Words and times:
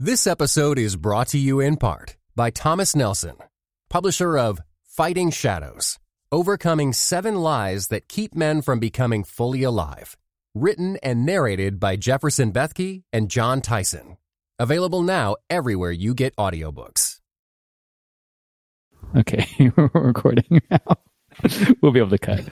This 0.00 0.26
episode 0.26 0.76
is 0.76 0.96
brought 0.96 1.28
to 1.28 1.38
you 1.38 1.60
in 1.60 1.76
part 1.76 2.16
by 2.34 2.50
Thomas 2.50 2.96
Nelson, 2.96 3.36
publisher 3.88 4.36
of 4.36 4.60
Fighting 4.82 5.30
Shadows 5.30 6.00
Overcoming 6.32 6.92
Seven 6.92 7.36
Lies 7.36 7.86
That 7.86 8.08
Keep 8.08 8.34
Men 8.34 8.60
from 8.60 8.80
Becoming 8.80 9.22
Fully 9.22 9.62
Alive. 9.62 10.16
Written 10.52 10.96
and 11.00 11.24
narrated 11.24 11.78
by 11.78 11.94
Jefferson 11.94 12.52
Bethke 12.52 13.04
and 13.12 13.30
Jon 13.30 13.60
Tyson. 13.60 14.16
Available 14.58 15.00
now 15.00 15.36
everywhere 15.48 15.92
you 15.92 16.12
get 16.12 16.34
audiobooks. 16.34 17.20
Okay, 19.14 19.46
we're 19.76 19.90
recording 19.94 20.60
now. 20.72 20.96
we'll 21.82 21.92
be 21.92 22.00
able 22.00 22.10
to 22.10 22.18
cut. 22.18 22.44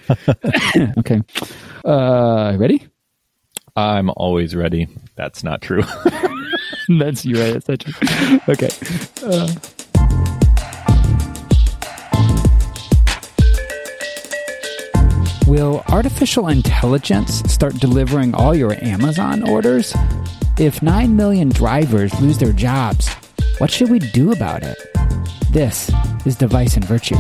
okay. 0.99 1.21
Uh, 1.85 2.57
ready? 2.57 2.87
I'm 3.77 4.11
always 4.17 4.55
ready. 4.55 4.89
That's 5.17 5.43
not 5.43 5.63
true. 5.63 5.83
That's 6.89 7.25
you, 7.25 7.41
right? 7.41 7.55
That's 7.55 7.69
not 7.69 7.81
true. 7.81 8.41
Okay. 8.49 8.69
Uh, 9.23 9.49
Will 15.47 15.83
artificial 15.89 16.49
intelligence 16.49 17.43
start 17.53 17.75
delivering 17.75 18.35
all 18.35 18.55
your 18.55 18.73
Amazon 18.85 19.49
orders? 19.49 19.95
If 20.59 20.83
9 20.83 21.17
million 21.17 21.49
drivers 21.49 22.19
lose 22.21 22.39
their 22.39 22.53
jobs, 22.53 23.09
what 23.59 23.71
should 23.71 23.91
we 23.91 23.99
do 23.99 24.33
about 24.33 24.63
it? 24.63 24.79
This 25.51 25.91
is 26.25 26.37
Device 26.37 26.77
and 26.77 26.85
Virtue. 26.85 27.17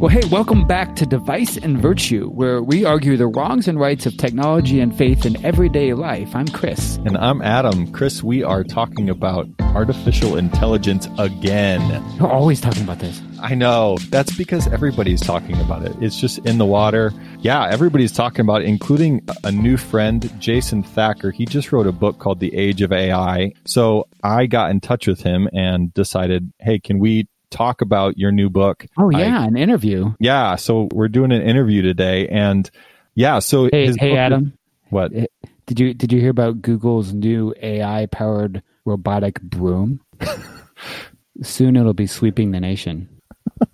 Well, 0.00 0.08
hey, 0.08 0.26
welcome 0.30 0.66
back 0.66 0.96
to 0.96 1.04
Device 1.04 1.58
and 1.58 1.76
Virtue, 1.76 2.30
where 2.30 2.62
we 2.62 2.86
argue 2.86 3.18
the 3.18 3.26
wrongs 3.26 3.68
and 3.68 3.78
rights 3.78 4.06
of 4.06 4.16
technology 4.16 4.80
and 4.80 4.96
faith 4.96 5.26
in 5.26 5.44
everyday 5.44 5.92
life. 5.92 6.34
I'm 6.34 6.48
Chris. 6.48 6.96
And 7.04 7.18
I'm 7.18 7.42
Adam. 7.42 7.92
Chris, 7.92 8.22
we 8.22 8.42
are 8.42 8.64
talking 8.64 9.10
about 9.10 9.46
artificial 9.60 10.38
intelligence 10.38 11.06
again. 11.18 11.82
You're 12.16 12.32
always 12.32 12.62
talking 12.62 12.82
about 12.82 13.00
this. 13.00 13.20
I 13.42 13.54
know. 13.54 13.98
That's 14.08 14.34
because 14.34 14.66
everybody's 14.68 15.20
talking 15.20 15.60
about 15.60 15.82
it. 15.82 15.94
It's 16.00 16.18
just 16.18 16.38
in 16.46 16.56
the 16.56 16.64
water. 16.64 17.12
Yeah, 17.40 17.68
everybody's 17.68 18.12
talking 18.12 18.40
about 18.40 18.62
it, 18.62 18.68
including 18.68 19.28
a 19.44 19.52
new 19.52 19.76
friend, 19.76 20.32
Jason 20.40 20.82
Thacker. 20.82 21.30
He 21.30 21.44
just 21.44 21.72
wrote 21.72 21.86
a 21.86 21.92
book 21.92 22.18
called 22.18 22.40
The 22.40 22.54
Age 22.54 22.80
of 22.80 22.90
AI. 22.90 23.52
So 23.66 24.08
I 24.24 24.46
got 24.46 24.70
in 24.70 24.80
touch 24.80 25.06
with 25.06 25.20
him 25.20 25.46
and 25.52 25.92
decided, 25.92 26.54
hey, 26.58 26.78
can 26.78 27.00
we 27.00 27.28
talk 27.50 27.80
about 27.80 28.18
your 28.18 28.32
new 28.32 28.48
book. 28.48 28.86
Oh 28.98 29.10
yeah, 29.10 29.40
I, 29.40 29.46
an 29.46 29.56
interview. 29.56 30.12
Yeah, 30.18 30.56
so 30.56 30.88
we're 30.92 31.08
doing 31.08 31.32
an 31.32 31.42
interview 31.42 31.82
today, 31.82 32.28
and 32.28 32.70
yeah, 33.14 33.38
so 33.40 33.68
hey, 33.70 33.92
hey 33.98 34.16
Adam, 34.16 34.46
is, 34.46 34.52
what 34.90 35.14
eh, 35.14 35.26
did 35.66 35.80
you 35.80 35.94
did 35.94 36.12
you 36.12 36.20
hear 36.20 36.30
about 36.30 36.62
Google's 36.62 37.12
new 37.12 37.54
AI 37.60 38.06
powered 38.06 38.62
robotic 38.84 39.40
broom? 39.42 40.00
Soon 41.42 41.76
it'll 41.76 41.94
be 41.94 42.06
sweeping 42.06 42.50
the 42.50 42.60
nation. 42.60 43.08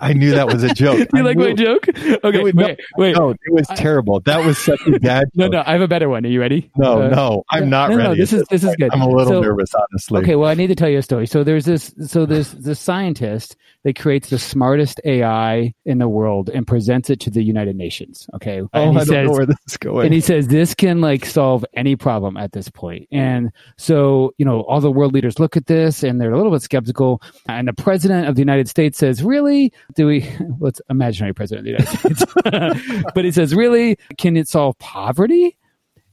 I 0.00 0.12
knew 0.12 0.32
that 0.32 0.46
was 0.46 0.62
a 0.62 0.72
joke. 0.72 1.08
you 1.14 1.22
like 1.22 1.36
my 1.36 1.52
joke? 1.52 1.88
Okay, 1.88 2.42
was, 2.42 2.54
wait, 2.54 2.80
wait. 2.96 3.16
No, 3.16 3.30
it 3.30 3.52
was 3.52 3.66
terrible. 3.74 4.20
That 4.20 4.44
was 4.46 4.58
such 4.58 4.80
a 4.86 4.98
bad. 5.00 5.24
no, 5.34 5.48
no, 5.48 5.62
I 5.66 5.72
have 5.72 5.80
a 5.80 5.88
better 5.88 6.08
one. 6.08 6.24
Are 6.24 6.28
you 6.28 6.40
ready? 6.40 6.70
No, 6.76 7.02
uh, 7.02 7.08
no, 7.08 7.44
I'm 7.50 7.68
not 7.68 7.90
no, 7.90 7.96
ready. 7.96 8.08
No, 8.10 8.14
this 8.14 8.32
is 8.32 8.44
this 8.50 8.62
is 8.62 8.74
good. 8.76 8.90
I'm 8.92 9.00
a 9.00 9.08
little 9.08 9.32
so, 9.32 9.40
nervous, 9.40 9.74
honestly. 9.74 10.20
Okay, 10.20 10.36
well, 10.36 10.48
I 10.48 10.54
need 10.54 10.68
to 10.68 10.74
tell 10.74 10.88
you 10.88 10.98
a 10.98 11.02
story. 11.02 11.26
So 11.26 11.42
there's 11.42 11.64
this. 11.64 11.94
So 12.06 12.26
there's 12.26 12.52
this 12.52 12.78
scientist 12.78 13.56
that 13.84 13.98
creates 13.98 14.30
the 14.30 14.38
smartest 14.38 15.00
AI 15.04 15.74
in 15.84 15.98
the 15.98 16.08
world 16.08 16.48
and 16.48 16.66
presents 16.66 17.10
it 17.10 17.18
to 17.20 17.30
the 17.30 17.42
United 17.42 17.74
Nations. 17.74 18.28
Okay, 18.34 18.60
oh, 18.60 18.68
and 18.72 18.92
he 18.92 19.00
I 19.00 19.04
says, 19.04 19.28
where 19.28 19.46
this 19.46 19.56
is 19.66 19.76
going. 19.76 20.06
And 20.06 20.14
he 20.14 20.20
says 20.20 20.48
this 20.48 20.74
can 20.74 21.00
like 21.00 21.26
solve 21.26 21.64
any 21.74 21.96
problem 21.96 22.36
at 22.36 22.52
this 22.52 22.68
point. 22.68 23.08
And 23.10 23.50
so 23.76 24.32
you 24.38 24.44
know, 24.44 24.60
all 24.62 24.80
the 24.80 24.92
world 24.92 25.12
leaders 25.12 25.38
look 25.38 25.56
at 25.56 25.66
this 25.66 26.02
and 26.02 26.20
they're 26.20 26.32
a 26.32 26.36
little 26.36 26.52
bit 26.52 26.62
skeptical. 26.62 27.20
And 27.48 27.66
the 27.66 27.72
president 27.72 28.28
of 28.28 28.36
the 28.36 28.40
United 28.40 28.68
States 28.68 28.98
says, 28.98 29.22
"Really? 29.32 29.72
Do 29.94 30.06
we?" 30.06 30.28
Well, 30.58 30.68
it's 30.68 30.80
imaginary 30.90 31.32
president 31.32 31.66
of 31.66 31.76
the 31.76 31.84
United 31.84 31.98
States, 31.98 33.04
but 33.14 33.24
he 33.24 33.32
says, 33.32 33.54
"Really? 33.54 33.96
Can 34.18 34.36
it 34.36 34.48
solve 34.48 34.78
poverty?" 34.78 35.56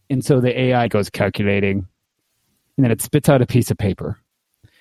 And 0.10 0.24
so 0.24 0.40
the 0.40 0.58
AI 0.60 0.88
goes 0.88 1.10
calculating, 1.10 1.88
and 2.78 2.84
then 2.84 2.92
it 2.92 3.02
spits 3.02 3.30
out 3.30 3.42
a 3.42 3.46
piece 3.46 3.70
of 3.70 3.78
paper 3.78 4.18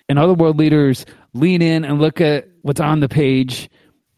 and 0.09 0.19
other 0.19 0.35
world 0.35 0.59
leaders 0.59 1.05
lean 1.35 1.63
in 1.63 1.85
and 1.85 2.01
look 2.01 2.21
at 2.21 2.49
what's 2.63 2.81
on 2.81 3.01
the 3.01 3.09
page 3.09 3.69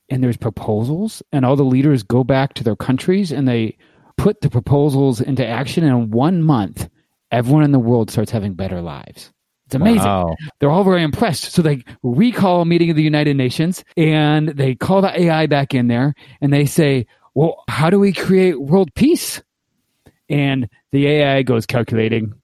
and 0.08 0.22
there's 0.22 0.36
proposals 0.36 1.22
and 1.32 1.44
all 1.44 1.56
the 1.56 1.62
leaders 1.64 2.02
go 2.02 2.24
back 2.24 2.54
to 2.54 2.64
their 2.64 2.76
countries 2.76 3.32
and 3.32 3.48
they 3.48 3.76
put 4.16 4.40
the 4.40 4.50
proposals 4.50 5.20
into 5.20 5.46
action 5.46 5.84
and 5.84 5.92
in 5.92 6.10
one 6.10 6.42
month 6.42 6.88
everyone 7.30 7.64
in 7.64 7.72
the 7.72 7.78
world 7.78 8.10
starts 8.10 8.30
having 8.30 8.54
better 8.54 8.80
lives 8.80 9.32
it's 9.70 9.76
amazing. 9.76 10.02
Wow. 10.02 10.34
They're 10.58 10.70
all 10.70 10.82
very 10.82 11.04
impressed. 11.04 11.52
So 11.52 11.62
they 11.62 11.84
recall 12.02 12.62
a 12.62 12.64
meeting 12.64 12.90
of 12.90 12.96
the 12.96 13.04
United 13.04 13.36
Nations 13.36 13.84
and 13.96 14.48
they 14.48 14.74
call 14.74 15.00
the 15.00 15.16
AI 15.16 15.46
back 15.46 15.74
in 15.74 15.86
there 15.86 16.12
and 16.40 16.52
they 16.52 16.66
say, 16.66 17.06
well, 17.34 17.62
how 17.68 17.88
do 17.88 18.00
we 18.00 18.12
create 18.12 18.60
world 18.60 18.92
peace? 18.96 19.40
And 20.28 20.68
the 20.90 21.06
AI 21.06 21.42
goes 21.42 21.66
calculating 21.66 22.34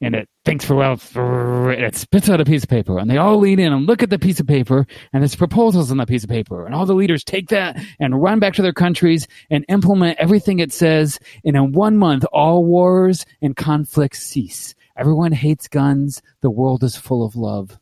and 0.00 0.14
it 0.14 0.26
thinks 0.46 0.64
for 0.64 0.74
well, 0.74 0.98
and 1.14 1.82
it 1.82 1.94
spits 1.94 2.30
out 2.30 2.40
a 2.40 2.46
piece 2.46 2.62
of 2.62 2.70
paper, 2.70 2.98
and 2.98 3.10
they 3.10 3.18
all 3.18 3.36
lean 3.36 3.58
in 3.58 3.70
and 3.70 3.84
look 3.84 4.02
at 4.02 4.08
the 4.08 4.18
piece 4.18 4.40
of 4.40 4.46
paper, 4.46 4.86
and 5.12 5.22
there's 5.22 5.36
proposals 5.36 5.90
on 5.90 5.98
that 5.98 6.08
piece 6.08 6.24
of 6.24 6.30
paper, 6.30 6.64
and 6.64 6.74
all 6.74 6.86
the 6.86 6.94
leaders 6.94 7.22
take 7.22 7.50
that 7.50 7.78
and 7.98 8.22
run 8.22 8.38
back 8.38 8.54
to 8.54 8.62
their 8.62 8.72
countries 8.72 9.28
and 9.50 9.62
implement 9.68 10.18
everything 10.18 10.58
it 10.58 10.72
says, 10.72 11.18
and 11.44 11.54
in 11.54 11.72
one 11.72 11.98
month, 11.98 12.24
all 12.32 12.64
wars 12.64 13.26
and 13.42 13.56
conflicts 13.56 14.22
cease. 14.22 14.74
Everyone 15.00 15.32
hates 15.32 15.66
guns. 15.66 16.22
The 16.42 16.50
world 16.50 16.84
is 16.84 16.96
full 16.96 17.24
of 17.24 17.36
love. 17.36 17.78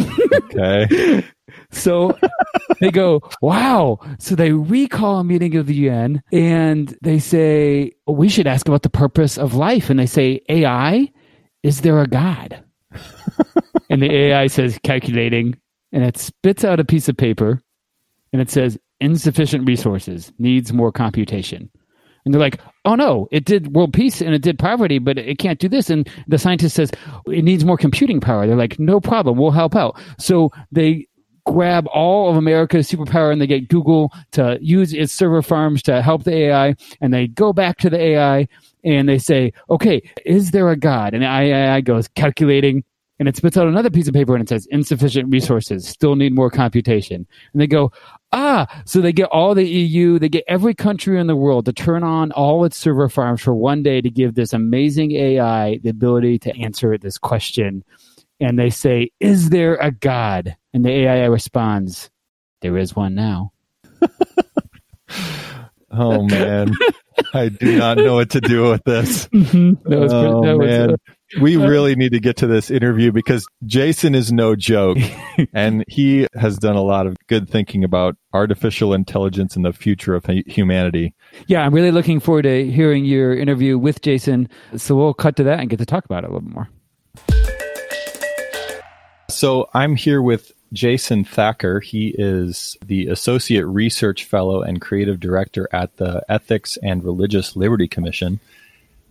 okay. 0.00 1.24
So 1.70 2.16
they 2.80 2.90
go, 2.90 3.20
wow. 3.42 3.98
So 4.18 4.34
they 4.34 4.52
recall 4.52 5.18
a 5.18 5.24
meeting 5.24 5.54
of 5.56 5.66
the 5.66 5.74
UN 5.74 6.22
and 6.32 6.96
they 7.02 7.18
say, 7.18 7.92
we 8.06 8.30
should 8.30 8.46
ask 8.46 8.66
about 8.66 8.84
the 8.84 8.88
purpose 8.88 9.36
of 9.36 9.52
life. 9.52 9.90
And 9.90 9.98
they 9.98 10.06
say, 10.06 10.40
AI 10.48 11.12
is 11.62 11.82
there 11.82 12.00
a 12.00 12.06
God? 12.06 12.62
and 13.90 14.02
the 14.02 14.12
AI 14.12 14.48
says 14.48 14.78
calculating, 14.82 15.56
and 15.92 16.04
it 16.04 16.16
spits 16.16 16.64
out 16.64 16.80
a 16.80 16.84
piece 16.84 17.08
of 17.08 17.16
paper, 17.16 17.60
and 18.32 18.42
it 18.42 18.50
says 18.50 18.78
insufficient 19.00 19.66
resources, 19.66 20.32
needs 20.38 20.72
more 20.72 20.92
computation. 20.92 21.70
And 22.24 22.32
they're 22.32 22.40
like, 22.40 22.60
oh 22.84 22.94
no, 22.94 23.28
it 23.30 23.44
did 23.44 23.74
world 23.74 23.92
peace 23.92 24.20
and 24.20 24.34
it 24.34 24.42
did 24.42 24.58
poverty, 24.58 24.98
but 24.98 25.18
it 25.18 25.38
can't 25.38 25.58
do 25.58 25.68
this. 25.68 25.90
And 25.90 26.08
the 26.28 26.38
scientist 26.38 26.76
says 26.76 26.90
it 27.26 27.44
needs 27.44 27.64
more 27.64 27.76
computing 27.76 28.20
power. 28.20 28.46
They're 28.46 28.56
like, 28.56 28.78
no 28.78 29.00
problem, 29.00 29.38
we'll 29.38 29.50
help 29.50 29.74
out. 29.74 30.00
So 30.18 30.50
they 30.70 31.08
grab 31.44 31.86
all 31.88 32.30
of 32.30 32.36
America's 32.36 32.88
superpower 32.88 33.32
and 33.32 33.40
they 33.40 33.46
get 33.46 33.68
Google 33.68 34.12
to 34.32 34.58
use 34.60 34.92
its 34.92 35.12
server 35.12 35.42
farms 35.42 35.82
to 35.82 36.02
help 36.02 36.24
the 36.24 36.34
AI. 36.34 36.74
And 37.00 37.12
they 37.12 37.26
go 37.26 37.52
back 37.52 37.78
to 37.78 37.90
the 37.90 38.00
AI 38.00 38.46
and 38.84 39.08
they 39.08 39.18
say, 39.18 39.52
okay, 39.70 40.02
is 40.24 40.50
there 40.52 40.70
a 40.70 40.76
God? 40.76 41.14
And 41.14 41.22
the 41.22 41.28
AI 41.28 41.80
goes 41.80 42.08
calculating 42.08 42.84
and 43.18 43.28
it 43.28 43.36
spits 43.36 43.56
out 43.56 43.68
another 43.68 43.90
piece 43.90 44.08
of 44.08 44.14
paper 44.14 44.34
and 44.34 44.42
it 44.42 44.48
says 44.48 44.66
insufficient 44.70 45.30
resources, 45.30 45.86
still 45.86 46.16
need 46.16 46.34
more 46.34 46.50
computation. 46.50 47.26
And 47.52 47.62
they 47.62 47.66
go, 47.66 47.92
ah, 48.32 48.66
so 48.84 49.00
they 49.00 49.12
get 49.12 49.28
all 49.30 49.54
the 49.54 49.68
EU, 49.68 50.18
they 50.18 50.28
get 50.28 50.44
every 50.48 50.74
country 50.74 51.20
in 51.20 51.26
the 51.26 51.36
world 51.36 51.66
to 51.66 51.72
turn 51.72 52.02
on 52.02 52.32
all 52.32 52.64
its 52.64 52.76
server 52.76 53.08
farms 53.08 53.40
for 53.40 53.54
one 53.54 53.82
day 53.82 54.00
to 54.00 54.10
give 54.10 54.34
this 54.34 54.52
amazing 54.52 55.12
AI 55.12 55.78
the 55.82 55.90
ability 55.90 56.38
to 56.40 56.56
answer 56.58 56.96
this 56.98 57.18
question. 57.18 57.84
And 58.40 58.58
they 58.58 58.70
say, 58.70 59.10
is 59.20 59.50
there 59.50 59.76
a 59.76 59.92
God? 59.92 60.56
And 60.74 60.84
the 60.84 60.90
AI 60.90 61.26
responds, 61.26 62.10
there 62.60 62.76
is 62.78 62.96
one 62.96 63.14
now. 63.14 63.52
oh 65.90 66.22
man. 66.22 66.72
I 67.34 67.48
do 67.48 67.76
not 67.76 67.98
know 67.98 68.14
what 68.14 68.30
to 68.30 68.40
do 68.40 68.70
with 68.70 68.84
this. 68.84 69.28
Mm-hmm. 69.42 69.92
oh, 69.92 70.42
pretty, 70.42 70.58
man. 70.58 70.90
Was, 70.90 70.94
uh, 70.94 70.96
we 71.40 71.56
really 71.56 71.94
need 71.94 72.12
to 72.12 72.20
get 72.20 72.36
to 72.38 72.46
this 72.46 72.70
interview 72.70 73.12
because 73.12 73.46
Jason 73.64 74.14
is 74.14 74.32
no 74.32 74.54
joke 74.54 74.98
and 75.52 75.84
he 75.88 76.26
has 76.34 76.58
done 76.58 76.76
a 76.76 76.82
lot 76.82 77.06
of 77.06 77.16
good 77.28 77.48
thinking 77.48 77.84
about 77.84 78.16
artificial 78.32 78.94
intelligence 78.94 79.56
and 79.56 79.64
the 79.64 79.72
future 79.72 80.14
of 80.14 80.24
humanity. 80.46 81.14
Yeah, 81.46 81.62
I'm 81.62 81.74
really 81.74 81.90
looking 81.90 82.20
forward 82.20 82.42
to 82.42 82.70
hearing 82.70 83.04
your 83.04 83.34
interview 83.34 83.78
with 83.78 84.02
Jason. 84.02 84.48
So 84.76 84.94
we'll 84.94 85.14
cut 85.14 85.36
to 85.36 85.44
that 85.44 85.60
and 85.60 85.70
get 85.70 85.78
to 85.78 85.86
talk 85.86 86.04
about 86.04 86.24
it 86.24 86.30
a 86.30 86.32
little 86.32 86.48
bit 86.48 86.54
more. 86.54 86.68
So 89.30 89.68
I'm 89.72 89.96
here 89.96 90.20
with 90.20 90.52
Jason 90.72 91.24
Thacker. 91.24 91.80
He 91.80 92.14
is 92.16 92.76
the 92.84 93.08
Associate 93.08 93.64
Research 93.64 94.24
Fellow 94.24 94.62
and 94.62 94.80
Creative 94.80 95.18
Director 95.18 95.68
at 95.72 95.96
the 95.96 96.22
Ethics 96.28 96.78
and 96.82 97.04
Religious 97.04 97.56
Liberty 97.56 97.88
Commission 97.88 98.40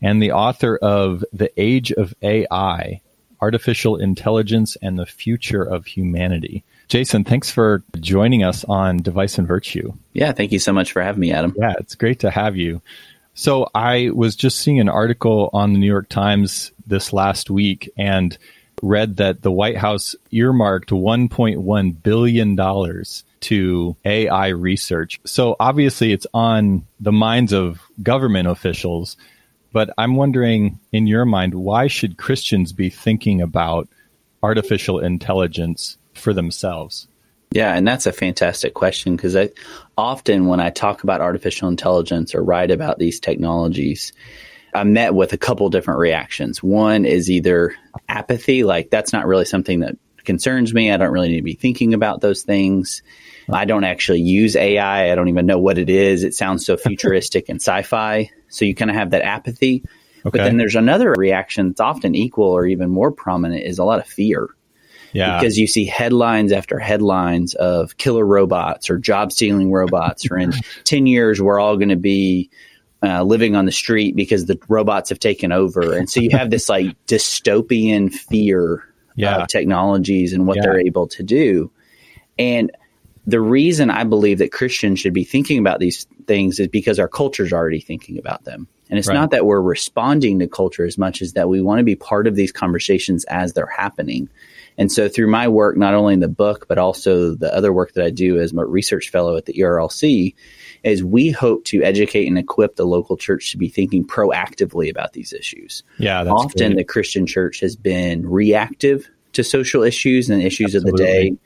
and 0.01 0.21
the 0.21 0.31
author 0.31 0.77
of 0.77 1.23
The 1.33 1.51
Age 1.59 1.91
of 1.91 2.13
AI 2.21 3.01
Artificial 3.41 3.97
Intelligence 3.97 4.77
and 4.81 4.97
the 4.97 5.05
Future 5.05 5.63
of 5.63 5.85
Humanity. 5.85 6.63
Jason, 6.87 7.23
thanks 7.23 7.49
for 7.49 7.83
joining 7.99 8.43
us 8.43 8.65
on 8.65 8.97
Device 8.97 9.37
and 9.37 9.47
Virtue. 9.47 9.93
Yeah, 10.13 10.33
thank 10.33 10.51
you 10.51 10.59
so 10.59 10.73
much 10.73 10.91
for 10.91 11.01
having 11.01 11.21
me, 11.21 11.31
Adam. 11.31 11.55
Yeah, 11.57 11.73
it's 11.79 11.95
great 11.95 12.19
to 12.19 12.29
have 12.29 12.57
you. 12.57 12.81
So, 13.33 13.69
I 13.73 14.09
was 14.13 14.35
just 14.35 14.59
seeing 14.59 14.81
an 14.81 14.89
article 14.89 15.49
on 15.53 15.71
the 15.71 15.79
New 15.79 15.87
York 15.87 16.09
Times 16.09 16.73
this 16.85 17.13
last 17.13 17.49
week 17.49 17.89
and 17.97 18.37
read 18.81 19.17
that 19.17 19.41
the 19.41 19.51
White 19.51 19.77
House 19.77 20.17
earmarked 20.31 20.89
$1.1 20.89 22.03
billion 22.03 23.05
to 23.39 23.95
AI 24.03 24.47
research. 24.49 25.21
So, 25.23 25.55
obviously, 25.61 26.11
it's 26.11 26.27
on 26.33 26.85
the 26.99 27.13
minds 27.13 27.53
of 27.53 27.79
government 28.03 28.49
officials. 28.49 29.15
But 29.73 29.91
I'm 29.97 30.15
wondering, 30.15 30.79
in 30.91 31.07
your 31.07 31.25
mind, 31.25 31.53
why 31.53 31.87
should 31.87 32.17
Christians 32.17 32.73
be 32.73 32.89
thinking 32.89 33.41
about 33.41 33.87
artificial 34.43 34.99
intelligence 34.99 35.97
for 36.13 36.33
themselves? 36.33 37.07
Yeah, 37.51 37.75
and 37.75 37.85
that's 37.85 38.05
a 38.05 38.13
fantastic 38.13 38.73
question 38.73 39.15
because 39.15 39.35
I 39.35 39.49
often 39.97 40.47
when 40.47 40.61
I 40.61 40.69
talk 40.69 41.03
about 41.03 41.21
artificial 41.21 41.67
intelligence 41.67 42.33
or 42.33 42.43
write 42.43 42.71
about 42.71 42.97
these 42.97 43.19
technologies, 43.19 44.13
I'm 44.73 44.93
met 44.93 45.13
with 45.13 45.33
a 45.33 45.37
couple 45.37 45.69
different 45.69 45.99
reactions. 45.99 46.63
One 46.63 47.03
is 47.03 47.29
either 47.29 47.75
apathy, 48.07 48.63
like 48.63 48.89
that's 48.89 49.11
not 49.11 49.27
really 49.27 49.43
something 49.43 49.81
that 49.81 49.97
concerns 50.23 50.73
me. 50.73 50.91
I 50.91 50.97
don't 50.97 51.11
really 51.11 51.29
need 51.29 51.37
to 51.37 51.43
be 51.43 51.55
thinking 51.55 51.93
about 51.93 52.21
those 52.21 52.43
things. 52.43 53.03
I 53.51 53.65
don't 53.65 53.83
actually 53.83 54.21
use 54.21 54.55
AI. 54.55 55.11
I 55.11 55.15
don't 55.15 55.27
even 55.27 55.45
know 55.45 55.59
what 55.59 55.77
it 55.77 55.89
is. 55.89 56.23
It 56.23 56.33
sounds 56.33 56.65
so 56.65 56.77
futuristic 56.77 57.49
and 57.49 57.57
sci-fi. 57.57 58.29
So 58.51 58.65
you 58.65 58.75
kind 58.75 58.91
of 58.91 58.97
have 58.97 59.11
that 59.11 59.23
apathy. 59.23 59.83
Okay. 60.25 60.37
But 60.37 60.43
then 60.43 60.57
there's 60.57 60.75
another 60.75 61.11
reaction 61.11 61.69
that's 61.69 61.79
often 61.79 62.13
equal 62.15 62.51
or 62.51 62.65
even 62.67 62.89
more 62.89 63.11
prominent 63.11 63.63
is 63.63 63.79
a 63.79 63.83
lot 63.83 63.99
of 63.99 64.05
fear. 64.05 64.49
Yeah. 65.13 65.39
Because 65.39 65.57
you 65.57 65.67
see 65.67 65.85
headlines 65.85 66.51
after 66.51 66.79
headlines 66.79 67.53
of 67.55 67.97
killer 67.97 68.25
robots 68.25 68.89
or 68.89 68.97
job 68.97 69.31
stealing 69.31 69.71
robots, 69.71 70.29
or 70.29 70.37
in 70.37 70.53
10 70.83 71.07
years, 71.07 71.41
we're 71.41 71.59
all 71.59 71.75
going 71.77 71.89
to 71.89 71.95
be 71.95 72.49
uh, 73.03 73.23
living 73.23 73.55
on 73.55 73.65
the 73.65 73.71
street 73.71 74.15
because 74.15 74.45
the 74.45 74.59
robots 74.69 75.09
have 75.09 75.19
taken 75.19 75.51
over. 75.51 75.93
And 75.93 76.09
so 76.09 76.19
you 76.19 76.29
have 76.31 76.49
this 76.49 76.69
like 76.69 76.95
dystopian 77.07 78.13
fear 78.13 78.87
yeah. 79.15 79.37
of 79.37 79.47
technologies 79.47 80.33
and 80.33 80.47
what 80.47 80.57
yeah. 80.57 80.63
they're 80.63 80.79
able 80.79 81.07
to 81.07 81.23
do. 81.23 81.71
And 82.37 82.71
the 83.25 83.41
reason 83.41 83.89
I 83.89 84.03
believe 84.03 84.39
that 84.39 84.51
Christians 84.51 84.99
should 84.99 85.13
be 85.13 85.23
thinking 85.23 85.59
about 85.59 85.79
these 85.79 86.07
things 86.25 86.59
is 86.59 86.67
because 86.67 86.99
our 86.99 87.07
culture 87.07 87.43
is 87.43 87.53
already 87.53 87.79
thinking 87.79 88.17
about 88.17 88.43
them. 88.43 88.67
And 88.89 88.99
it's 88.99 89.07
right. 89.07 89.13
not 89.13 89.31
that 89.31 89.45
we're 89.45 89.61
responding 89.61 90.39
to 90.39 90.47
culture 90.47 90.85
as 90.85 90.97
much 90.97 91.21
as 91.21 91.33
that 91.33 91.47
we 91.47 91.61
want 91.61 91.79
to 91.79 91.83
be 91.83 91.95
part 91.95 92.27
of 92.27 92.35
these 92.35 92.51
conversations 92.51 93.23
as 93.25 93.53
they're 93.53 93.65
happening. 93.65 94.27
And 94.77 94.91
so 94.91 95.07
through 95.07 95.27
my 95.27 95.47
work, 95.47 95.77
not 95.77 95.93
only 95.93 96.13
in 96.13 96.19
the 96.19 96.27
book, 96.27 96.67
but 96.67 96.77
also 96.77 97.35
the 97.35 97.53
other 97.55 97.71
work 97.71 97.93
that 97.93 98.03
I 98.03 98.09
do 98.09 98.39
as 98.39 98.51
a 98.51 98.65
research 98.65 99.09
fellow 99.09 99.37
at 99.37 99.45
the 99.45 99.53
ERLC, 99.53 100.35
is 100.83 101.03
we 101.03 101.29
hope 101.29 101.63
to 101.65 101.83
educate 101.83 102.27
and 102.27 102.37
equip 102.37 102.75
the 102.75 102.85
local 102.85 103.15
church 103.15 103.51
to 103.51 103.57
be 103.57 103.69
thinking 103.69 104.05
proactively 104.05 104.89
about 104.89 105.13
these 105.13 105.31
issues. 105.31 105.83
Yeah, 105.97 106.23
often 106.23 106.73
great. 106.73 106.77
the 106.77 106.83
Christian 106.83 107.25
church 107.25 107.59
has 107.61 107.75
been 107.75 108.27
reactive 108.27 109.09
to 109.33 109.43
social 109.43 109.83
issues 109.83 110.29
and 110.29 110.41
issues 110.41 110.75
Absolutely. 110.75 110.91
of 110.91 110.97
the 110.97 111.03
day 111.03 111.37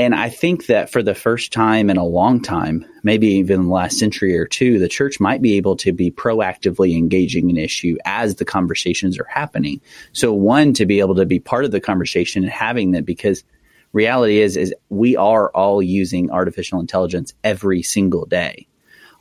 and 0.00 0.14
I 0.14 0.30
think 0.30 0.64
that 0.66 0.88
for 0.88 1.02
the 1.02 1.14
first 1.14 1.52
time 1.52 1.90
in 1.90 1.98
a 1.98 2.06
long 2.06 2.40
time, 2.40 2.86
maybe 3.02 3.26
even 3.34 3.64
the 3.64 3.68
last 3.68 3.98
century 3.98 4.38
or 4.38 4.46
two, 4.46 4.78
the 4.78 4.88
church 4.88 5.20
might 5.20 5.42
be 5.42 5.58
able 5.58 5.76
to 5.76 5.92
be 5.92 6.10
proactively 6.10 6.96
engaging 6.96 7.50
an 7.50 7.58
issue 7.58 7.98
as 8.06 8.36
the 8.36 8.46
conversations 8.46 9.18
are 9.18 9.28
happening. 9.28 9.82
So 10.12 10.32
one, 10.32 10.72
to 10.72 10.86
be 10.86 11.00
able 11.00 11.16
to 11.16 11.26
be 11.26 11.38
part 11.38 11.66
of 11.66 11.70
the 11.70 11.82
conversation 11.82 12.44
and 12.44 12.50
having 12.50 12.92
that 12.92 13.04
because 13.04 13.44
reality 13.92 14.38
is, 14.38 14.56
is 14.56 14.74
we 14.88 15.16
are 15.16 15.50
all 15.50 15.82
using 15.82 16.30
artificial 16.30 16.80
intelligence 16.80 17.34
every 17.44 17.82
single 17.82 18.24
day 18.24 18.66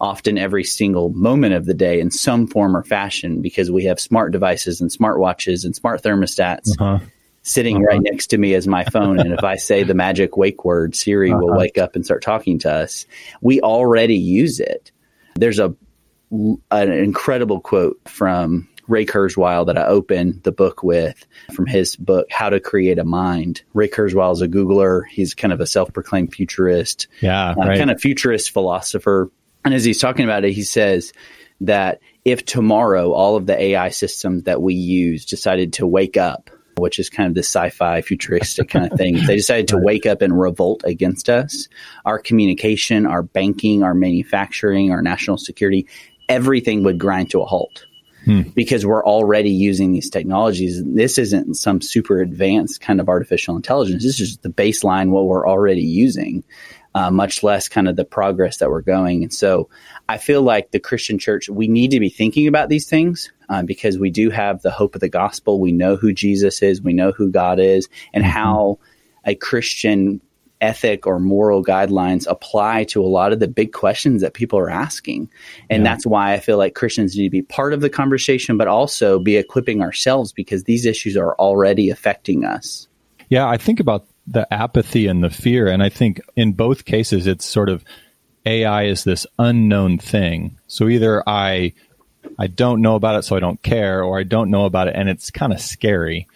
often 0.01 0.37
every 0.37 0.63
single 0.63 1.09
moment 1.09 1.53
of 1.53 1.65
the 1.65 1.73
day 1.73 1.99
in 1.99 2.09
some 2.09 2.47
form 2.47 2.77
or 2.77 2.83
fashion 2.85 3.41
because 3.41 3.69
we 3.69 3.83
have 3.83 3.99
smart 3.99 4.31
devices 4.31 4.79
and 4.79 4.89
smart 4.89 5.19
watches 5.19 5.65
and 5.65 5.75
smart 5.75 6.01
thermostats. 6.01 6.69
Uh-huh 6.79 6.99
sitting 7.49 7.77
uh-huh. 7.77 7.85
right 7.85 8.01
next 8.01 8.27
to 8.27 8.37
me 8.37 8.53
as 8.53 8.67
my 8.67 8.83
phone. 8.85 9.19
and 9.19 9.33
if 9.33 9.43
I 9.43 9.55
say 9.55 9.83
the 9.83 9.93
magic 9.93 10.37
wake 10.37 10.63
word, 10.63 10.95
Siri 10.95 11.31
uh-huh. 11.31 11.39
will 11.41 11.57
wake 11.57 11.77
up 11.77 11.95
and 11.95 12.05
start 12.05 12.21
talking 12.21 12.59
to 12.59 12.71
us. 12.71 13.05
We 13.41 13.61
already 13.61 14.17
use 14.17 14.59
it. 14.59 14.91
There's 15.35 15.59
a 15.59 15.75
an 16.31 16.91
incredible 16.91 17.59
quote 17.59 17.99
from 18.05 18.69
Ray 18.87 19.05
Kurzweil 19.05 19.65
that 19.65 19.79
I 19.79 19.85
open 19.85 20.41
the 20.43 20.51
book 20.51 20.83
with 20.83 21.25
from 21.53 21.65
his 21.65 21.95
book, 21.95 22.27
How 22.29 22.49
to 22.49 22.59
Create 22.59 22.99
a 22.99 23.03
Mind. 23.03 23.63
Ray 23.73 23.87
Kurzweil 23.87 24.33
is 24.33 24.41
a 24.41 24.47
Googler. 24.47 25.03
He's 25.09 25.33
kind 25.33 25.51
of 25.51 25.59
a 25.59 25.65
self 25.65 25.91
proclaimed 25.91 26.33
futurist. 26.33 27.07
Yeah. 27.21 27.51
Uh, 27.51 27.55
right. 27.55 27.77
Kind 27.79 27.89
of 27.89 27.99
futurist 27.99 28.51
philosopher. 28.51 29.31
And 29.65 29.73
as 29.73 29.83
he's 29.83 29.99
talking 29.99 30.25
about 30.25 30.45
it, 30.45 30.53
he 30.53 30.63
says 30.63 31.13
that 31.61 31.99
if 32.25 32.45
tomorrow 32.45 33.11
all 33.11 33.35
of 33.35 33.45
the 33.47 33.59
AI 33.59 33.89
systems 33.89 34.43
that 34.43 34.61
we 34.61 34.75
use 34.75 35.25
decided 35.25 35.73
to 35.73 35.87
wake 35.87 36.17
up 36.17 36.51
which 36.79 36.99
is 36.99 37.09
kind 37.09 37.27
of 37.27 37.35
the 37.35 37.43
sci-fi 37.43 38.01
futuristic 38.01 38.69
kind 38.69 38.91
of 38.91 38.97
thing. 38.97 39.17
They 39.29 39.35
decided 39.35 39.67
to 39.69 39.77
wake 39.77 40.05
up 40.05 40.21
and 40.21 40.39
revolt 40.39 40.81
against 40.85 41.29
us. 41.29 41.67
Our 42.05 42.17
communication, 42.17 43.05
our 43.05 43.21
banking, 43.21 43.83
our 43.83 43.93
manufacturing, 43.93 44.91
our 44.91 45.01
national 45.01 45.37
security, 45.37 45.87
everything 46.27 46.83
would 46.83 46.97
grind 46.97 47.29
to 47.31 47.41
a 47.41 47.45
halt. 47.45 47.85
Hmm. 48.25 48.41
Because 48.55 48.85
we're 48.85 49.05
already 49.05 49.51
using 49.51 49.91
these 49.91 50.09
technologies. 50.09 50.83
This 50.83 51.17
isn't 51.17 51.55
some 51.55 51.79
super 51.81 52.21
advanced 52.21 52.81
kind 52.81 52.99
of 52.99 53.07
artificial 53.07 53.55
intelligence. 53.55 54.03
This 54.03 54.19
is 54.19 54.37
the 54.39 54.49
baseline, 54.49 55.09
what 55.09 55.25
we're 55.25 55.47
already 55.47 55.83
using 55.83 56.43
uh, 56.95 57.11
much 57.11 57.43
less 57.43 57.67
kind 57.67 57.87
of 57.87 57.95
the 57.95 58.05
progress 58.05 58.57
that 58.57 58.69
we're 58.69 58.81
going. 58.81 59.23
And 59.23 59.33
so 59.33 59.69
I 60.07 60.17
feel 60.17 60.41
like 60.41 60.71
the 60.71 60.79
Christian 60.79 61.19
church, 61.19 61.49
we 61.49 61.67
need 61.67 61.91
to 61.91 61.99
be 61.99 62.09
thinking 62.09 62.47
about 62.47 62.69
these 62.69 62.87
things 62.87 63.31
uh, 63.47 63.63
because 63.63 63.97
we 63.97 64.09
do 64.09 64.29
have 64.29 64.61
the 64.61 64.71
hope 64.71 64.95
of 64.95 65.01
the 65.01 65.09
gospel. 65.09 65.59
We 65.59 65.71
know 65.71 65.95
who 65.95 66.13
Jesus 66.13 66.61
is, 66.61 66.81
we 66.81 66.93
know 66.93 67.11
who 67.11 67.29
God 67.31 67.59
is, 67.59 67.87
and 68.13 68.23
mm-hmm. 68.23 68.33
how 68.33 68.79
a 69.25 69.35
Christian 69.35 70.21
ethic 70.61 71.07
or 71.07 71.19
moral 71.19 71.63
guidelines 71.63 72.27
apply 72.27 72.83
to 72.83 73.01
a 73.01 73.07
lot 73.07 73.31
of 73.31 73.39
the 73.39 73.47
big 73.47 73.71
questions 73.71 74.21
that 74.21 74.33
people 74.33 74.59
are 74.59 74.69
asking. 74.69 75.29
And 75.69 75.83
yeah. 75.83 75.89
that's 75.89 76.05
why 76.05 76.33
I 76.33 76.39
feel 76.39 76.57
like 76.57 76.75
Christians 76.75 77.15
need 77.15 77.23
to 77.25 77.29
be 77.29 77.41
part 77.41 77.73
of 77.73 77.81
the 77.81 77.89
conversation, 77.89 78.57
but 78.57 78.67
also 78.67 79.19
be 79.19 79.37
equipping 79.37 79.81
ourselves 79.81 80.33
because 80.33 80.63
these 80.63 80.85
issues 80.85 81.15
are 81.15 81.35
already 81.35 81.89
affecting 81.89 82.43
us. 82.43 82.87
Yeah, 83.29 83.47
I 83.47 83.57
think 83.57 83.79
about 83.79 84.07
the 84.29 84.51
apathy 84.53 85.07
and 85.07 85.23
the 85.23 85.29
fear. 85.29 85.67
And 85.67 85.81
I 85.81 85.89
think 85.89 86.21
in 86.35 86.53
both 86.53 86.85
cases, 86.85 87.27
it's 87.27 87.45
sort 87.45 87.69
of 87.69 87.83
AI 88.45 88.83
is 88.83 89.03
this 89.03 89.25
unknown 89.37 89.97
thing. 89.97 90.57
So 90.67 90.87
either 90.87 91.27
I 91.27 91.73
I 92.37 92.47
don't 92.47 92.81
know 92.81 92.95
about 92.95 93.15
it, 93.15 93.23
so 93.23 93.35
I 93.35 93.39
don't 93.39 93.61
care, 93.63 94.03
or 94.03 94.19
I 94.19 94.23
don't 94.23 94.51
know 94.51 94.65
about 94.65 94.87
it, 94.87 94.95
and 94.95 95.09
it's 95.09 95.31
kind 95.31 95.53
of 95.53 95.61
scary. 95.61 96.27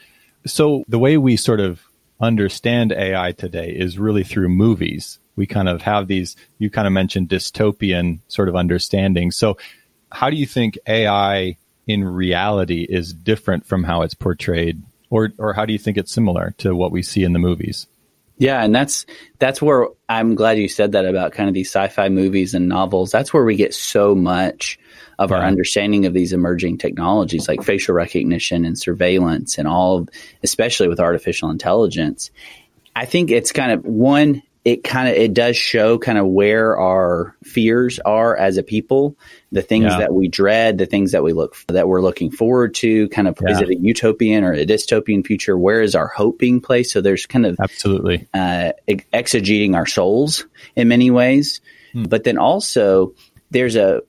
So 0.46 0.84
the 0.88 1.00
way 1.00 1.18
we 1.18 1.38
sort 1.38 1.60
of 1.60 1.82
understand 2.20 2.92
AI 2.92 3.32
today 3.34 3.70
is 3.72 4.00
really 4.00 4.24
through 4.24 4.50
movies. 4.50 5.20
We 5.36 5.46
kind 5.46 5.70
of 5.70 5.82
have 5.84 6.08
these. 6.08 6.36
You 6.58 6.70
kind 6.70 6.88
of 6.88 6.94
mentioned 6.94 7.30
dystopian 7.30 8.20
sort 8.28 8.50
of 8.50 8.56
understanding. 8.56 9.32
So 9.32 9.58
how 10.12 10.30
do 10.30 10.36
you 10.36 10.46
think 10.46 10.78
AI 10.88 11.58
in 11.88 12.04
reality 12.04 12.86
is 12.90 13.14
different 13.14 13.66
from 13.66 13.84
how 13.84 14.02
it's 14.04 14.14
portrayed 14.14 14.82
or 15.10 15.32
or 15.38 15.54
how 15.54 15.66
do 15.66 15.74
you 15.74 15.80
think 15.80 15.98
it's 15.98 16.12
similar 16.12 16.54
to 16.58 16.76
what 16.76 16.92
we 16.92 17.04
see 17.04 17.24
in 17.24 17.34
the 17.34 17.40
movies? 17.40 17.88
Yeah, 18.38 18.64
and 18.64 18.74
that's 18.74 19.06
that's 19.40 19.62
where 19.62 19.88
I'm 20.10 20.36
glad 20.36 20.58
you 20.58 20.68
said 20.68 20.94
that 20.94 21.06
about 21.06 21.34
kind 21.34 21.50
of 21.50 21.54
these 21.54 21.70
sci-fi 21.70 22.10
movies 22.10 22.54
and 22.54 22.68
novels. 22.68 23.12
That's 23.12 23.34
where 23.34 23.44
we 23.44 23.56
get 23.56 23.74
so 23.74 24.16
much 24.16 24.80
of 25.20 25.30
yeah. 25.30 25.38
our 25.38 25.44
understanding 25.44 26.06
of 26.06 26.14
these 26.14 26.34
emerging 26.34 26.80
technologies 26.80 27.48
like 27.48 27.64
facial 27.64 27.94
recognition 27.94 28.66
and 28.66 28.78
surveillance 28.78 29.58
and 29.58 29.68
all 29.68 30.08
especially 30.42 30.88
with 30.88 31.00
artificial 31.00 31.52
intelligence. 31.52 32.32
I 32.96 33.06
think 33.06 33.32
it's 33.32 33.52
kind 33.52 33.72
of 33.72 33.86
one 33.86 34.42
it 34.66 34.84
kind 34.84 35.10
of 35.10 35.16
it 35.16 35.34
does 35.34 35.58
show 35.58 35.98
kind 35.98 36.18
of 36.18 36.26
where 36.26 36.78
our 36.78 37.36
fears 37.44 38.00
are 38.00 38.36
as 38.36 38.58
a 38.58 38.64
people 38.64 39.18
the 39.52 39.62
things 39.62 39.86
yeah. 39.86 40.00
that 40.00 40.14
we 40.14 40.28
dread 40.28 40.78
the 40.78 40.86
things 40.86 41.12
that 41.12 41.24
we 41.24 41.34
look 41.34 41.56
that 41.68 41.88
we're 41.88 42.02
looking 42.02 42.32
forward 42.32 42.74
to 42.74 43.10
kind 43.10 43.28
of 43.28 43.38
yeah. 43.42 43.52
is 43.52 43.62
it 43.62 43.70
a 43.70 43.76
utopian 43.76 44.44
or 44.44 44.54
a 44.54 44.66
dystopian 44.66 45.26
future 45.26 45.58
where 45.58 45.82
is 45.82 45.96
our 45.96 46.08
hope 46.08 46.40
being 46.40 46.62
placed 46.62 46.92
so 46.92 47.02
there's 47.02 47.26
kind 47.26 47.46
of 47.46 47.58
absolutely 47.60 48.28
uh, 48.34 48.72
exegeting 48.88 49.76
our 49.76 49.86
souls 49.86 50.46
in 50.76 50.88
many 50.88 51.12
ways 51.12 51.62
hmm. 51.92 52.04
but 52.04 52.24
then 52.24 52.38
also 52.38 53.14
there's 53.52 53.76
a 53.76 54.02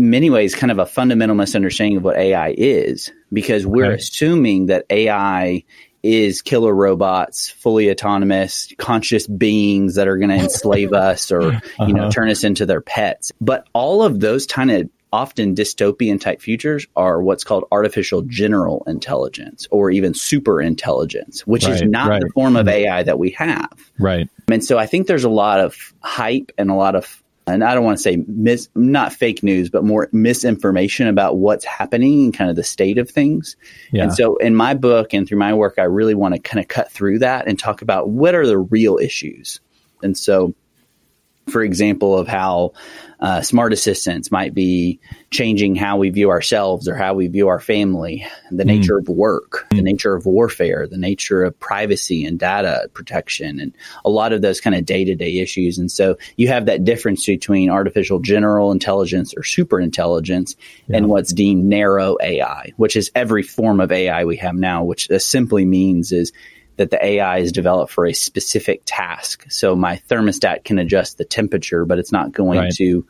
many 0.00 0.30
ways 0.30 0.54
kind 0.54 0.70
of 0.70 0.78
a 0.78 0.86
fundamental 0.86 1.34
misunderstanding 1.34 1.96
of 1.96 2.04
what 2.04 2.16
ai 2.16 2.54
is 2.56 3.10
because 3.32 3.66
we're 3.66 3.92
assuming 3.92 4.66
that 4.66 4.86
ai 4.90 5.64
is 6.08 6.42
killer 6.42 6.74
robots, 6.74 7.50
fully 7.50 7.90
autonomous, 7.90 8.72
conscious 8.78 9.26
beings 9.26 9.96
that 9.96 10.08
are 10.08 10.16
going 10.16 10.30
to 10.36 10.36
enslave 10.36 10.92
us 10.92 11.30
or, 11.30 11.42
uh-huh. 11.42 11.84
you 11.86 11.94
know, 11.94 12.02
uh-huh. 12.02 12.10
turn 12.10 12.30
us 12.30 12.44
into 12.44 12.66
their 12.66 12.80
pets. 12.80 13.32
But 13.40 13.66
all 13.72 14.02
of 14.02 14.20
those 14.20 14.46
kind 14.46 14.70
of 14.70 14.88
often 15.12 15.54
dystopian 15.54 16.20
type 16.20 16.40
futures 16.40 16.86
are 16.94 17.22
what's 17.22 17.44
called 17.44 17.64
artificial 17.72 18.22
general 18.22 18.84
intelligence 18.86 19.66
or 19.70 19.90
even 19.90 20.14
super 20.14 20.60
intelligence, 20.60 21.46
which 21.46 21.64
right, 21.64 21.74
is 21.74 21.82
not 21.82 22.08
right. 22.08 22.20
the 22.20 22.28
form 22.30 22.56
of 22.56 22.66
mm-hmm. 22.66 22.86
AI 22.86 23.02
that 23.02 23.18
we 23.18 23.30
have. 23.30 23.72
Right. 23.98 24.28
And 24.48 24.64
so 24.64 24.78
I 24.78 24.86
think 24.86 25.06
there's 25.06 25.24
a 25.24 25.30
lot 25.30 25.60
of 25.60 25.94
hype 26.00 26.52
and 26.58 26.70
a 26.70 26.74
lot 26.74 26.94
of 26.94 27.22
and 27.48 27.64
I 27.64 27.74
don't 27.74 27.84
want 27.84 27.98
to 27.98 28.02
say 28.02 28.22
mis, 28.26 28.68
not 28.74 29.12
fake 29.12 29.42
news, 29.42 29.70
but 29.70 29.84
more 29.84 30.08
misinformation 30.12 31.06
about 31.06 31.38
what's 31.38 31.64
happening 31.64 32.24
and 32.24 32.34
kind 32.34 32.50
of 32.50 32.56
the 32.56 32.64
state 32.64 32.98
of 32.98 33.10
things. 33.10 33.56
Yeah. 33.92 34.04
And 34.04 34.14
so 34.14 34.36
in 34.36 34.54
my 34.54 34.74
book 34.74 35.12
and 35.12 35.26
through 35.26 35.38
my 35.38 35.54
work, 35.54 35.74
I 35.78 35.84
really 35.84 36.14
want 36.14 36.34
to 36.34 36.40
kind 36.40 36.62
of 36.62 36.68
cut 36.68 36.90
through 36.90 37.20
that 37.20 37.48
and 37.48 37.58
talk 37.58 37.82
about 37.82 38.10
what 38.10 38.34
are 38.34 38.46
the 38.46 38.58
real 38.58 38.98
issues. 38.98 39.60
And 40.02 40.16
so 40.16 40.54
for 41.48 41.62
example, 41.62 42.16
of 42.16 42.28
how 42.28 42.72
uh, 43.20 43.42
smart 43.42 43.72
assistants 43.72 44.30
might 44.30 44.54
be 44.54 45.00
changing 45.30 45.74
how 45.74 45.96
we 45.96 46.08
view 46.08 46.30
ourselves 46.30 46.86
or 46.86 46.94
how 46.94 47.14
we 47.14 47.26
view 47.26 47.48
our 47.48 47.58
family, 47.58 48.24
the 48.52 48.62
mm. 48.62 48.66
nature 48.66 48.96
of 48.96 49.08
work, 49.08 49.66
mm. 49.70 49.76
the 49.76 49.82
nature 49.82 50.14
of 50.14 50.24
warfare, 50.24 50.86
the 50.86 50.96
nature 50.96 51.42
of 51.42 51.58
privacy 51.58 52.24
and 52.24 52.38
data 52.38 52.88
protection, 52.94 53.58
and 53.58 53.74
a 54.04 54.10
lot 54.10 54.32
of 54.32 54.40
those 54.40 54.60
kind 54.60 54.76
of 54.76 54.86
day 54.86 55.04
to 55.04 55.16
day 55.16 55.38
issues. 55.38 55.78
And 55.78 55.90
so 55.90 56.16
you 56.36 56.48
have 56.48 56.66
that 56.66 56.84
difference 56.84 57.26
between 57.26 57.70
artificial 57.70 58.20
general 58.20 58.70
intelligence 58.70 59.34
or 59.36 59.42
super 59.42 59.80
intelligence 59.80 60.54
yeah. 60.86 60.98
and 60.98 61.08
what's 61.08 61.32
deemed 61.32 61.64
narrow 61.64 62.16
AI, 62.22 62.72
which 62.76 62.94
is 62.94 63.10
every 63.16 63.42
form 63.42 63.80
of 63.80 63.90
AI 63.90 64.24
we 64.24 64.36
have 64.36 64.54
now, 64.54 64.84
which 64.84 65.08
simply 65.18 65.64
means 65.64 66.12
is 66.12 66.32
that 66.78 66.90
the 66.90 67.04
AI 67.04 67.38
is 67.38 67.52
developed 67.52 67.92
for 67.92 68.06
a 68.06 68.12
specific 68.12 68.82
task. 68.86 69.44
So 69.50 69.76
my 69.76 70.00
thermostat 70.08 70.64
can 70.64 70.78
adjust 70.78 71.18
the 71.18 71.24
temperature, 71.24 71.84
but 71.84 71.98
it's 71.98 72.12
not 72.12 72.32
going 72.32 72.60
right. 72.60 72.72
to 72.74 73.06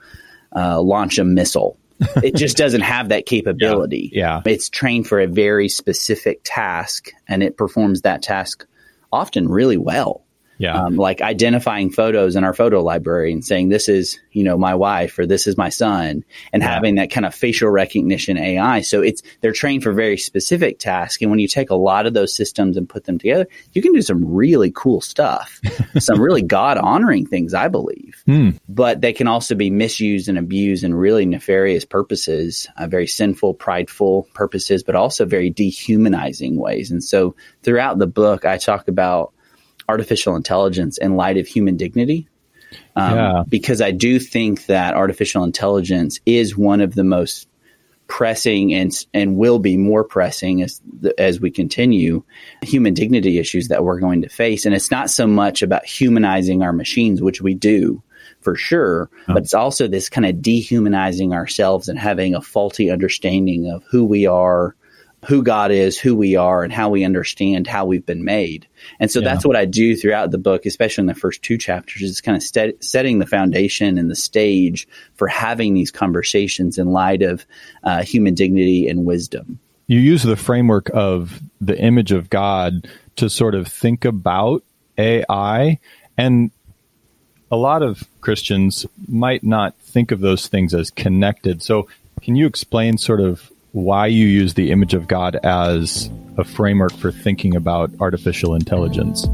uh, 0.55 0.81
launch 0.81 1.19
a 1.19 1.25
missile. 1.25 1.79
it 2.23 2.35
just 2.35 2.57
doesn't 2.57 2.81
have 2.81 3.11
that 3.11 3.27
capability. 3.27 4.11
Yeah. 4.13 4.43
yeah. 4.45 4.53
It's 4.53 4.69
trained 4.69 5.07
for 5.07 5.21
a 5.21 5.27
very 5.27 5.69
specific 5.69 6.41
task 6.45 7.13
and 7.27 7.43
it 7.43 7.57
performs 7.57 8.03
that 8.03 8.23
task 8.23 8.67
often 9.13 9.49
really 9.49 9.77
well. 9.77 10.25
Yeah. 10.59 10.83
Um, 10.83 10.97
like 10.97 11.21
identifying 11.21 11.91
photos 11.91 12.35
in 12.35 12.43
our 12.43 12.53
photo 12.53 12.83
library 12.83 13.33
and 13.33 13.45
saying, 13.45 13.69
this 13.69 13.89
is, 13.89 14.19
you 14.33 14.43
know, 14.43 14.59
my 14.59 14.75
wife 14.75 15.17
or 15.19 15.25
this 15.25 15.47
is 15.47 15.57
my 15.57 15.69
son 15.69 16.25
and 16.53 16.63
yeah. 16.63 16.69
having 16.69 16.97
that 16.97 17.11
kind 17.11 17.25
of 17.25 17.35
facial 17.35 17.71
recognition 17.71 18.37
AI. 18.37 18.81
So 18.81 19.01
it's, 19.01 19.23
they're 19.41 19.53
trained 19.53 19.85
for 19.85 19.93
very 19.93 20.19
specific 20.19 20.81
tasks. 20.81 21.23
And 21.23 21.31
when 21.31 21.39
you 21.39 21.47
take 21.47 21.71
a 21.71 21.77
lot 21.77 22.07
of 22.07 22.15
those 22.15 22.35
systems 22.35 22.77
and 22.77 22.89
put 22.89 23.05
them 23.05 23.19
together, 23.19 23.47
you 23.73 23.83
can 23.83 23.93
do 23.93 24.03
some 24.03 24.35
really 24.35 24.73
cool 24.75 25.01
stuff, 25.01 25.61
some 25.99 26.21
really 26.21 26.43
God 26.43 26.77
honoring 26.77 27.27
things, 27.27 27.55
I 27.55 27.69
believe. 27.69 28.23
Mm. 28.27 28.59
But 28.69 29.01
they 29.01 29.13
can 29.13 29.29
also 29.29 29.55
be 29.55 29.71
misused 29.71 30.29
and 30.29 30.39
abused 30.39 30.83
in 30.83 30.93
really 30.93 31.25
nefarious 31.25 31.85
purposes, 31.85 32.67
uh, 32.77 32.89
very 32.89 33.07
sinful, 33.07 33.55
prideful 33.55 34.29
purposes, 34.35 34.83
but 34.83 34.97
also 34.97 35.25
very 35.25 35.51
dehumanizing 35.51 36.57
ways. 36.57 36.91
And 36.91 37.03
so 37.03 37.37
throughout 37.63 37.99
the 37.99 38.09
book, 38.09 38.45
I 38.45 38.59
talk 38.59 38.89
about 38.89 39.33
artificial 39.89 40.37
intelligence 40.37 40.99
in 40.99 41.17
light 41.17 41.39
of 41.39 41.47
human 41.47 41.77
dignity. 41.77 42.29
Um, 42.97 43.15
yeah. 43.15 43.43
Because 43.49 43.81
I 43.81 43.93
do 43.93 44.19
think 44.19 44.67
that 44.67 44.95
artificial 44.95 45.45
intelligence 45.45 46.21
is 46.27 46.57
one 46.57 46.81
of 46.81 46.95
the 46.95 47.05
most 47.05 47.49
pressing 48.09 48.73
and 48.75 48.91
and 49.13 49.37
will 49.37 49.59
be 49.59 49.77
more 49.77 50.03
pressing 50.03 50.63
as 50.63 50.81
as 51.19 51.41
we 51.41 51.51
continue 51.51 52.25
human 52.63 52.95
dignity 52.95 53.39
issues 53.39 53.69
that 53.69 53.85
we're 53.85 54.01
going 54.01 54.23
to 54.23 54.31
face 54.31 54.65
and 54.65 54.75
it's 54.75 54.91
not 54.91 55.11
so 55.11 55.27
much 55.27 55.61
about 55.61 55.85
humanizing 55.85 56.63
our 56.63 56.73
machines 56.73 57.21
which 57.21 57.43
we 57.43 57.53
do 57.53 58.03
for 58.41 58.57
sure 58.57 59.11
oh. 59.29 59.35
but 59.35 59.43
it's 59.43 59.53
also 59.53 59.87
this 59.87 60.09
kind 60.09 60.25
of 60.25 60.41
dehumanizing 60.41 61.35
ourselves 61.35 61.87
and 61.91 61.99
having 61.99 62.35
a 62.35 62.41
faulty 62.41 62.91
understanding 62.91 63.71
of 63.71 63.85
who 63.91 64.07
we 64.07 64.27
are 64.27 64.75
who 65.27 65.43
God 65.43 65.71
is, 65.71 65.99
who 65.99 66.15
we 66.15 66.37
are, 66.37 66.63
and 66.63 66.73
how 66.73 66.91
we 66.91 67.05
understand 67.05 67.67
how 67.67 67.85
we've 67.85 68.07
been 68.07 68.25
made. 68.25 68.67
And 69.01 69.11
so 69.11 69.21
yeah. 69.21 69.29
that's 69.29 69.45
what 69.45 69.57
I 69.57 69.65
do 69.65 69.97
throughout 69.97 70.31
the 70.31 70.39
book, 70.39 70.65
especially 70.65 71.03
in 71.03 71.07
the 71.07 71.15
first 71.15 71.43
two 71.43 71.59
chapters, 71.59 72.03
is 72.03 72.21
kind 72.21 72.37
of 72.37 72.43
st- 72.43 72.83
setting 72.83 73.19
the 73.19 73.27
foundation 73.27 73.99
and 73.99 74.11
the 74.11 74.17
stage 74.17 74.87
for 75.15 75.27
having 75.27 75.75
these 75.75 75.91
conversations 75.91 76.79
in 76.79 76.93
light 76.93 77.23
of 77.23 77.45
uh, 77.83 78.03
human 78.03 78.35
dignity 78.35 78.89
and 78.89 79.05
wisdom. 79.05 79.59
You 79.89 79.99
use 79.99 80.23
the 80.23 80.37
framework 80.37 80.91
of 80.95 81.41
the 81.61 81.79
image 81.79 82.13
of 82.13 82.31
God 82.31 82.89
to 83.17 83.29
sort 83.29 83.55
of 83.55 83.67
think 83.67 84.05
about 84.05 84.63
AI. 84.97 85.79
And 86.17 86.51
a 87.51 87.57
lot 87.57 87.83
of 87.83 88.03
Christians 88.21 88.87
might 89.09 89.43
not 89.43 89.75
think 89.79 90.13
of 90.13 90.21
those 90.21 90.47
things 90.47 90.75
as 90.75 90.91
connected. 90.91 91.63
So, 91.63 91.89
can 92.21 92.37
you 92.37 92.47
explain 92.47 92.99
sort 92.99 93.21
of 93.21 93.51
why 93.79 94.07
you 94.07 94.27
use 94.27 94.55
the 94.55 94.71
image 94.73 94.93
of 94.93 95.07
God 95.07 95.37
as 95.45 96.11
a 96.37 96.45
framework 96.45 96.93
for 96.95 97.13
thinking 97.13 97.55
about 97.55 97.91
artificial 98.01 98.55
intelligence. 98.55 99.27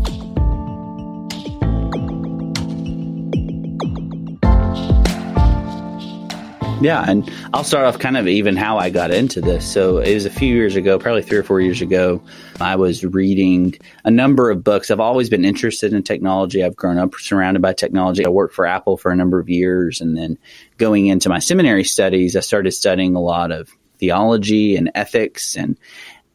Yeah, 6.82 7.02
and 7.08 7.30
I'll 7.54 7.64
start 7.64 7.86
off 7.86 7.98
kind 7.98 8.18
of 8.18 8.28
even 8.28 8.56
how 8.56 8.76
I 8.76 8.90
got 8.90 9.10
into 9.10 9.40
this. 9.40 9.66
So 9.66 9.98
it 9.98 10.12
was 10.12 10.26
a 10.26 10.30
few 10.30 10.54
years 10.54 10.76
ago, 10.76 10.98
probably 10.98 11.22
three 11.22 11.38
or 11.38 11.42
four 11.42 11.62
years 11.62 11.80
ago. 11.80 12.22
I 12.60 12.76
was 12.76 13.02
reading 13.02 13.74
a 14.04 14.10
number 14.10 14.50
of 14.50 14.62
books. 14.62 14.90
I've 14.90 15.00
always 15.00 15.30
been 15.30 15.46
interested 15.46 15.94
in 15.94 16.02
technology. 16.02 16.62
I've 16.62 16.76
grown 16.76 16.98
up 16.98 17.14
surrounded 17.14 17.62
by 17.62 17.72
technology. 17.72 18.26
I 18.26 18.28
worked 18.28 18.54
for 18.54 18.66
Apple 18.66 18.98
for 18.98 19.10
a 19.10 19.16
number 19.16 19.40
of 19.40 19.48
years. 19.48 20.02
And 20.02 20.18
then 20.18 20.36
going 20.76 21.06
into 21.06 21.30
my 21.30 21.38
seminary 21.38 21.84
studies, 21.84 22.36
I 22.36 22.40
started 22.40 22.72
studying 22.72 23.16
a 23.16 23.20
lot 23.20 23.50
of 23.50 23.74
theology 24.04 24.76
and 24.76 24.90
ethics. 24.94 25.56
And 25.56 25.78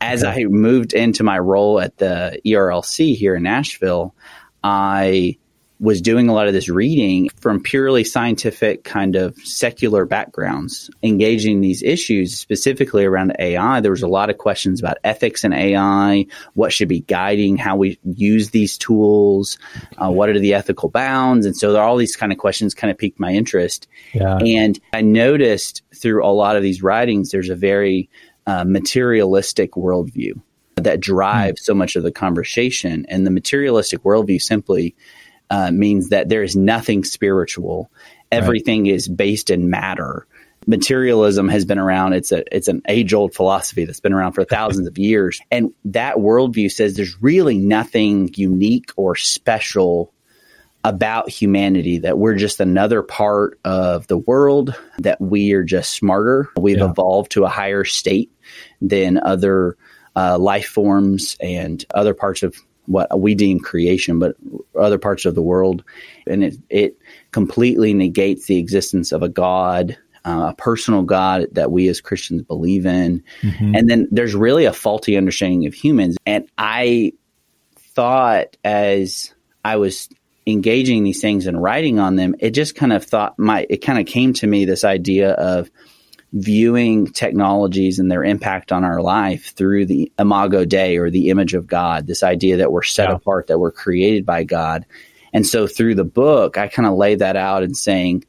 as 0.02 0.24
I 0.24 0.44
moved 0.46 0.94
into 0.94 1.24
my 1.24 1.38
role 1.38 1.80
at 1.80 1.98
the 1.98 2.40
ERLC 2.46 3.16
here 3.16 3.36
in 3.36 3.44
Nashville, 3.44 4.16
I 4.64 5.38
was 5.80 6.02
doing 6.02 6.28
a 6.28 6.34
lot 6.34 6.48
of 6.48 6.54
this 6.54 6.68
reading 6.68 7.30
from 7.40 7.64
purely 7.64 8.04
scientific 8.04 8.84
kind 8.84 9.16
of 9.16 9.38
secular 9.38 10.06
backgrounds, 10.06 10.90
engaging 11.04 11.62
these 11.62 11.82
issues 11.82 12.38
specifically 12.38 13.06
around 13.06 13.34
AI. 13.40 13.80
There 13.80 13.92
was 13.92 14.04
a 14.04 14.08
lot 14.08 14.30
of 14.30 14.38
questions 14.38 14.82
about 14.82 14.98
ethics 15.06 15.46
in 15.46 15.54
AI, 15.54 16.26
what 16.54 16.74
should 16.74 16.90
be 16.90 17.00
guiding 17.02 17.56
how 17.56 17.78
we 17.78 17.98
use 18.04 18.50
these 18.50 18.78
tools, 18.78 19.58
uh, 19.98 20.12
what 20.12 20.30
are 20.30 20.40
the 20.40 20.54
ethical 20.54 20.90
bounds, 20.90 21.46
and 21.46 21.56
so 21.56 21.78
all 21.78 21.96
these 21.96 22.18
kind 22.18 22.34
of 22.34 22.38
questions 22.38 22.74
kind 22.74 22.92
of 22.92 22.98
piqued 22.98 23.20
my 23.20 23.32
interest. 23.32 23.88
Yeah. 24.14 24.38
And 24.38 24.78
I 24.92 25.02
noticed 25.02 25.84
through 25.96 26.26
a 26.26 26.28
lot 26.28 26.58
of 26.58 26.64
these 26.64 26.84
writings, 26.84 27.32
there's 27.32 27.50
a 27.50 27.56
very 27.56 28.10
uh, 28.46 28.66
materialistic 28.66 29.72
worldview 29.74 30.42
that 30.76 31.00
drives 31.00 31.62
mm. 31.62 31.66
so 31.66 31.74
much 31.74 31.96
of 31.96 32.04
the 32.04 32.12
conversation, 32.12 33.06
and 33.08 33.26
the 33.26 33.32
materialistic 33.32 34.04
worldview 34.04 34.42
simply 34.42 34.96
uh, 35.50 35.72
means 35.72 36.10
that 36.10 36.30
there 36.30 36.44
is 36.44 36.56
nothing 36.56 37.04
spiritual. 37.04 37.92
Everything 38.32 38.84
right. 38.84 38.94
is 38.94 39.08
based 39.08 39.50
in 39.50 39.70
matter. 39.70 40.28
Materialism 40.68 41.48
has 41.48 41.66
been 41.66 41.80
around. 41.80 42.14
It's 42.14 42.32
a 42.32 42.44
it's 42.56 42.68
an 42.68 42.82
age 42.88 43.14
old 43.14 43.34
philosophy 43.34 43.86
that's 43.86 44.02
been 44.02 44.14
around 44.14 44.34
for 44.34 44.44
thousands 44.46 44.88
of 44.88 44.98
years, 44.98 45.42
and 45.50 45.74
that 45.86 46.18
worldview 46.18 46.72
says 46.72 46.96
there's 46.96 47.22
really 47.22 47.58
nothing 47.58 48.30
unique 48.36 48.92
or 48.96 49.16
special 49.16 50.14
about 50.84 51.30
humanity. 51.30 52.00
That 52.00 52.20
we're 52.20 52.36
just 52.36 52.60
another 52.60 53.02
part 53.02 53.60
of 53.64 54.06
the 54.08 54.18
world. 54.18 54.76
That 55.00 55.20
we 55.20 55.54
are 55.54 55.64
just 55.64 55.92
smarter. 55.92 56.50
We've 56.58 56.78
yeah. 56.78 56.90
evolved 56.90 57.32
to 57.32 57.46
a 57.46 57.50
higher 57.50 57.86
state 57.86 58.32
than 58.82 59.18
other 59.18 59.76
uh, 60.16 60.38
life 60.38 60.68
forms 60.68 61.38
and 61.40 61.84
other 61.94 62.14
parts 62.14 62.44
of 62.44 62.56
what 62.90 63.20
we 63.20 63.36
deem 63.36 63.60
creation, 63.60 64.18
but 64.18 64.36
other 64.78 64.98
parts 64.98 65.26
of 65.26 65.36
the 65.36 65.42
world. 65.42 65.84
And 66.26 66.44
it, 66.44 66.58
it 66.70 66.98
completely 67.32 67.94
negates 67.94 68.48
the 68.48 68.58
existence 68.58 69.12
of 69.12 69.22
a 69.22 69.30
God, 69.30 69.96
uh, 70.26 70.48
a 70.50 70.56
personal 70.58 71.04
God 71.04 71.46
that 71.52 71.72
we 71.72 71.88
as 71.88 72.02
Christians 72.02 72.42
believe 72.42 72.86
in. 72.86 73.24
Mm-hmm. 73.42 73.76
And 73.76 73.90
then 73.90 74.08
there's 74.10 74.34
really 74.34 74.66
a 74.66 74.74
faulty 74.74 75.18
understanding 75.18 75.68
of 75.68 75.74
humans. 75.74 76.18
And 76.26 76.50
I 76.58 77.14
thought 77.78 78.58
as 78.64 79.34
I 79.64 79.76
was 79.76 80.10
engaging 80.48 81.04
these 81.04 81.22
things 81.22 81.46
and 81.46 81.62
writing 81.62 82.00
on 82.00 82.16
them, 82.16 82.34
it 82.40 82.52
just 82.52 82.74
kind 82.74 82.92
of 82.92 83.06
thought 83.06 83.38
my, 83.38 83.68
it 83.70 83.78
kind 83.78 84.00
of 84.00 84.08
came 84.08 84.34
to 84.34 84.48
me 84.48 84.66
this 84.66 84.84
idea 84.84 85.32
of, 85.32 85.70
viewing 86.34 87.08
technologies 87.08 88.00
and 88.00 88.12
their 88.12 88.24
impact 88.24 88.72
on 88.72 88.84
our 88.84 89.02
life 89.02 89.54
through 89.56 89.86
the 89.86 90.12
imago 90.20 90.66
Dei 90.66 90.98
or 90.98 91.10
the 91.10 91.30
image 91.30 91.54
of 91.54 91.68
God, 91.68 92.08
this 92.08 92.24
idea 92.24 92.58
that 92.58 92.72
we're 92.72 92.84
set 92.84 93.10
yeah. 93.10 93.16
apart, 93.16 93.48
that 93.48 93.60
we're 93.60 93.72
created 93.72 94.26
by 94.26 94.44
God. 94.44 94.86
And 95.34 95.46
so 95.46 95.68
through 95.68 95.96
the 95.96 96.04
book, 96.04 96.58
I 96.58 96.68
kind 96.68 96.88
of 96.88 96.96
lay 96.96 97.16
that 97.16 97.36
out 97.36 97.64
and 97.64 97.76
saying, 97.76 98.26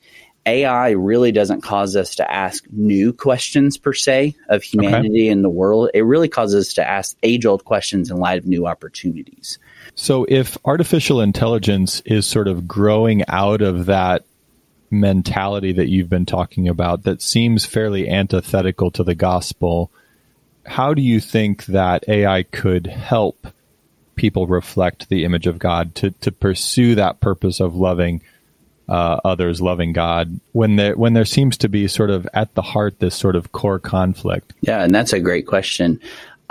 AI 0.47 0.91
really 0.91 1.33
doesn't 1.33 1.61
cause 1.61 1.97
us 1.97 2.15
to 2.17 2.31
ask 2.31 2.65
new 2.73 3.13
questions 3.13 3.77
per 3.77 3.93
se 3.93 4.35
of 4.49 4.63
humanity 4.63 5.25
okay. 5.25 5.29
and 5.29 5.45
the 5.45 5.51
world. 5.51 5.91
It 5.93 6.03
really 6.03 6.29
causes 6.29 6.69
us 6.69 6.75
to 6.75 6.89
ask 6.89 7.17
age 7.23 7.45
old 7.45 7.65
questions 7.65 8.11
in 8.11 8.17
light 8.17 8.39
of 8.39 8.47
new 8.47 8.67
opportunities. 8.67 9.59
So, 9.95 10.25
if 10.29 10.57
artificial 10.65 11.21
intelligence 11.21 12.01
is 12.07 12.27
sort 12.27 12.49
of 12.49 12.67
growing 12.67 13.23
out 13.29 13.61
of 13.61 13.87
that 13.87 14.25
mentality 14.91 15.73
that 15.73 15.89
you've 15.89 16.11
been 16.11 16.27
talking 16.27 16.69
about 16.69 17.05
that 17.05 17.23
seems 17.23 17.65
fairly 17.65 18.09
antithetical 18.09 18.91
to 18.93 19.05
the 19.05 19.15
gospel. 19.15 19.91
How 20.67 20.95
do 20.95 21.03
you 21.03 21.21
think 21.21 21.67
that 21.67 22.09
AI 22.09 22.43
could 22.43 22.87
help 22.87 23.47
people 24.17 24.47
reflect 24.47 25.09
the 25.09 25.25
image 25.25 25.47
of 25.47 25.59
God 25.59 25.95
to, 25.97 26.11
to 26.11 26.31
pursue 26.33 26.95
that 26.97 27.21
purpose 27.21 27.61
of 27.61 27.75
loving 27.75 28.21
uh, 28.91 29.21
others, 29.25 29.63
loving 29.63 29.93
God, 29.93 30.41
when 30.51 30.75
there 30.75 30.97
when 30.97 31.13
there 31.13 31.25
seems 31.25 31.57
to 31.59 31.69
be 31.69 31.87
sort 31.87 32.11
of 32.11 32.29
at 32.35 32.53
the 32.55 32.63
heart 32.63 32.99
this 32.99 33.15
sort 33.15 33.37
of 33.37 33.53
core 33.53 33.79
conflict? 33.79 34.53
Yeah, 34.63 34.83
and 34.83 34.93
that's 34.93 35.13
a 35.13 35.21
great 35.21 35.47
question. 35.47 36.01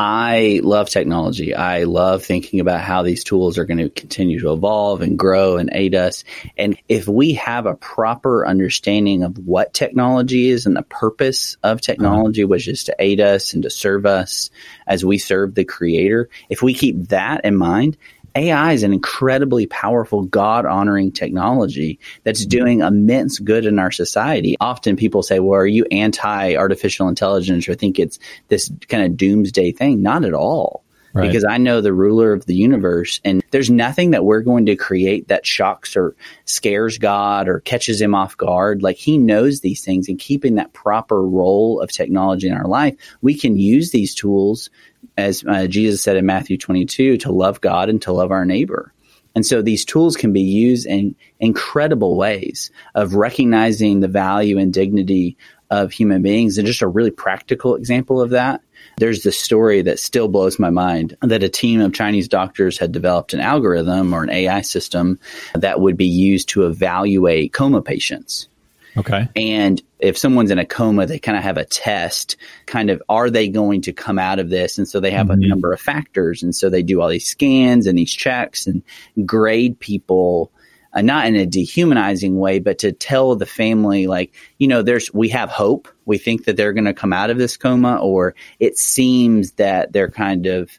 I 0.02 0.62
love 0.64 0.90
technology. 0.90 1.54
I 1.54 1.84
love 1.84 2.24
thinking 2.24 2.62
about 2.62 2.80
how 2.80 3.04
these 3.04 3.26
tools 3.26 3.58
are 3.58 3.66
going 3.66 3.80
to 3.80 3.90
continue 3.90 4.40
to 4.40 4.54
evolve 4.54 5.02
and 5.02 5.20
grow 5.20 5.58
and 5.58 5.70
aid 5.74 5.94
us. 5.94 6.24
And 6.58 6.78
if 6.88 7.06
we 7.06 7.34
have 7.34 7.66
a 7.66 7.76
proper 7.76 8.48
understanding 8.48 9.24
of 9.24 9.38
what 9.38 9.74
technology 9.74 10.52
is 10.52 10.66
and 10.66 10.78
the 10.78 10.84
purpose 10.84 11.58
of 11.64 11.80
uh-huh. 11.80 11.82
technology, 11.82 12.46
which 12.46 12.70
is 12.70 12.86
to 12.86 12.96
aid 12.98 13.20
us 13.20 13.54
and 13.54 13.64
to 13.64 13.70
serve 13.70 14.06
us 14.06 14.52
as 14.88 15.04
we 15.04 15.18
serve 15.18 15.54
the 15.54 15.66
creator, 15.66 16.30
if 16.48 16.62
we 16.62 16.74
keep 16.74 17.10
that 17.10 17.44
in 17.44 17.58
mind, 17.58 17.98
AI 18.36 18.74
is 18.74 18.84
an 18.84 18.94
incredibly 18.94 19.66
powerful, 19.68 20.24
God 20.24 20.66
honoring 20.66 21.12
technology 21.12 22.00
that's 22.24 22.42
mm-hmm. 22.42 22.50
doing 22.50 22.80
immense 22.82 23.40
good 23.40 23.66
in 23.66 23.80
our 23.80 23.92
society. 23.92 24.56
Often 24.60 24.98
people 24.98 25.24
say, 25.24 25.40
well, 25.40 25.60
are 25.60 25.68
you 25.68 25.86
anti 25.92 26.56
artificial 26.56 27.08
intelligence 27.08 27.68
or 27.68 27.76
think 27.76 28.00
it's 28.00 28.20
this 28.48 28.72
kind 28.88 29.04
of 29.04 29.18
doomsday 29.18 29.72
thing? 29.72 30.02
Not 30.02 30.26
at 30.26 30.34
all. 30.34 30.84
Right. 31.14 31.26
Because 31.26 31.44
I 31.44 31.58
know 31.58 31.82
the 31.82 31.94
ruler 31.94 32.34
of 32.34 32.46
the 32.46 32.54
universe, 32.54 33.20
and 33.26 33.44
there's 33.50 33.70
nothing 33.70 34.12
that 34.12 34.26
we're 34.26 34.42
going 34.42 34.68
to 34.68 34.76
create 34.76 35.30
that 35.30 35.46
shocks 35.46 35.96
or 35.96 36.16
scares 36.46 37.00
God 37.00 37.48
or 37.48 37.62
catches 37.62 38.00
him 38.00 38.14
off 38.14 38.38
guard. 38.38 38.84
Like 38.84 38.98
he 38.98 39.18
knows 39.18 39.62
these 39.62 39.84
things, 39.84 40.08
and 40.08 40.20
keeping 40.20 40.56
that 40.56 40.74
proper 40.74 41.24
role 41.24 41.82
of 41.82 41.92
technology 41.92 42.48
in 42.48 42.54
our 42.54 42.68
life, 42.68 42.96
we 43.22 43.34
can 43.34 43.58
use 43.58 43.90
these 43.90 44.14
tools 44.14 44.70
as 45.18 45.44
uh, 45.48 45.68
Jesus 45.68 46.02
said 46.02 46.18
in 46.18 46.26
Matthew 46.26 46.58
22, 46.58 47.18
to 47.18 47.32
love 47.32 47.62
God 47.62 47.90
and 47.90 48.02
to 48.04 48.12
love 48.12 48.32
our 48.32 48.46
neighbor. 48.46 48.94
And 49.36 49.46
so 49.46 49.62
these 49.62 49.86
tools 49.86 50.18
can 50.18 50.34
be 50.34 50.42
used 50.42 50.86
in 50.86 51.16
incredible 51.40 52.18
ways 52.18 52.72
of 52.96 53.14
recognizing 53.14 54.00
the 54.00 54.08
value 54.08 54.58
and 54.58 54.74
dignity 54.74 55.38
of 55.70 55.92
human 55.92 56.22
beings. 56.22 56.58
And 56.58 56.66
just 56.66 56.82
a 56.82 56.88
really 56.88 57.12
practical 57.12 57.76
example 57.76 58.22
of 58.22 58.32
that, 58.32 58.62
there's 58.98 59.24
this 59.24 59.40
story 59.40 59.82
that 59.84 60.00
still 60.00 60.28
blows 60.28 60.60
my 60.60 60.70
mind 60.70 61.16
that 61.22 61.44
a 61.44 61.50
team 61.50 61.80
of 61.80 61.94
Chinese 61.94 62.28
doctors 62.28 62.78
had 62.78 62.92
developed 62.92 63.34
an 63.34 63.40
algorithm 63.40 64.14
or 64.14 64.24
an 64.24 64.30
AI 64.30 64.62
system 64.62 65.20
that 65.54 65.80
would 65.80 65.96
be 65.96 66.08
used 66.08 66.50
to 66.50 66.66
evaluate 66.66 67.54
coma 67.54 67.82
patients. 67.82 68.49
Okay. 68.98 69.28
And 69.36 69.82
if 70.00 70.18
someone's 70.18 70.52
in 70.52 70.60
a 70.60 70.66
coma, 70.66 71.06
they 71.06 71.20
kind 71.20 71.38
of 71.38 71.44
have 71.44 71.58
a 71.58 71.66
test, 71.66 72.38
kind 72.66 72.90
of, 72.90 73.02
are 73.08 73.30
they 73.30 73.48
going 73.48 73.82
to 73.82 73.94
come 73.94 74.18
out 74.18 74.40
of 74.40 74.50
this? 74.50 74.78
And 74.78 74.88
so 74.88 75.00
they 75.00 75.12
have 75.12 75.28
mm-hmm. 75.28 75.44
a 75.44 75.48
number 75.48 75.74
of 75.74 75.80
factors. 75.80 76.42
And 76.42 76.56
so 76.56 76.70
they 76.70 76.84
do 76.84 77.02
all 77.02 77.10
these 77.10 77.28
scans 77.28 77.86
and 77.86 77.98
these 77.98 78.14
checks 78.14 78.66
and 78.66 78.82
grade 79.26 79.80
people, 79.80 80.52
uh, 80.94 81.02
not 81.02 81.28
in 81.28 81.36
a 81.36 81.46
dehumanizing 81.46 82.38
way, 82.40 82.60
but 82.60 82.80
to 82.80 82.92
tell 82.92 83.36
the 83.36 83.46
family, 83.46 84.08
like, 84.08 84.34
you 84.58 84.68
know, 84.68 84.82
there's, 84.82 85.14
we 85.14 85.30
have 85.30 85.50
hope. 85.50 85.88
We 86.06 86.18
think 86.18 86.46
that 86.46 86.58
they're 86.58 86.74
going 86.74 86.86
to 86.86 86.94
come 86.94 87.14
out 87.14 87.30
of 87.30 87.38
this 87.38 87.58
coma, 87.58 87.98
or 88.02 88.36
it 88.60 88.78
seems 88.78 89.52
that 89.54 89.94
they're 89.94 90.12
kind 90.12 90.48
of, 90.48 90.72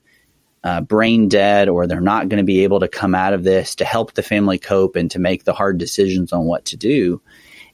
uh, 0.62 0.80
brain 0.82 1.28
dead 1.28 1.70
or 1.70 1.86
they're 1.86 2.02
not 2.02 2.28
going 2.28 2.38
to 2.38 2.44
be 2.44 2.64
able 2.64 2.80
to 2.80 2.88
come 2.88 3.14
out 3.14 3.32
of 3.32 3.44
this 3.44 3.76
to 3.76 3.84
help 3.84 4.12
the 4.12 4.22
family 4.22 4.58
cope 4.58 4.94
and 4.94 5.10
to 5.10 5.18
make 5.18 5.44
the 5.44 5.54
hard 5.54 5.78
decisions 5.78 6.34
on 6.34 6.44
what 6.44 6.66
to 6.66 6.76
do. 6.76 7.22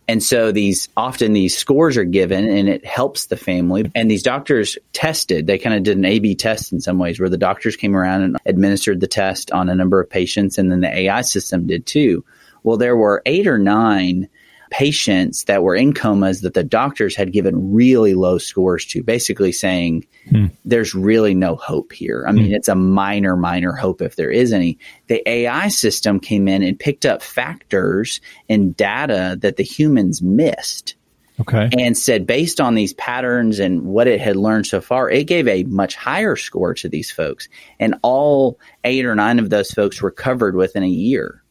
And 0.08 0.22
so 0.22 0.52
these 0.52 0.88
often 0.96 1.32
these 1.32 1.56
scores 1.56 1.96
are 1.96 2.04
given 2.04 2.48
and 2.48 2.68
it 2.68 2.84
helps 2.84 3.26
the 3.26 3.36
family. 3.36 3.90
And 3.94 4.10
these 4.10 4.22
doctors 4.22 4.78
tested, 4.92 5.46
they 5.46 5.58
kind 5.58 5.74
of 5.74 5.82
did 5.82 5.98
an 5.98 6.04
A 6.04 6.20
B 6.20 6.34
test 6.34 6.72
in 6.72 6.80
some 6.80 6.98
ways 6.98 7.18
where 7.18 7.28
the 7.28 7.36
doctors 7.36 7.76
came 7.76 7.96
around 7.96 8.22
and 8.22 8.36
administered 8.46 9.00
the 9.00 9.08
test 9.08 9.50
on 9.50 9.68
a 9.68 9.74
number 9.74 10.00
of 10.00 10.08
patients 10.08 10.58
and 10.58 10.70
then 10.70 10.80
the 10.80 10.96
AI 10.96 11.22
system 11.22 11.66
did 11.66 11.86
too. 11.86 12.24
Well, 12.62 12.76
there 12.76 12.96
were 12.96 13.22
eight 13.26 13.46
or 13.46 13.58
nine 13.58 14.28
patients 14.76 15.44
that 15.44 15.62
were 15.62 15.74
in 15.74 15.94
comas 15.94 16.42
that 16.42 16.52
the 16.52 16.62
doctors 16.62 17.16
had 17.16 17.32
given 17.32 17.72
really 17.72 18.12
low 18.12 18.36
scores 18.36 18.84
to, 18.84 19.02
basically 19.02 19.50
saying 19.50 20.06
hmm. 20.28 20.48
there's 20.66 20.94
really 20.94 21.34
no 21.34 21.56
hope 21.56 21.94
here. 21.94 22.26
I 22.28 22.32
mean, 22.32 22.48
hmm. 22.48 22.52
it's 22.52 22.68
a 22.68 22.74
minor, 22.74 23.36
minor 23.36 23.72
hope 23.72 24.02
if 24.02 24.16
there 24.16 24.30
is 24.30 24.52
any. 24.52 24.78
The 25.06 25.26
AI 25.26 25.68
system 25.68 26.20
came 26.20 26.46
in 26.46 26.62
and 26.62 26.78
picked 26.78 27.06
up 27.06 27.22
factors 27.22 28.20
and 28.50 28.76
data 28.76 29.38
that 29.40 29.56
the 29.56 29.62
humans 29.62 30.20
missed. 30.20 30.94
Okay. 31.40 31.70
And 31.78 31.96
said, 31.96 32.26
based 32.26 32.60
on 32.60 32.74
these 32.74 32.92
patterns 32.92 33.58
and 33.58 33.82
what 33.86 34.06
it 34.06 34.20
had 34.20 34.36
learned 34.36 34.66
so 34.66 34.82
far, 34.82 35.08
it 35.08 35.24
gave 35.24 35.48
a 35.48 35.64
much 35.64 35.94
higher 35.94 36.36
score 36.36 36.74
to 36.74 36.88
these 36.90 37.10
folks. 37.10 37.48
And 37.80 37.94
all 38.02 38.58
eight 38.84 39.06
or 39.06 39.14
nine 39.14 39.38
of 39.38 39.48
those 39.48 39.70
folks 39.70 40.02
recovered 40.02 40.54
within 40.54 40.82
a 40.82 40.88
year. 40.88 41.42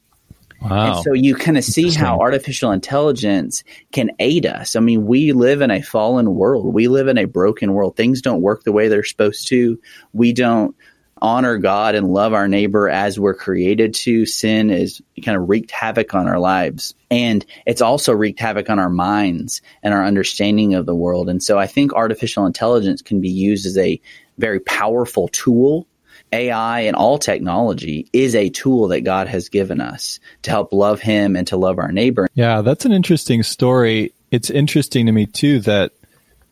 Wow. 0.62 0.96
And 0.96 1.04
so 1.04 1.14
you 1.14 1.36
kind 1.36 1.58
of 1.58 1.64
see 1.64 1.92
how 1.92 2.20
artificial 2.20 2.72
intelligence 2.72 3.64
can 3.92 4.12
aid 4.20 4.46
us. 4.46 4.76
I 4.76 4.80
mean, 4.80 5.06
we 5.06 5.32
live 5.32 5.62
in 5.62 5.70
a 5.72 5.82
fallen 5.82 6.34
world. 6.34 6.74
We 6.74 6.88
live 6.88 7.08
in 7.08 7.18
a 7.18 7.26
broken 7.26 7.74
world. 7.74 7.96
Things 7.96 8.22
don't 8.22 8.42
work 8.42 8.64
the 8.64 8.72
way 8.72 8.88
they're 8.88 9.04
supposed 9.04 9.48
to. 9.48 9.80
We 10.14 10.34
don't 10.34 10.76
honor 11.22 11.58
God 11.58 11.96
and 11.96 12.12
love 12.12 12.34
our 12.34 12.48
neighbor 12.48 12.90
as 12.90 13.20
we're 13.20 13.36
created 13.36 13.94
to. 13.94 14.26
Sin 14.26 14.70
is 14.70 15.02
kind 15.24 15.38
of 15.38 15.48
wreaked 15.48 15.72
havoc 15.72 16.14
on 16.14 16.28
our 16.28 16.40
lives. 16.40 16.94
And 17.10 17.46
it's 17.66 17.82
also 17.82 18.14
wreaked 18.14 18.40
havoc 18.40 18.70
on 18.70 18.80
our 18.80 18.90
minds 18.90 19.62
and 19.82 19.94
our 19.94 20.04
understanding 20.04 20.74
of 20.74 20.86
the 20.86 20.96
world. 20.96 21.30
And 21.30 21.42
so 21.42 21.58
I 21.58 21.68
think 21.68 21.94
artificial 21.94 22.46
intelligence 22.46 23.02
can 23.02 23.22
be 23.22 23.30
used 23.30 23.66
as 23.66 23.78
a 23.78 24.00
very 24.38 24.60
powerful 24.60 25.28
tool 25.30 25.88
AI 26.32 26.82
and 26.82 26.96
all 26.96 27.18
technology 27.18 28.10
is 28.12 28.36
a 28.36 28.50
tool 28.50 28.90
that 28.90 29.02
God 29.02 29.28
has 29.28 29.50
given 29.50 29.80
us 29.82 30.20
to 30.44 30.52
help 30.52 30.74
love 30.74 31.00
Him 31.02 31.36
and 31.36 31.48
to 31.48 31.58
love 31.58 31.80
our 31.80 31.92
neighbor. 31.92 32.28
Yeah, 32.34 32.62
that's 32.62 32.86
an 32.86 32.92
interesting 32.92 33.44
story. 33.44 34.14
It's 34.32 34.50
interesting 34.50 35.06
to 35.06 35.12
me, 35.12 35.26
too, 35.26 35.60
that 35.62 35.92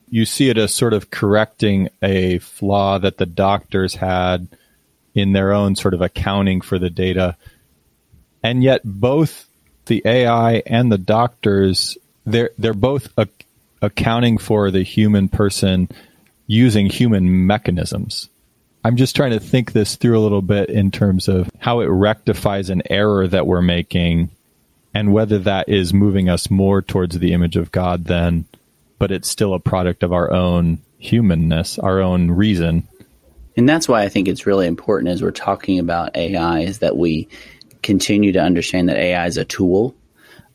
you 0.10 0.26
see 0.26 0.50
it 0.50 0.58
as 0.58 0.74
sort 0.74 0.94
of 0.94 1.10
correcting 1.10 1.90
a 2.02 2.40
flaw 2.40 3.00
that 3.00 3.18
the 3.18 3.26
doctors 3.26 3.96
had 3.96 4.48
in 5.14 5.34
their 5.34 5.52
own 5.52 5.76
sort 5.76 5.94
of 5.94 6.02
accounting 6.02 6.62
for 6.62 6.80
the 6.80 6.90
data. 6.90 7.36
And 8.44 8.64
yet, 8.64 8.82
both 8.84 9.48
the 9.86 10.02
AI 10.06 10.64
and 10.66 10.92
the 10.92 10.98
doctors, 10.98 11.98
they're, 12.26 12.52
they're 12.58 12.74
both 12.74 13.12
accounting 13.82 14.38
for 14.38 14.72
the 14.72 14.84
human 14.84 15.30
person 15.30 15.90
using 16.48 16.88
human 16.88 17.48
mechanisms. 17.48 18.30
I'm 18.84 18.98
just 18.98 19.16
trying 19.16 19.32
to 19.32 19.40
think 19.40 19.72
this 19.72 19.96
through 19.96 20.20
a 20.20 20.22
little 20.22 20.42
bit 20.42 20.70
in 20.70 20.92
terms 20.92 21.30
of 21.30 21.50
how 21.60 21.80
it 21.80 21.86
rectifies 21.86 22.70
an 22.70 22.84
error 22.90 23.28
that 23.28 23.48
we're 23.48 23.62
making 23.62 24.30
and 24.94 25.14
whether 25.14 25.40
that 25.40 25.70
is 25.70 25.94
moving 25.94 26.30
us 26.30 26.52
more 26.52 26.82
towards 26.82 27.18
the 27.18 27.34
image 27.34 27.56
of 27.56 27.72
God 27.72 28.06
then, 28.06 28.46
but 29.00 29.12
it's 29.12 29.30
still 29.30 29.54
a 29.54 29.60
product 29.60 30.04
of 30.04 30.12
our 30.12 30.32
own 30.32 30.80
humanness, 30.98 31.80
our 31.80 32.02
own 32.02 32.32
reason. 32.32 32.88
And 33.56 33.70
that's 33.70 33.88
why 33.88 34.04
I 34.04 34.10
think 34.10 34.28
it's 34.28 34.46
really 34.46 34.68
important 34.68 35.10
as 35.10 35.22
we're 35.22 35.32
talking 35.32 35.80
about 35.80 36.16
AI 36.16 36.60
is 36.62 36.80
that 36.80 36.98
we 36.98 37.30
continue 37.82 38.34
to 38.34 38.40
understand 38.40 38.90
that 38.90 38.98
AI 38.98 39.28
is 39.28 39.38
a 39.38 39.46
tool 39.46 39.96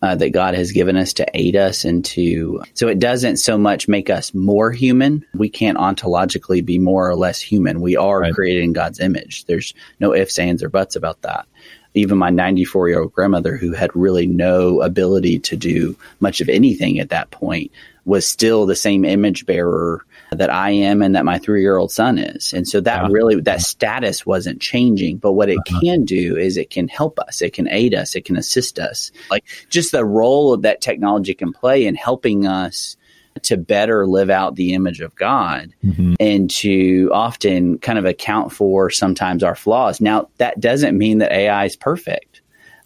uh, 0.03 0.15
that 0.15 0.31
God 0.31 0.55
has 0.55 0.73
given 0.73 0.97
us 0.97 1.13
to 1.15 1.27
aid 1.35 1.57
us 1.57 1.85
and 1.85 2.05
to, 2.07 2.63
so 2.75 2.89
it 2.89 2.99
doesn't 2.99 3.39
so 3.39 3.59
much 3.59 3.89
make 3.89 4.11
us 4.11 4.33
more 4.33 4.71
human. 4.71 5.25
We 5.35 5.49
can't 5.49 5.79
ontologically 5.79 6.65
be 6.65 6.79
more 6.79 7.09
or 7.09 7.17
less 7.17 7.41
human. 7.41 7.81
We 7.81 7.97
are 7.97 8.21
right. 8.21 8.35
created 8.35 8.63
in 8.63 8.73
God's 8.73 9.01
image. 9.01 9.45
There's 9.47 9.75
no 10.01 10.15
ifs, 10.15 10.39
ands, 10.39 10.63
or 10.63 10.69
buts 10.69 10.97
about 10.97 11.23
that. 11.23 11.47
Even 11.95 12.19
my 12.19 12.31
94 12.31 12.89
year 12.89 13.01
old 13.01 13.13
grandmother, 13.13 13.57
who 13.57 13.73
had 13.73 13.95
really 13.95 14.27
no 14.27 14.83
ability 14.83 15.41
to 15.41 15.57
do 15.57 15.97
much 16.21 16.41
of 16.41 16.49
anything 16.49 17.01
at 17.01 17.11
that 17.11 17.31
point, 17.31 17.73
was 18.05 18.27
still 18.27 18.67
the 18.67 18.77
same 18.77 19.05
image 19.05 19.47
bearer 19.47 20.05
that 20.31 20.51
I 20.51 20.71
am 20.71 21.03
and 21.03 21.14
that 21.14 21.25
my 21.25 21.38
three 21.38 21.61
year 21.61 21.77
old 21.77 21.91
son 21.91 22.19
is. 22.19 22.53
And 22.53 22.67
so 22.67 22.81
that 22.81 23.03
yeah. 23.03 23.09
really, 23.11 23.41
that 23.41 23.61
status 23.61 24.27
wasn't 24.27 24.61
changing. 24.61 25.19
But 25.19 25.33
what 25.33 25.49
it 25.49 25.59
uh-huh. 25.59 25.81
can 25.81 26.05
do 26.05 26.37
is 26.37 26.57
it 26.57 26.71
can 26.71 26.88
help 26.88 27.19
us, 27.19 27.43
it 27.43 27.53
can 27.53 27.69
aid 27.69 27.95
us, 27.95 28.14
it 28.14 28.25
can 28.25 28.37
assist 28.37 28.79
us. 28.79 29.11
Like 29.31 29.45
just 29.71 29.93
the 29.93 30.05
role 30.05 30.57
that 30.59 30.81
technology 30.81 31.35
can 31.35 31.53
play 31.53 31.87
in 31.87 31.95
helping 31.95 32.47
us 32.47 32.97
to 33.43 33.57
better 33.57 34.07
live 34.07 34.31
out 34.31 34.57
the 34.57 34.75
image 34.75 35.01
of 35.01 35.14
God 35.14 35.73
mm-hmm. 35.85 36.14
and 36.21 36.51
to 36.51 37.11
often 37.12 37.79
kind 37.79 37.99
of 37.99 38.05
account 38.05 38.53
for 38.53 38.91
sometimes 38.91 39.43
our 39.43 39.55
flaws. 39.55 40.01
Now, 40.01 40.29
that 40.38 40.61
doesn't 40.61 40.99
mean 40.99 41.19
that 41.19 41.33
AI 41.33 41.64
is 41.67 41.77
perfect. 41.77 42.41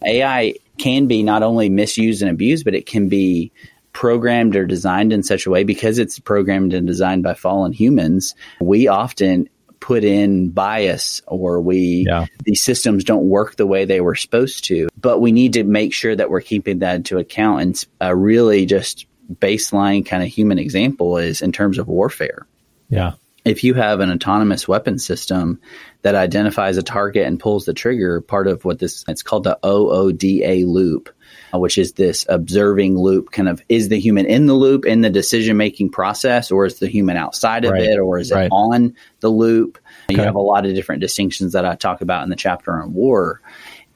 AI 0.05 0.53
can 0.77 1.07
be 1.07 1.23
not 1.23 1.43
only 1.43 1.69
misused 1.69 2.21
and 2.21 2.31
abused, 2.31 2.65
but 2.65 2.75
it 2.75 2.85
can 2.85 3.09
be 3.09 3.51
programmed 3.93 4.55
or 4.55 4.65
designed 4.65 5.13
in 5.13 5.23
such 5.23 5.45
a 5.45 5.49
way 5.49 5.63
because 5.63 5.99
it's 5.99 6.19
programmed 6.19 6.73
and 6.73 6.85
designed 6.85 7.23
by 7.23 7.33
fallen 7.33 7.71
humans. 7.71 8.35
We 8.59 8.87
often 8.87 9.49
put 9.79 10.03
in 10.03 10.49
bias 10.49 11.21
or 11.27 11.59
we 11.59 12.05
yeah. 12.07 12.25
these 12.45 12.63
systems 12.63 13.03
don't 13.03 13.27
work 13.27 13.57
the 13.57 13.67
way 13.67 13.85
they 13.85 14.01
were 14.01 14.15
supposed 14.15 14.63
to. 14.65 14.87
But 14.99 15.19
we 15.19 15.31
need 15.31 15.53
to 15.53 15.63
make 15.63 15.93
sure 15.93 16.15
that 16.15 16.29
we're 16.29 16.41
keeping 16.41 16.79
that 16.79 16.95
into 16.95 17.17
account. 17.17 17.61
And 17.61 17.85
a 17.99 18.15
really 18.15 18.65
just 18.65 19.05
baseline 19.31 20.05
kind 20.05 20.23
of 20.23 20.29
human 20.29 20.57
example 20.57 21.17
is 21.17 21.41
in 21.41 21.51
terms 21.51 21.77
of 21.77 21.87
warfare. 21.87 22.47
Yeah. 22.89 23.13
If 23.45 23.63
you 23.63 23.73
have 23.73 23.99
an 23.99 24.11
autonomous 24.11 24.67
weapon 24.67 24.99
system 24.99 25.59
that 26.01 26.15
identifies 26.15 26.77
a 26.77 26.83
target 26.83 27.27
and 27.27 27.39
pulls 27.39 27.65
the 27.65 27.73
trigger, 27.73 28.21
part 28.21 28.47
of 28.47 28.63
what 28.63 28.79
this 28.79 29.03
it's 29.07 29.23
called 29.23 29.43
the 29.43 29.59
OODA 29.63 30.65
loop 30.65 31.09
uh, 31.53 31.59
which 31.59 31.77
is 31.77 31.93
this 31.93 32.25
observing 32.29 32.97
loop 32.97 33.31
kind 33.31 33.47
of 33.47 33.61
is 33.69 33.89
the 33.89 33.99
human 33.99 34.25
in 34.25 34.45
the 34.45 34.53
loop 34.53 34.85
in 34.85 35.01
the 35.01 35.09
decision 35.09 35.57
making 35.57 35.89
process 35.89 36.51
or 36.51 36.65
is 36.65 36.79
the 36.79 36.87
human 36.87 37.17
outside 37.17 37.65
of 37.65 37.71
right. 37.71 37.83
it 37.83 37.99
or 37.99 38.17
is 38.17 38.31
right. 38.31 38.45
it 38.45 38.51
on 38.51 38.95
the 39.19 39.29
loop 39.29 39.77
okay. 40.05 40.15
you 40.19 40.23
have 40.23 40.35
a 40.35 40.41
lot 40.41 40.65
of 40.65 40.73
different 40.73 41.01
distinctions 41.01 41.53
that 41.53 41.65
i 41.65 41.75
talk 41.75 42.01
about 42.01 42.23
in 42.23 42.29
the 42.29 42.35
chapter 42.35 42.71
on 42.73 42.93
war 42.93 43.41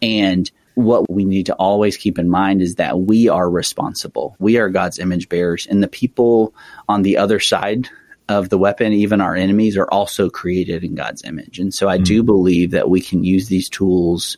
and 0.01 0.51
what 0.75 1.09
we 1.09 1.25
need 1.25 1.47
to 1.47 1.55
always 1.55 1.97
keep 1.97 2.19
in 2.19 2.29
mind 2.29 2.61
is 2.61 2.75
that 2.75 2.99
we 2.99 3.27
are 3.27 3.49
responsible 3.49 4.35
we 4.39 4.57
are 4.57 4.69
god's 4.69 4.99
image 4.99 5.29
bearers 5.29 5.65
and 5.65 5.81
the 5.81 5.87
people 5.87 6.53
on 6.87 7.01
the 7.01 7.17
other 7.17 7.39
side 7.39 7.89
of 8.29 8.49
the 8.49 8.57
weapon, 8.57 8.93
even 8.93 9.21
our 9.21 9.35
enemies, 9.35 9.77
are 9.77 9.89
also 9.89 10.29
created 10.29 10.83
in 10.83 10.95
God's 10.95 11.23
image. 11.23 11.59
And 11.59 11.73
so 11.73 11.87
I 11.87 11.97
mm 11.97 12.07
do 12.07 12.23
believe 12.23 12.71
that 12.71 12.89
we 12.89 13.01
can 13.01 13.25
use 13.25 13.49
these 13.49 13.67
tools 13.67 14.37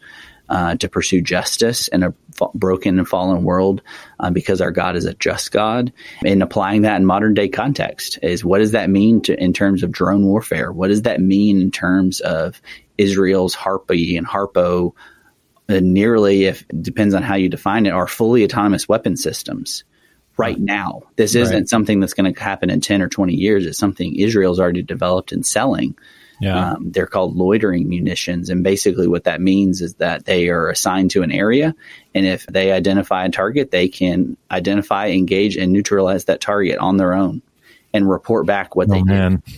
uh, 0.49 0.75
to 0.75 0.89
pursue 0.89 1.21
justice 1.21 1.87
in 1.89 2.01
a 2.01 2.13
broken 2.55 2.97
and 2.97 3.07
fallen 3.07 3.43
world 3.43 3.83
uh, 4.19 4.31
because 4.31 4.61
our 4.61 4.71
God 4.71 4.95
is 4.95 5.05
a 5.05 5.13
just 5.13 5.51
God. 5.51 5.93
And 6.25 6.41
applying 6.41 6.81
that 6.81 6.95
in 6.95 7.05
modern 7.05 7.35
day 7.35 7.47
context 7.47 8.17
is 8.23 8.43
what 8.43 8.57
does 8.57 8.71
that 8.71 8.89
mean 8.89 9.21
to, 9.23 9.39
in 9.39 9.53
terms 9.53 9.83
of 9.83 9.91
drone 9.91 10.25
warfare? 10.25 10.71
What 10.71 10.87
does 10.87 11.03
that 11.03 11.21
mean 11.21 11.61
in 11.61 11.69
terms 11.69 12.19
of 12.21 12.59
Israel's 12.97 13.53
Harpy 13.53 14.17
and 14.17 14.25
Harop? 14.25 14.57
Uh, 14.57 15.79
nearly, 15.83 16.45
if 16.45 16.67
depends 16.81 17.13
on 17.13 17.21
how 17.21 17.35
you 17.35 17.49
define 17.49 17.85
it, 17.85 17.91
are 17.91 18.07
fully 18.07 18.43
autonomous 18.43 18.89
weapon 18.89 19.15
systems 19.15 19.83
right 20.39 20.59
now. 20.59 21.03
This 21.17 21.35
isn't 21.35 21.55
right. 21.55 21.69
something 21.69 21.99
that's 21.99 22.13
going 22.13 22.33
to 22.33 22.41
happen 22.41 22.69
in 22.69 22.79
10 22.79 23.01
or 23.01 23.09
20 23.09 23.33
years. 23.35 23.65
It's 23.65 23.77
something 23.77 24.15
Israel's 24.15 24.59
already 24.59 24.81
developed 24.81 25.31
and 25.31 25.45
selling. 25.45 25.97
Yeah. 26.39 26.71
Um, 26.71 26.91
they're 26.91 27.05
called 27.05 27.35
loitering 27.35 27.89
munitions. 27.89 28.49
And 28.49 28.63
basically, 28.63 29.07
what 29.07 29.25
that 29.25 29.41
means 29.41 29.81
is 29.81 29.95
that 29.95 30.23
they 30.23 30.47
are 30.47 30.69
assigned 30.69 31.11
to 31.11 31.21
an 31.21 31.31
area. 31.31 31.75
And 32.15 32.25
if 32.25 32.45
they 32.47 32.71
identify 32.71 33.25
a 33.25 33.29
target, 33.29 33.71
they 33.71 33.89
can 33.89 34.37
identify, 34.49 35.07
engage, 35.07 35.57
and 35.57 35.73
neutralize 35.73 36.25
that 36.25 36.39
target 36.39 36.77
on 36.77 36.95
their 36.95 37.13
own 37.13 37.41
and 37.93 38.09
report 38.09 38.45
back 38.45 38.75
what 38.75 38.89
oh, 38.89 38.93
they 38.93 39.03
man. 39.03 39.43
did. 39.45 39.55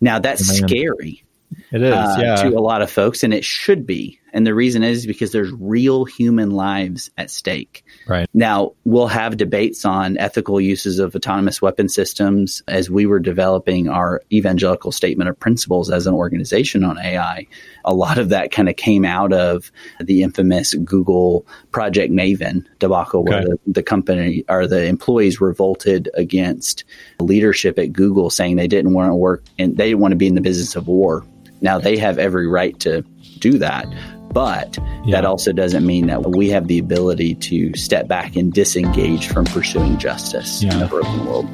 Now, 0.00 0.18
that's 0.18 0.50
oh, 0.50 0.66
scary. 0.66 1.24
It 1.70 1.82
is, 1.82 1.92
uh, 1.92 2.16
yeah. 2.18 2.36
To 2.36 2.56
a 2.56 2.60
lot 2.60 2.80
of 2.80 2.90
folks, 2.90 3.22
and 3.22 3.34
it 3.34 3.44
should 3.44 3.86
be. 3.86 4.18
And 4.32 4.46
the 4.46 4.54
reason 4.54 4.82
is 4.82 5.06
because 5.06 5.32
there's 5.32 5.52
real 5.52 6.04
human 6.04 6.50
lives 6.50 7.10
at 7.16 7.30
stake. 7.30 7.84
Right. 8.06 8.28
Now, 8.34 8.72
we'll 8.84 9.06
have 9.08 9.36
debates 9.36 9.84
on 9.84 10.18
ethical 10.18 10.60
uses 10.60 10.98
of 10.98 11.14
autonomous 11.14 11.62
weapon 11.62 11.88
systems 11.88 12.62
as 12.68 12.90
we 12.90 13.06
were 13.06 13.20
developing 13.20 13.88
our 13.88 14.22
evangelical 14.32 14.92
statement 14.92 15.30
of 15.30 15.38
principles 15.38 15.90
as 15.90 16.06
an 16.06 16.14
organization 16.14 16.84
on 16.84 16.98
AI. 16.98 17.46
A 17.84 17.94
lot 17.94 18.18
of 18.18 18.28
that 18.28 18.50
kind 18.50 18.68
of 18.68 18.76
came 18.76 19.04
out 19.04 19.32
of 19.32 19.72
the 20.00 20.22
infamous 20.22 20.74
Google 20.74 21.46
Project 21.70 22.12
Maven 22.12 22.64
debacle 22.78 23.20
okay. 23.20 23.30
where 23.30 23.44
the, 23.44 23.58
the 23.66 23.82
company 23.82 24.44
or 24.48 24.66
the 24.66 24.84
employees 24.84 25.40
revolted 25.40 26.10
against 26.14 26.84
leadership 27.20 27.78
at 27.78 27.92
Google 27.92 28.30
saying 28.30 28.56
they 28.56 28.68
didn't 28.68 28.92
want 28.92 29.10
to 29.10 29.14
work 29.14 29.44
and 29.58 29.76
they 29.76 29.88
didn't 29.88 30.00
want 30.00 30.12
to 30.12 30.16
be 30.16 30.26
in 30.26 30.34
the 30.34 30.40
business 30.40 30.76
of 30.76 30.86
war. 30.86 31.24
Now 31.60 31.78
they 31.78 31.96
have 31.96 32.18
every 32.18 32.46
right 32.46 32.78
to 32.80 33.02
do 33.38 33.58
that. 33.58 33.86
But 34.32 34.78
yeah. 35.04 35.16
that 35.16 35.24
also 35.24 35.52
doesn't 35.52 35.86
mean 35.86 36.06
that 36.08 36.36
we 36.36 36.50
have 36.50 36.68
the 36.68 36.78
ability 36.78 37.34
to 37.36 37.74
step 37.74 38.08
back 38.08 38.36
and 38.36 38.52
disengage 38.52 39.28
from 39.28 39.46
pursuing 39.46 39.98
justice 39.98 40.62
yeah. 40.62 40.74
in 40.74 40.82
a 40.82 40.86
broken 40.86 41.24
world. 41.24 41.48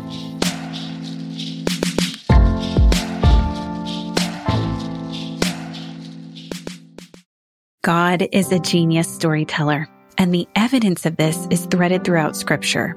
God 7.83 8.27
is 8.33 8.51
a 8.51 8.59
genius 8.59 9.15
storyteller, 9.15 9.87
and 10.17 10.33
the 10.33 10.49
evidence 10.57 11.05
of 11.05 11.17
this 11.17 11.47
is 11.51 11.67
threaded 11.67 12.03
throughout 12.03 12.35
Scripture. 12.35 12.97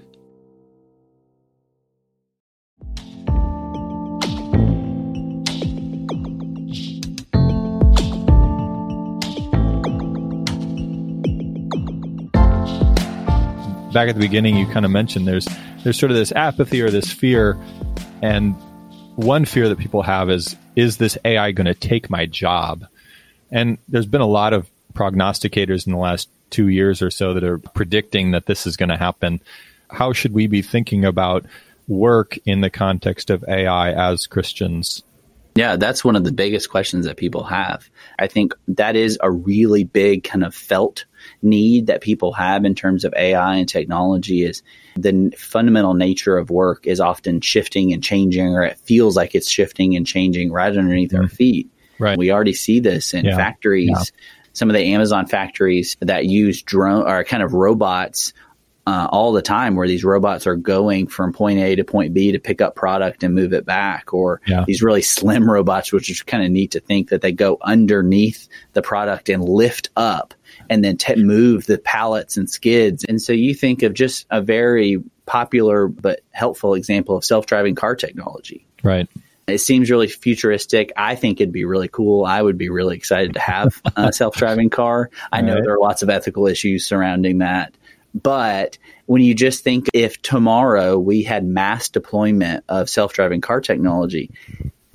Back 13.93 14.09
at 14.09 14.15
the 14.15 14.21
beginning, 14.21 14.57
you 14.57 14.65
kind 14.67 14.85
of 14.85 14.91
mentioned 14.91 15.27
there's 15.27 15.47
there's 15.83 15.99
sort 15.99 16.11
of 16.11 16.17
this 16.17 16.31
apathy 16.31 16.81
or 16.81 16.89
this 16.89 17.11
fear, 17.11 17.57
and 18.21 18.55
one 19.15 19.45
fear 19.45 19.69
that 19.69 19.77
people 19.77 20.01
have 20.01 20.29
is 20.29 20.55
is 20.75 20.97
this 20.97 21.17
AI 21.25 21.51
going 21.51 21.65
to 21.65 21.73
take 21.73 22.09
my 22.09 22.25
job? 22.25 22.85
And 23.51 23.77
there's 23.87 24.05
been 24.05 24.21
a 24.21 24.27
lot 24.27 24.53
of 24.53 24.69
prognosticators 24.93 25.85
in 25.85 25.93
the 25.93 25.99
last 25.99 26.29
two 26.49 26.67
years 26.67 27.01
or 27.01 27.09
so 27.09 27.33
that 27.33 27.43
are 27.43 27.57
predicting 27.57 28.31
that 28.31 28.45
this 28.45 28.65
is 28.65 28.77
going 28.77 28.89
to 28.89 28.97
happen. 28.97 29.41
How 29.89 30.13
should 30.13 30.33
we 30.33 30.47
be 30.47 30.61
thinking 30.61 31.03
about 31.03 31.45
work 31.87 32.37
in 32.45 32.61
the 32.61 32.69
context 32.69 33.29
of 33.29 33.43
AI 33.47 33.91
as 33.91 34.27
Christians? 34.27 35.03
Yeah, 35.55 35.75
that's 35.75 36.03
one 36.03 36.15
of 36.15 36.23
the 36.23 36.31
biggest 36.31 36.69
questions 36.69 37.05
that 37.05 37.17
people 37.17 37.43
have. 37.43 37.89
I 38.17 38.27
think 38.27 38.53
that 38.69 38.95
is 38.95 39.19
a 39.21 39.29
really 39.29 39.83
big 39.83 40.23
kind 40.23 40.45
of 40.45 40.55
felt 40.55 41.05
need 41.41 41.87
that 41.87 42.01
people 42.01 42.31
have 42.33 42.63
in 42.63 42.73
terms 42.73 43.03
of 43.03 43.13
AI 43.15 43.55
and 43.55 43.67
technology 43.67 44.43
is 44.43 44.63
the 44.95 45.33
fundamental 45.37 45.93
nature 45.93 46.37
of 46.37 46.49
work 46.49 46.87
is 46.87 46.99
often 46.99 47.41
shifting 47.41 47.91
and 47.91 48.01
changing, 48.03 48.55
or 48.55 48.63
it 48.63 48.77
feels 48.79 49.15
like 49.15 49.35
it's 49.35 49.49
shifting 49.49 49.95
and 49.95 50.07
changing 50.07 50.51
right 50.51 50.75
underneath 50.75 51.11
mm-hmm. 51.11 51.23
our 51.23 51.29
feet. 51.29 51.69
Right. 51.99 52.17
We 52.17 52.31
already 52.31 52.53
see 52.53 52.79
this 52.79 53.13
in 53.13 53.25
yeah. 53.25 53.35
factories. 53.35 53.89
Yeah. 53.89 54.03
Some 54.53 54.69
of 54.69 54.73
the 54.73 54.93
Amazon 54.93 55.27
factories 55.27 55.97
that 55.99 56.25
use 56.25 56.61
drone 56.61 57.07
or 57.07 57.23
kind 57.23 57.43
of 57.43 57.53
robots 57.53 58.33
uh, 58.87 59.07
all 59.11 59.31
the 59.31 59.41
time 59.41 59.75
where 59.75 59.87
these 59.87 60.03
robots 60.03 60.47
are 60.47 60.55
going 60.55 61.07
from 61.07 61.33
point 61.33 61.59
A 61.59 61.75
to 61.75 61.83
point 61.83 62.13
B 62.13 62.31
to 62.31 62.39
pick 62.39 62.61
up 62.61 62.75
product 62.75 63.23
and 63.23 63.35
move 63.35 63.53
it 63.53 63.65
back, 63.65 64.13
or 64.13 64.41
yeah. 64.47 64.65
these 64.65 64.81
really 64.81 65.01
slim 65.01 65.49
robots, 65.49 65.93
which 65.93 66.09
is 66.09 66.21
kind 66.23 66.43
of 66.43 66.51
neat 66.51 66.71
to 66.71 66.79
think 66.79 67.09
that 67.09 67.21
they 67.21 67.31
go 67.31 67.57
underneath 67.61 68.47
the 68.73 68.81
product 68.81 69.29
and 69.29 69.43
lift 69.43 69.89
up 69.95 70.33
and 70.69 70.83
then 70.83 70.97
t- 70.97 71.15
move 71.15 71.65
the 71.65 71.77
pallets 71.77 72.37
and 72.37 72.49
skids. 72.49 73.05
And 73.07 73.21
so 73.21 73.33
you 73.33 73.53
think 73.53 73.83
of 73.83 73.93
just 73.93 74.25
a 74.29 74.41
very 74.41 75.03
popular 75.25 75.87
but 75.87 76.21
helpful 76.31 76.73
example 76.73 77.15
of 77.15 77.23
self 77.23 77.45
driving 77.45 77.75
car 77.75 77.95
technology. 77.95 78.65
Right. 78.83 79.07
It 79.47 79.59
seems 79.59 79.89
really 79.89 80.07
futuristic. 80.07 80.91
I 80.95 81.15
think 81.15 81.41
it'd 81.41 81.51
be 81.51 81.65
really 81.65 81.87
cool. 81.87 82.25
I 82.25 82.41
would 82.41 82.57
be 82.57 82.69
really 82.69 82.95
excited 82.95 83.33
to 83.33 83.39
have 83.39 83.81
a 83.95 84.13
self 84.13 84.35
driving 84.35 84.69
car. 84.69 85.09
I 85.31 85.41
know 85.41 85.55
right. 85.55 85.63
there 85.63 85.73
are 85.73 85.79
lots 85.79 86.03
of 86.03 86.09
ethical 86.09 86.47
issues 86.47 86.85
surrounding 86.85 87.39
that. 87.39 87.75
But 88.13 88.77
when 89.05 89.21
you 89.21 89.33
just 89.33 89.63
think 89.63 89.87
if 89.93 90.21
tomorrow 90.21 90.97
we 90.97 91.23
had 91.23 91.45
mass 91.45 91.89
deployment 91.89 92.63
of 92.67 92.89
self 92.89 93.13
driving 93.13 93.41
car 93.41 93.61
technology, 93.61 94.29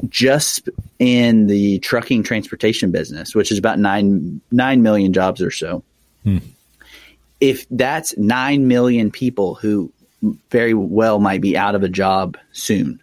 just 0.08 0.68
in 0.98 1.46
the 1.46 1.78
trucking 1.78 2.22
transportation 2.22 2.90
business, 2.90 3.34
which 3.34 3.50
is 3.50 3.58
about 3.58 3.78
nine 3.78 4.40
nine 4.50 4.82
million 4.82 5.12
jobs 5.12 5.40
or 5.40 5.50
so. 5.50 5.82
Hmm. 6.24 6.38
If 7.40 7.66
that's 7.70 8.16
nine 8.16 8.66
million 8.68 9.10
people 9.10 9.54
who 9.54 9.92
very 10.50 10.74
well 10.74 11.18
might 11.18 11.40
be 11.40 11.56
out 11.56 11.74
of 11.74 11.82
a 11.82 11.88
job 11.88 12.36
soon, 12.52 13.00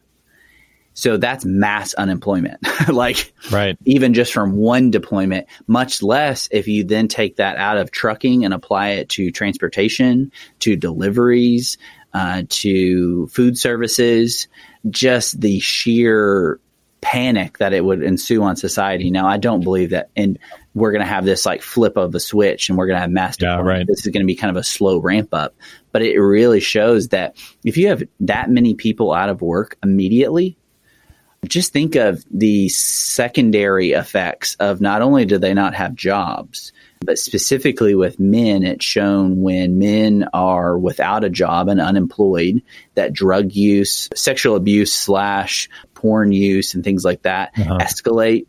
So 0.94 1.18
that's 1.18 1.46
mass 1.46 1.94
unemployment. 1.94 2.60
like, 2.88 3.34
right. 3.52 3.78
even 3.86 4.14
just 4.14 4.34
from 4.34 4.56
one 4.56 4.92
deployment, 4.92 5.48
much 5.68 6.04
less 6.04 6.48
if 6.52 6.68
you 6.68 6.84
then 6.84 7.08
take 7.08 7.38
that 7.38 7.58
out 7.58 7.78
of 7.78 7.92
trucking 7.92 8.46
and 8.46 8.54
apply 8.54 8.90
it 8.90 9.10
to 9.10 9.32
transportation, 9.32 10.32
to 10.60 10.76
deliveries, 10.76 11.78
uh, 12.14 12.44
to 12.50 13.28
food 13.28 13.58
services, 13.58 14.48
just 14.90 15.40
the 15.42 15.60
sheer 15.60 16.60
panic 17.02 17.58
that 17.58 17.74
it 17.74 17.84
would 17.84 18.02
ensue 18.02 18.44
on 18.44 18.56
society. 18.56 19.12
Now, 19.12 19.28
I 19.28 19.38
don't 19.38 19.62
believe 19.62 19.90
that, 19.90 20.10
and 20.16 20.40
we're 20.74 20.92
going 20.92 21.02
to 21.02 21.08
have 21.08 21.26
this 21.26 21.46
like 21.46 21.62
flip 21.62 21.98
of 21.98 22.16
a 22.16 22.20
switch, 22.20 22.70
and 22.70 22.78
we're 22.78 22.88
going 22.88 22.98
to 22.98 23.02
have 23.02 23.12
mass. 23.12 23.36
Yeah, 23.40 23.60
right. 23.60 23.86
This 23.86 24.06
is 24.06 24.12
going 24.12 24.24
to 24.24 24.28
be 24.28 24.36
kind 24.36 24.56
of 24.56 24.60
a 24.60 24.64
slow 24.64 25.00
ramp 25.00 25.34
up, 25.34 25.56
but 25.92 26.02
it 26.02 26.18
really 26.20 26.62
shows 26.62 27.10
that 27.10 27.36
if 27.64 27.78
you 27.78 27.90
have 27.90 28.04
that 28.22 28.50
many 28.50 28.74
people 28.74 29.12
out 29.12 29.30
of 29.30 29.42
work 29.42 29.78
immediately, 29.84 30.58
just 31.48 31.74
think 31.74 31.96
of 31.96 32.24
the 32.32 32.70
secondary 32.70 33.92
effects 33.92 34.56
of 34.60 34.82
not 34.82 35.02
only 35.02 35.26
do 35.26 35.38
they 35.38 35.54
not 35.54 35.74
have 35.74 35.96
jobs, 35.96 36.72
but 37.02 37.20
specifically 37.20 37.96
with 37.96 38.20
men, 38.20 38.64
it's 38.64 38.86
shown 38.86 39.42
when 39.42 39.78
men 39.78 40.28
are 40.34 40.78
without 40.78 41.24
a 41.24 41.30
job 41.30 41.68
and 41.68 41.82
unemployed 41.82 42.62
that 42.96 43.14
drug 43.14 43.52
use, 43.52 44.10
sexual 44.16 44.56
abuse 44.56 44.94
slash 44.94 45.70
porn 45.94 46.32
use 46.32 46.74
and 46.74 46.84
things 46.84 47.04
like 47.04 47.24
that 47.24 47.52
uh-huh. 47.58 47.78
escalate 47.80 48.46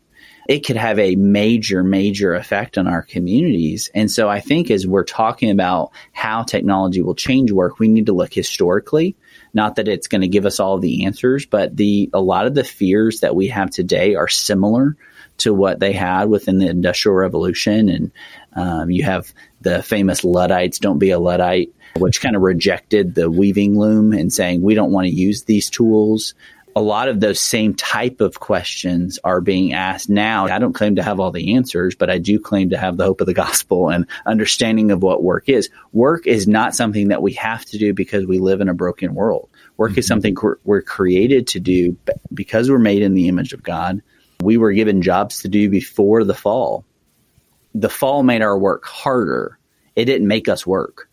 it 0.47 0.65
could 0.65 0.77
have 0.77 0.99
a 0.99 1.15
major, 1.15 1.83
major 1.83 2.35
effect 2.35 2.77
on 2.77 2.87
our 2.87 3.01
communities. 3.01 3.89
And 3.93 4.11
so 4.11 4.29
I 4.29 4.39
think 4.39 4.69
as 4.69 4.85
we're 4.85 5.03
talking 5.03 5.49
about 5.49 5.91
how 6.11 6.43
technology 6.43 7.01
will 7.01 7.15
change 7.15 7.51
work, 7.51 7.79
we 7.79 7.87
need 7.87 8.05
to 8.07 8.13
look 8.13 8.33
historically. 8.33 9.15
Not 9.55 9.77
that 9.77 9.87
it's 9.87 10.07
going 10.07 10.21
to 10.21 10.27
give 10.27 10.45
us 10.45 10.59
all 10.59 10.77
the 10.77 11.05
answers, 11.05 11.45
but 11.45 11.75
the 11.75 12.09
a 12.13 12.19
lot 12.19 12.45
of 12.45 12.53
the 12.53 12.63
fears 12.63 13.21
that 13.21 13.35
we 13.35 13.47
have 13.47 13.71
today 13.71 14.15
are 14.15 14.27
similar 14.27 14.97
to 15.37 15.53
what 15.53 15.79
they 15.79 15.93
had 15.93 16.25
within 16.25 16.59
the 16.59 16.67
Industrial 16.67 17.15
Revolution. 17.15 17.89
And 17.89 18.11
um, 18.53 18.91
you 18.91 19.03
have 19.03 19.33
the 19.61 19.81
famous 19.81 20.23
Luddites, 20.23 20.79
don't 20.79 20.99
be 20.99 21.11
a 21.11 21.19
Luddite, 21.19 21.73
which 21.97 22.21
kind 22.21 22.35
of 22.35 22.41
rejected 22.41 23.15
the 23.15 23.31
weaving 23.31 23.79
loom 23.79 24.13
and 24.13 24.31
saying, 24.31 24.61
we 24.61 24.75
don't 24.75 24.91
want 24.91 25.07
to 25.07 25.13
use 25.13 25.43
these 25.43 25.69
tools. 25.69 26.35
A 26.77 26.81
lot 26.81 27.07
of 27.07 27.21
those 27.21 27.39
same 27.39 27.73
type 27.73 28.19
of 28.19 28.39
questions 28.39 29.17
are 29.23 29.39
being 29.39 29.73
asked 29.73 30.09
now. 30.09 30.45
I 30.47 30.59
don't 30.59 30.73
claim 30.73 30.97
to 30.97 31.03
have 31.03 31.19
all 31.21 31.31
the 31.31 31.55
answers, 31.55 31.95
but 31.95 32.09
I 32.09 32.17
do 32.17 32.37
claim 32.37 32.71
to 32.71 32.77
have 32.77 32.97
the 32.97 33.05
hope 33.05 33.21
of 33.21 33.27
the 33.27 33.33
gospel 33.33 33.89
and 33.89 34.05
understanding 34.25 34.91
of 34.91 35.01
what 35.01 35.23
work 35.23 35.47
is. 35.47 35.69
Work 35.93 36.27
is 36.27 36.47
not 36.47 36.75
something 36.75 37.07
that 37.07 37.21
we 37.21 37.33
have 37.33 37.63
to 37.65 37.77
do 37.77 37.93
because 37.93 38.25
we 38.25 38.39
live 38.39 38.59
in 38.59 38.67
a 38.67 38.73
broken 38.73 39.13
world. 39.13 39.49
Work 39.77 39.91
mm-hmm. 39.91 39.99
is 39.99 40.07
something 40.07 40.35
we're 40.65 40.81
created 40.81 41.47
to 41.47 41.59
do 41.59 41.97
because 42.33 42.69
we're 42.69 42.79
made 42.79 43.01
in 43.01 43.13
the 43.13 43.29
image 43.29 43.53
of 43.53 43.63
God. 43.63 44.01
We 44.41 44.57
were 44.57 44.73
given 44.73 45.01
jobs 45.01 45.43
to 45.43 45.47
do 45.47 45.69
before 45.69 46.25
the 46.25 46.35
fall 46.35 46.85
the 47.75 47.89
fall 47.89 48.23
made 48.23 48.41
our 48.41 48.57
work 48.57 48.85
harder. 48.85 49.59
It 49.95 50.05
didn't 50.05 50.27
make 50.27 50.47
us 50.47 50.65
work. 50.65 51.09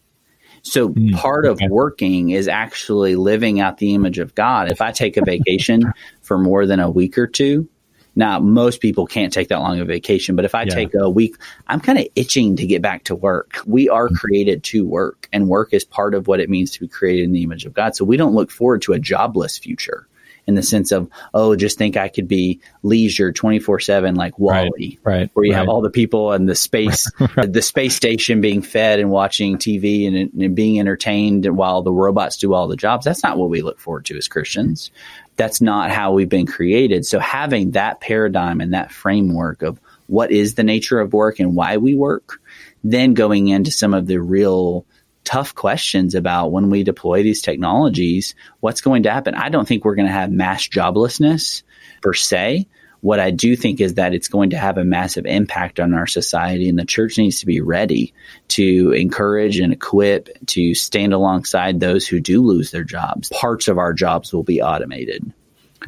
So 0.63 0.91
mm, 0.91 1.13
part 1.13 1.45
of 1.45 1.61
working 1.69 2.31
is 2.31 2.49
actually 2.49 3.17
living 3.17 3.61
out 3.61 3.79
the 3.79 3.95
image 3.95 4.19
of 4.19 4.35
God. 4.35 4.71
If 4.71 4.81
I 4.81 4.93
take 4.93 5.17
a 5.17 5.25
vacation 5.25 5.93
for 6.23 6.39
more 6.39 6.67
than 6.67 6.81
a 6.81 6.91
week 6.91 7.19
or 7.19 7.27
two, 7.27 7.69
now 8.15 8.39
most 8.39 8.81
people 8.81 9.07
can't 9.07 9.33
take 9.33 9.49
that 9.49 9.61
long 9.61 9.81
of 9.81 9.89
a 9.89 9.93
vacation, 9.93 10.37
but 10.37 10.45
if 10.45 10.55
I 10.55 10.63
yeah. 10.63 10.75
take 10.75 10.95
a 10.95 11.09
week, 11.09 11.37
I'm 11.67 11.81
kind 11.81 11.99
of 11.99 12.07
itching 12.15 12.57
to 12.57 12.67
get 12.67 12.83
back 12.83 13.05
to 13.05 13.15
work. 13.15 13.59
We 13.67 13.89
are 13.89 14.09
mm. 14.09 14.15
created 14.17 14.63
to 14.65 14.87
work 14.87 15.29
and 15.33 15.49
work 15.49 15.73
is 15.73 15.85
part 15.85 16.15
of 16.15 16.27
what 16.29 16.41
it 16.41 16.51
means 16.51 16.71
to 16.73 16.81
be 16.81 16.89
created 16.89 17.25
in 17.25 17.33
the 17.33 17.43
image 17.43 17.65
of 17.65 17.73
God. 17.73 17.97
So 17.97 18.05
we 18.05 18.17
don't 18.17 18.35
look 18.35 18.51
forward 18.51 18.83
to 18.83 18.93
a 18.93 18.99
jobless 18.99 19.59
future 19.59 20.07
in 20.47 20.55
the 20.55 20.63
sense 20.63 20.93
of, 20.93 21.09
oh, 21.35 21.55
just 21.55 21.79
think 21.79 21.97
I 21.97 22.09
could 22.09 22.29
be 22.29 22.61
leisure 22.83 23.33
24 23.33 23.81
seven 23.81 24.15
like 24.15 24.39
WALL-E, 24.39 24.99
right, 25.05 25.15
right, 25.15 25.31
where 25.35 25.45
you 25.45 25.53
right. 25.53 25.59
have 25.59 25.69
all 25.69 25.81
the 25.81 25.91
people 25.91 26.33
and 26.33 26.49
the 26.49 26.55
space, 26.55 27.11
right. 27.37 27.53
the 27.53 27.63
space 27.63 27.95
station 27.95 28.41
being 28.41 28.63
fed 28.63 28.99
and 28.99 29.11
watching 29.11 29.59
TV 29.59 30.07
and, 30.07 30.43
and 30.43 30.55
being 30.55 30.81
entertained 30.81 31.47
while 31.57 31.83
the 31.83 31.93
robots 31.93 32.37
do 32.37 32.55
all 32.55 32.69
the 32.69 32.77
jobs. 32.77 33.05
That's 33.05 33.23
not 33.23 33.39
what 33.39 33.51
we 33.51 33.63
look 33.63 33.79
forward 33.79 34.07
to 34.07 34.17
as 34.17 34.29
Christians. 34.29 34.91
That's 35.37 35.61
not 35.61 35.91
how 35.91 36.13
we've 36.13 36.29
been 36.29 36.47
created. 36.47 37.07
So 37.07 37.19
having 37.19 37.73
that 37.73 38.01
paradigm 38.01 38.61
and 38.61 38.75
that 38.75 38.93
framework 38.93 39.63
of 39.63 39.81
what 40.07 40.31
is 40.31 40.55
the 40.55 40.65
nature 40.65 41.01
of 41.01 41.13
work 41.13 41.41
and 41.41 41.55
why 41.55 41.79
we 41.79 41.95
work, 41.95 42.41
then 42.85 43.15
going 43.15 43.49
into 43.49 43.71
some 43.71 43.95
of 43.95 44.07
the 44.07 44.21
real 44.21 44.85
tough 45.25 45.55
questions 45.55 46.15
about 46.15 46.53
when 46.53 46.71
we 46.71 46.83
deploy 46.83 47.23
these 47.23 47.43
technologies, 47.43 48.35
what's 48.61 48.81
going 48.81 49.05
to 49.05 49.11
happen. 49.11 49.35
I 49.35 49.49
don't 49.49 49.67
think 49.67 49.85
we're 49.85 49.95
going 49.95 50.07
to 50.07 50.13
have 50.13 50.31
mass 50.31 50.67
joblessness 50.69 51.63
per 52.01 52.13
se. 52.13 52.67
What 53.01 53.19
I 53.19 53.33
do 53.33 53.57
think 53.57 53.81
is 53.81 53.95
that 53.95 54.15
it's 54.15 54.29
going 54.29 54.51
to 54.51 54.57
have 54.57 54.79
a 54.79 54.85
massive 54.85 55.27
impact 55.27 55.81
on 55.81 55.93
our 55.93 56.07
society, 56.07 56.69
and 56.69 56.79
the 56.79 56.85
church 56.85 57.19
needs 57.19 57.41
to 57.41 57.47
be 57.47 57.61
ready 57.61 58.15
to 58.49 58.93
encourage 58.93 59.59
and 59.59 59.73
equip 59.73 60.29
to 60.47 60.75
stand 60.75 61.13
alongside 61.13 61.81
those 61.81 62.07
who 62.07 62.21
do 62.21 62.41
lose 62.43 62.71
their 62.71 62.85
jobs. 62.85 63.29
Parts 63.31 63.67
of 63.67 63.77
our 63.77 63.93
jobs 63.93 64.33
will 64.33 64.45
be 64.45 64.63
automated. 64.63 65.33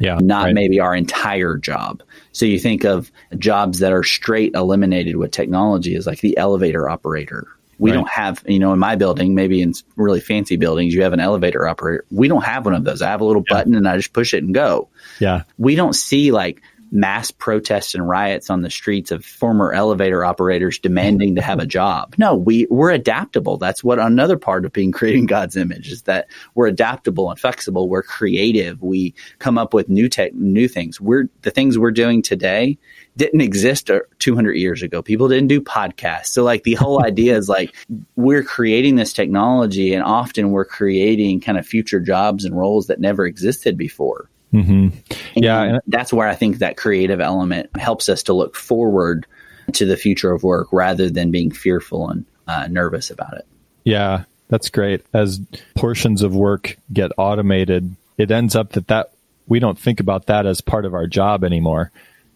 Yeah, 0.01 0.19
not 0.21 0.45
right. 0.45 0.53
maybe 0.53 0.81
our 0.81 0.93
entire 0.93 1.55
job. 1.55 2.03
So 2.33 2.45
you 2.45 2.59
think 2.59 2.83
of 2.83 3.09
jobs 3.37 3.79
that 3.79 3.93
are 3.93 4.03
straight 4.03 4.53
eliminated 4.53 5.15
with 5.15 5.31
technology 5.31 5.95
as 5.95 6.05
like 6.05 6.19
the 6.19 6.37
elevator 6.37 6.89
operator 6.89 7.47
we 7.77 7.91
right. 7.91 7.97
don't 7.97 8.09
have, 8.09 8.43
you 8.47 8.59
know, 8.59 8.73
in 8.73 8.79
my 8.79 8.95
building, 8.95 9.35
maybe 9.35 9.61
in 9.61 9.73
really 9.95 10.19
fancy 10.19 10.55
buildings, 10.55 10.93
you 10.93 11.03
have 11.03 11.13
an 11.13 11.19
elevator 11.19 11.67
operator. 11.67 12.05
We 12.09 12.27
don't 12.27 12.43
have 12.43 12.65
one 12.65 12.73
of 12.73 12.83
those. 12.83 13.01
I 13.01 13.09
have 13.09 13.21
a 13.21 13.25
little 13.25 13.43
yeah. 13.49 13.57
button 13.57 13.75
and 13.75 13.87
I 13.87 13.97
just 13.97 14.13
push 14.13 14.33
it 14.33 14.43
and 14.43 14.53
go. 14.53 14.89
Yeah. 15.19 15.43
We 15.57 15.75
don't 15.75 15.93
see 15.93 16.31
like 16.31 16.61
mass 16.95 17.29
protests 17.29 17.93
and 17.93 18.07
riots 18.07 18.49
on 18.49 18.61
the 18.61 18.69
streets 18.69 19.11
of 19.11 19.25
former 19.25 19.73
elevator 19.73 20.23
operators 20.23 20.79
demanding 20.79 21.35
to 21.35 21.41
have 21.41 21.59
a 21.59 21.65
job. 21.65 22.15
No, 22.17 22.35
we, 22.35 22.67
we're 22.69 22.91
adaptable. 22.91 23.57
That's 23.57 23.83
what 23.83 23.99
another 23.99 24.37
part 24.37 24.65
of 24.65 24.71
being 24.71 24.93
creating 24.93 25.25
God's 25.25 25.57
image 25.57 25.91
is 25.91 26.03
that 26.03 26.27
we're 26.55 26.67
adaptable 26.67 27.29
and 27.29 27.39
flexible. 27.39 27.89
We're 27.89 28.01
creative. 28.01 28.81
We 28.81 29.13
come 29.39 29.57
up 29.57 29.73
with 29.73 29.89
new 29.89 30.07
tech, 30.07 30.33
new 30.33 30.69
things. 30.69 31.01
We're 31.01 31.25
the 31.41 31.51
things 31.51 31.77
we're 31.77 31.91
doing 31.91 32.21
today 32.21 32.77
didn't 33.17 33.41
exist 33.41 33.89
uh, 33.89 33.99
200 34.19 34.53
years 34.53 34.81
ago. 34.81 35.01
People 35.01 35.27
didn't 35.27 35.47
do 35.47 35.61
podcasts. 35.61 36.27
So 36.27 36.43
like 36.43 36.63
the 36.63 36.75
whole 36.75 37.03
idea 37.05 37.37
is 37.37 37.49
like 37.49 37.75
we're 38.15 38.43
creating 38.43 38.95
this 38.95 39.13
technology 39.13 39.93
and 39.93 40.03
often 40.03 40.51
we're 40.51 40.65
creating 40.65 41.41
kind 41.41 41.57
of 41.57 41.65
future 41.65 41.99
jobs 41.99 42.45
and 42.45 42.57
roles 42.57 42.87
that 42.87 42.99
never 42.99 43.25
existed 43.25 43.77
before. 43.77 44.29
Mm-hmm. 44.55 44.89
Yeah. 45.35 45.61
And 45.63 45.81
that's 45.87 46.13
where 46.13 46.27
I 46.27 46.35
think 46.35 46.59
that 46.59 46.77
creative 46.77 47.19
element 47.19 47.69
helps 47.77 48.09
us 48.09 48.23
to 48.23 48.33
look 48.33 48.55
forward 48.55 49.27
to 49.73 49.85
the 49.85 49.97
future 49.97 50.31
of 50.31 50.43
work 50.43 50.67
rather 50.71 51.09
than 51.09 51.31
being 51.31 51.51
fearful 51.51 52.09
and 52.09 52.25
uh, 52.47 52.67
nervous 52.67 53.09
about 53.09 53.33
it. 53.33 53.45
Yeah, 53.83 54.23
that's 54.47 54.69
great. 54.69 55.05
As 55.13 55.39
portions 55.75 56.21
of 56.21 56.35
work 56.35 56.77
get 56.93 57.11
automated, 57.17 57.95
it 58.17 58.31
ends 58.31 58.55
up 58.55 58.73
that 58.73 58.87
that 58.87 59.11
we 59.47 59.59
don't 59.59 59.77
think 59.77 59.99
about 59.99 60.27
that 60.27 60.45
as 60.45 60.61
part 60.61 60.85
of 60.85 60.93
our 60.93 61.07
job 61.07 61.43
anymore. 61.43 61.91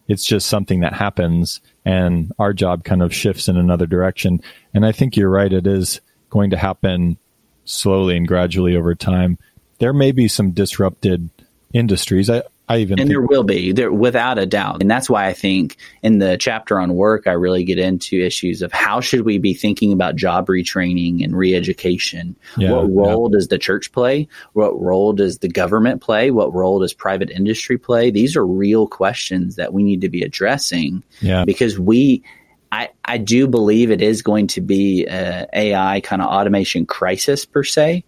It's 0.08 0.26
just 0.26 0.48
something 0.48 0.82
that 0.82 0.94
happens 0.94 1.62
and 1.86 2.32
our 2.40 2.52
job 2.52 2.84
kind 2.84 3.02
of 3.02 3.14
shifts 3.14 3.48
in 3.48 3.58
another 3.58 3.86
direction. 3.86 4.42
And 4.74 4.86
I 4.86 4.92
think 4.92 5.16
you're 5.16 5.30
right. 5.30 5.52
It 5.52 5.68
is 5.68 6.02
going 6.30 6.50
to 6.50 6.58
happen 6.58 7.18
slowly 7.66 8.18
and 8.18 8.28
gradually 8.28 8.76
over 8.76 8.96
time. 8.96 9.38
There 9.78 9.94
may 9.94 10.12
be 10.12 10.28
some 10.28 10.52
disrupted 10.52 11.30
industries. 11.74 12.30
I, 12.30 12.44
I 12.68 12.78
even 12.78 13.00
and 13.00 13.10
there 13.10 13.22
will 13.22 13.44
be 13.44 13.72
there 13.72 13.92
without 13.92 14.38
a 14.38 14.46
doubt, 14.46 14.82
and 14.82 14.90
that's 14.90 15.10
why 15.10 15.26
I 15.26 15.34
think 15.34 15.78
in 16.04 16.20
the 16.20 16.38
chapter 16.38 16.80
on 16.80 16.94
work, 16.94 17.26
I 17.26 17.32
really 17.32 17.64
get 17.64 17.80
into 17.80 18.24
issues 18.24 18.62
of 18.62 18.72
how 18.72 19.02
should 19.02 19.22
we 19.22 19.40
be 19.40 19.56
thinking 19.56 19.92
about 19.92 20.16
job 20.16 20.48
retraining 20.48 21.24
and 21.24 21.34
reeducation. 21.34 22.36
Yeah, 22.58 22.74
what 22.74 22.92
role 22.92 23.30
yeah. 23.30 23.38
does 23.38 23.48
the 23.48 23.58
church 23.58 23.92
play? 23.92 24.28
What 24.54 24.80
role 24.80 25.14
does 25.14 25.40
the 25.40 25.48
government 25.48 26.02
play? 26.02 26.30
What 26.30 26.54
role 26.54 26.80
does 26.80 26.94
private 26.94 27.32
industry 27.32 27.80
play? 27.80 28.12
These 28.12 28.36
are 28.36 28.46
real 28.46 28.88
questions 28.88 29.56
that 29.56 29.74
we 29.74 29.84
need 29.84 30.02
to 30.02 30.10
be 30.10 30.22
addressing. 30.22 31.04
Yeah. 31.22 31.46
because 31.46 31.80
we 31.80 32.24
I, 32.72 32.90
I 33.04 33.18
do 33.18 33.48
believe 33.48 33.90
it 33.90 34.02
is 34.02 34.22
going 34.22 34.48
to 34.48 34.62
be 34.62 35.08
a 35.08 35.48
AI 35.52 36.02
kind 36.02 36.22
of 36.22 36.28
automation 36.28 36.86
crisis 36.86 37.46
per 37.46 37.64
se, 37.64 38.04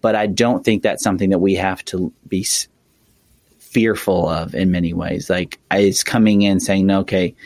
but 0.00 0.14
I 0.14 0.26
don't 0.26 0.64
think 0.64 0.82
that's 0.82 1.02
something 1.02 1.30
that 1.30 1.40
we 1.40 1.56
have 1.56 1.84
to 1.86 2.12
be 2.28 2.46
fearful 3.78 4.28
of 4.28 4.56
in 4.56 4.72
many 4.72 4.92
ways. 4.92 5.30
Like 5.30 5.60
it's 5.70 6.02
coming 6.02 6.42
in 6.42 6.58
saying, 6.58 6.90
okay, 6.90 7.36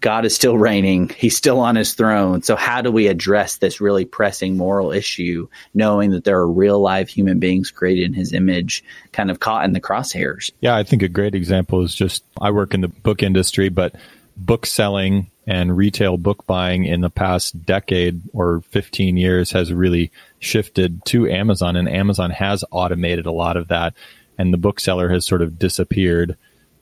God 0.00 0.24
is 0.24 0.34
still 0.34 0.56
reigning. 0.56 1.10
He's 1.10 1.36
still 1.36 1.60
on 1.60 1.76
his 1.76 1.92
throne. 1.92 2.40
So 2.42 2.56
how 2.56 2.80
do 2.80 2.90
we 2.90 3.06
address 3.06 3.58
this 3.58 3.82
really 3.82 4.06
pressing 4.06 4.56
moral 4.56 4.92
issue, 4.92 5.46
knowing 5.74 6.12
that 6.12 6.24
there 6.24 6.38
are 6.38 6.50
real 6.50 6.80
live 6.80 7.10
human 7.10 7.38
beings 7.38 7.70
created 7.70 8.04
in 8.04 8.14
his 8.14 8.32
image, 8.32 8.82
kind 9.12 9.30
of 9.30 9.40
caught 9.40 9.66
in 9.66 9.74
the 9.74 9.80
crosshairs? 9.80 10.50
Yeah, 10.60 10.74
I 10.74 10.84
think 10.84 11.02
a 11.02 11.08
great 11.08 11.34
example 11.34 11.82
is 11.82 11.94
just 11.94 12.24
I 12.40 12.50
work 12.50 12.72
in 12.72 12.80
the 12.80 12.88
book 12.88 13.22
industry, 13.22 13.68
but 13.68 13.94
book 14.38 14.64
selling 14.64 15.30
and 15.46 15.76
retail 15.76 16.16
book 16.16 16.46
buying 16.46 16.86
in 16.86 17.02
the 17.02 17.10
past 17.10 17.66
decade 17.66 18.22
or 18.32 18.62
15 18.70 19.18
years 19.18 19.50
has 19.50 19.70
really 19.70 20.10
shifted 20.38 21.04
to 21.04 21.28
Amazon 21.28 21.76
and 21.76 21.90
Amazon 21.90 22.30
has 22.30 22.64
automated 22.70 23.26
a 23.26 23.32
lot 23.32 23.58
of 23.58 23.68
that 23.68 23.92
and 24.38 24.52
the 24.52 24.58
bookseller 24.58 25.08
has 25.10 25.26
sort 25.26 25.42
of 25.42 25.58
disappeared. 25.58 26.36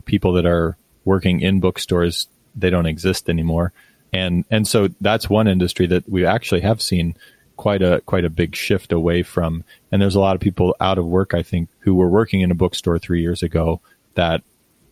People 0.04 0.32
that 0.34 0.46
are 0.46 0.76
working 1.04 1.40
in 1.40 1.60
bookstores, 1.60 2.28
they 2.54 2.70
don't 2.70 2.86
exist 2.86 3.28
anymore. 3.28 3.72
And, 4.12 4.44
and 4.50 4.66
so 4.66 4.88
that's 5.00 5.30
one 5.30 5.48
industry 5.48 5.86
that 5.86 6.08
we 6.08 6.26
actually 6.26 6.60
have 6.60 6.82
seen 6.82 7.16
quite 7.56 7.82
a, 7.82 8.00
quite 8.04 8.24
a 8.24 8.30
big 8.30 8.54
shift 8.54 8.92
away 8.92 9.22
from. 9.22 9.64
And 9.90 10.02
there's 10.02 10.14
a 10.14 10.20
lot 10.20 10.34
of 10.34 10.40
people 10.40 10.76
out 10.80 10.98
of 10.98 11.06
work, 11.06 11.34
I 11.34 11.42
think, 11.42 11.68
who 11.80 11.94
were 11.94 12.08
working 12.08 12.40
in 12.40 12.50
a 12.50 12.56
bookstore 12.56 12.98
three 12.98 13.22
years 13.22 13.42
ago 13.42 13.80
that 14.14 14.42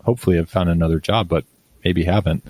hopefully 0.05 0.37
have 0.37 0.49
found 0.49 0.69
another 0.69 1.01
job, 1.01 1.29
but 1.29 1.45
maybe 1.85 2.05
haven't. 2.05 2.45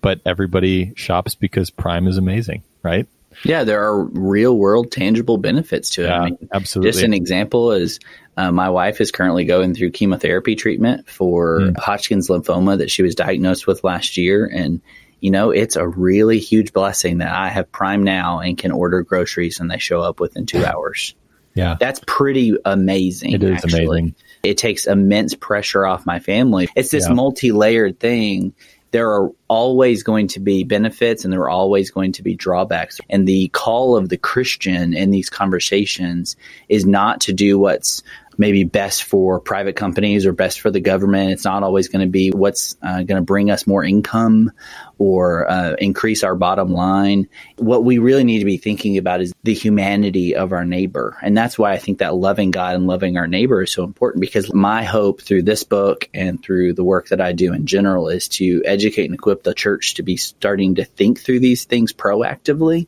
But 0.00 0.20
everybody 0.24 0.92
shops 0.96 1.34
because 1.34 1.70
Prime 1.70 2.06
is 2.06 2.18
amazing, 2.18 2.62
right? 2.82 3.06
Yeah, 3.44 3.64
there 3.64 3.84
are 3.84 4.04
real 4.04 4.56
world 4.56 4.90
tangible 4.90 5.38
benefits 5.38 5.90
to 5.90 6.04
it. 6.04 6.08
Yeah, 6.08 6.20
I 6.20 6.24
mean, 6.24 6.48
absolutely. 6.52 6.92
Just 6.92 7.04
an 7.04 7.14
example 7.14 7.72
is 7.72 8.00
uh, 8.36 8.52
my 8.52 8.70
wife 8.70 9.00
is 9.00 9.10
currently 9.10 9.44
going 9.44 9.74
through 9.74 9.90
chemotherapy 9.90 10.54
treatment 10.54 11.08
for 11.08 11.60
mm. 11.60 11.78
Hodgkin's 11.78 12.28
lymphoma 12.28 12.78
that 12.78 12.90
she 12.90 13.02
was 13.02 13.14
diagnosed 13.14 13.66
with 13.66 13.82
last 13.82 14.16
year. 14.16 14.46
And, 14.46 14.80
you 15.20 15.30
know, 15.30 15.50
it's 15.50 15.76
a 15.76 15.86
really 15.86 16.38
huge 16.38 16.72
blessing 16.72 17.18
that 17.18 17.34
I 17.34 17.48
have 17.48 17.70
Prime 17.72 18.04
now 18.04 18.38
and 18.40 18.56
can 18.56 18.70
order 18.70 19.02
groceries 19.02 19.60
and 19.60 19.70
they 19.70 19.78
show 19.78 20.00
up 20.02 20.20
within 20.20 20.46
two 20.46 20.64
hours. 20.64 21.14
Yeah. 21.54 21.76
That's 21.80 22.00
pretty 22.06 22.54
amazing. 22.64 23.32
It 23.32 23.42
is 23.42 23.64
actually. 23.64 23.86
amazing. 23.86 24.14
It 24.44 24.58
takes 24.58 24.86
immense 24.86 25.34
pressure 25.34 25.84
off 25.84 26.06
my 26.06 26.20
family. 26.20 26.68
It's 26.76 26.92
this 26.92 27.08
yeah. 27.08 27.14
multi 27.14 27.50
layered 27.50 27.98
thing 27.98 28.54
there 28.90 29.10
are 29.10 29.30
always 29.48 30.02
going 30.02 30.28
to 30.28 30.40
be 30.40 30.64
benefits 30.64 31.24
and 31.24 31.32
there 31.32 31.42
are 31.42 31.50
always 31.50 31.90
going 31.90 32.12
to 32.12 32.22
be 32.22 32.34
drawbacks. 32.34 32.98
And 33.10 33.26
the 33.26 33.48
call 33.48 33.96
of 33.96 34.08
the 34.08 34.16
Christian 34.16 34.94
in 34.94 35.10
these 35.10 35.28
conversations 35.28 36.36
is 36.68 36.86
not 36.86 37.20
to 37.22 37.32
do 37.32 37.58
what's 37.58 38.02
maybe 38.38 38.62
best 38.62 39.02
for 39.02 39.40
private 39.40 39.74
companies 39.74 40.24
or 40.24 40.32
best 40.32 40.60
for 40.60 40.70
the 40.70 40.80
government. 40.80 41.32
It's 41.32 41.44
not 41.44 41.64
always 41.64 41.88
going 41.88 42.06
to 42.06 42.10
be 42.10 42.30
what's 42.30 42.76
uh, 42.80 43.02
going 43.02 43.16
to 43.16 43.22
bring 43.22 43.50
us 43.50 43.66
more 43.66 43.84
income 43.84 44.52
or 44.96 45.50
uh, 45.50 45.74
increase 45.78 46.22
our 46.22 46.36
bottom 46.36 46.72
line. 46.72 47.28
What 47.56 47.84
we 47.84 47.98
really 47.98 48.24
need 48.24 48.38
to 48.38 48.44
be 48.44 48.56
thinking 48.56 48.96
about 48.96 49.20
is 49.20 49.34
the 49.42 49.54
humanity 49.54 50.36
of 50.36 50.52
our 50.52 50.64
neighbor. 50.64 51.18
And 51.20 51.36
that's 51.36 51.58
why 51.58 51.72
I 51.72 51.78
think 51.78 51.98
that 51.98 52.14
loving 52.14 52.52
God 52.52 52.76
and 52.76 52.86
loving 52.86 53.16
our 53.16 53.26
neighbor 53.26 53.62
is 53.62 53.72
so 53.72 53.82
important 53.82 54.20
because 54.20 54.54
my 54.54 54.84
hope 54.84 55.20
through 55.20 55.42
this 55.42 55.64
book 55.64 56.08
and 56.14 56.40
through 56.42 56.74
the 56.74 56.84
work 56.84 57.08
that 57.08 57.20
I 57.20 57.32
do 57.32 57.52
in 57.52 57.66
general 57.66 58.08
is 58.08 58.28
to 58.28 58.62
educate 58.64 59.06
and 59.06 59.14
equip 59.14 59.42
the 59.42 59.54
church 59.54 59.94
to 59.94 60.04
be 60.04 60.16
starting 60.16 60.76
to 60.76 60.84
think 60.84 61.20
through 61.20 61.40
these 61.40 61.64
things 61.64 61.92
proactively 61.92 62.86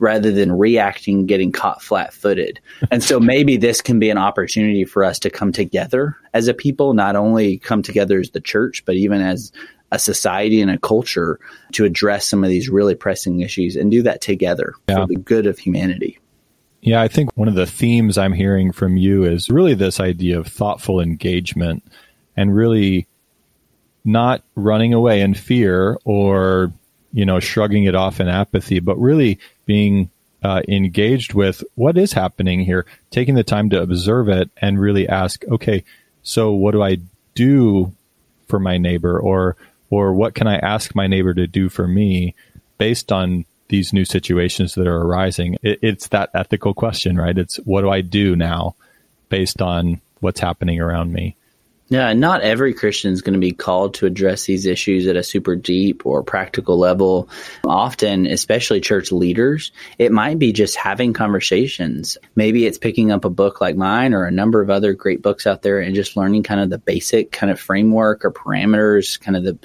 rather 0.00 0.32
than 0.32 0.52
reacting, 0.52 1.26
getting 1.26 1.52
caught 1.52 1.82
flat 1.82 2.12
footed. 2.12 2.58
And 2.90 3.04
so 3.04 3.20
maybe 3.20 3.56
this 3.56 3.80
can 3.80 3.98
be 3.98 4.10
an 4.10 4.18
opportunity 4.18 4.84
for 4.84 5.04
us 5.04 5.18
to 5.20 5.30
come 5.30 5.52
together 5.52 6.16
as 6.34 6.48
a 6.48 6.54
people, 6.54 6.94
not 6.94 7.16
only 7.16 7.58
come 7.58 7.82
together 7.82 8.18
as 8.18 8.30
the 8.30 8.40
church, 8.40 8.84
but 8.84 8.96
even 8.96 9.20
as 9.20 9.52
a 9.92 9.98
society 9.98 10.60
and 10.60 10.70
a 10.70 10.78
culture 10.78 11.38
to 11.72 11.84
address 11.84 12.26
some 12.26 12.42
of 12.42 12.50
these 12.50 12.68
really 12.68 12.94
pressing 12.94 13.40
issues 13.40 13.76
and 13.76 13.90
do 13.90 14.02
that 14.02 14.20
together 14.20 14.74
yeah. 14.88 14.96
for 14.96 15.06
the 15.06 15.16
good 15.16 15.46
of 15.46 15.58
humanity. 15.58 16.18
Yeah, 16.80 17.02
I 17.02 17.08
think 17.08 17.36
one 17.36 17.48
of 17.48 17.54
the 17.54 17.66
themes 17.66 18.16
I'm 18.16 18.32
hearing 18.32 18.72
from 18.72 18.96
you 18.96 19.24
is 19.24 19.50
really 19.50 19.74
this 19.74 20.00
idea 20.00 20.38
of 20.38 20.46
thoughtful 20.46 21.00
engagement 21.00 21.84
and 22.36 22.54
really 22.54 23.06
not 24.04 24.42
running 24.54 24.94
away 24.94 25.20
in 25.20 25.34
fear 25.34 25.98
or 26.04 26.72
you 27.12 27.26
know 27.26 27.40
shrugging 27.40 27.84
it 27.84 27.94
off 27.94 28.20
in 28.20 28.28
apathy 28.28 28.80
but 28.80 28.96
really 28.98 29.38
being 29.70 30.10
uh, 30.42 30.62
engaged 30.66 31.32
with 31.32 31.62
what 31.76 31.96
is 31.96 32.12
happening 32.12 32.58
here, 32.58 32.84
taking 33.12 33.36
the 33.36 33.44
time 33.44 33.70
to 33.70 33.80
observe 33.80 34.28
it 34.28 34.50
and 34.56 34.80
really 34.80 35.08
ask, 35.08 35.44
okay, 35.44 35.84
so 36.24 36.50
what 36.50 36.72
do 36.72 36.82
I 36.82 36.96
do 37.36 37.92
for 38.48 38.58
my 38.58 38.78
neighbor, 38.78 39.16
or 39.16 39.54
or 39.88 40.12
what 40.12 40.34
can 40.34 40.48
I 40.48 40.56
ask 40.56 40.92
my 40.96 41.06
neighbor 41.06 41.34
to 41.34 41.46
do 41.46 41.68
for 41.68 41.86
me, 41.86 42.34
based 42.78 43.12
on 43.12 43.44
these 43.68 43.92
new 43.92 44.04
situations 44.04 44.74
that 44.74 44.88
are 44.88 45.02
arising? 45.02 45.56
It, 45.62 45.78
it's 45.82 46.08
that 46.08 46.30
ethical 46.34 46.74
question, 46.74 47.16
right? 47.16 47.38
It's 47.38 47.58
what 47.58 47.82
do 47.82 47.90
I 47.90 48.00
do 48.00 48.34
now, 48.34 48.74
based 49.28 49.62
on 49.62 50.00
what's 50.18 50.40
happening 50.40 50.80
around 50.80 51.12
me. 51.12 51.36
Yeah, 51.90 52.12
not 52.12 52.42
every 52.42 52.72
Christian 52.72 53.12
is 53.12 53.20
going 53.20 53.34
to 53.34 53.40
be 53.40 53.50
called 53.50 53.94
to 53.94 54.06
address 54.06 54.44
these 54.44 54.64
issues 54.64 55.08
at 55.08 55.16
a 55.16 55.24
super 55.24 55.56
deep 55.56 56.06
or 56.06 56.22
practical 56.22 56.78
level. 56.78 57.28
Often, 57.66 58.26
especially 58.26 58.80
church 58.80 59.10
leaders, 59.10 59.72
it 59.98 60.12
might 60.12 60.38
be 60.38 60.52
just 60.52 60.76
having 60.76 61.12
conversations. 61.12 62.16
Maybe 62.36 62.64
it's 62.64 62.78
picking 62.78 63.10
up 63.10 63.24
a 63.24 63.30
book 63.30 63.60
like 63.60 63.74
mine 63.74 64.14
or 64.14 64.24
a 64.24 64.30
number 64.30 64.62
of 64.62 64.70
other 64.70 64.92
great 64.92 65.20
books 65.20 65.48
out 65.48 65.62
there 65.62 65.80
and 65.80 65.96
just 65.96 66.16
learning 66.16 66.44
kind 66.44 66.60
of 66.60 66.70
the 66.70 66.78
basic 66.78 67.32
kind 67.32 67.50
of 67.50 67.58
framework 67.58 68.24
or 68.24 68.30
parameters, 68.30 69.20
kind 69.20 69.36
of 69.36 69.42
the 69.42 69.58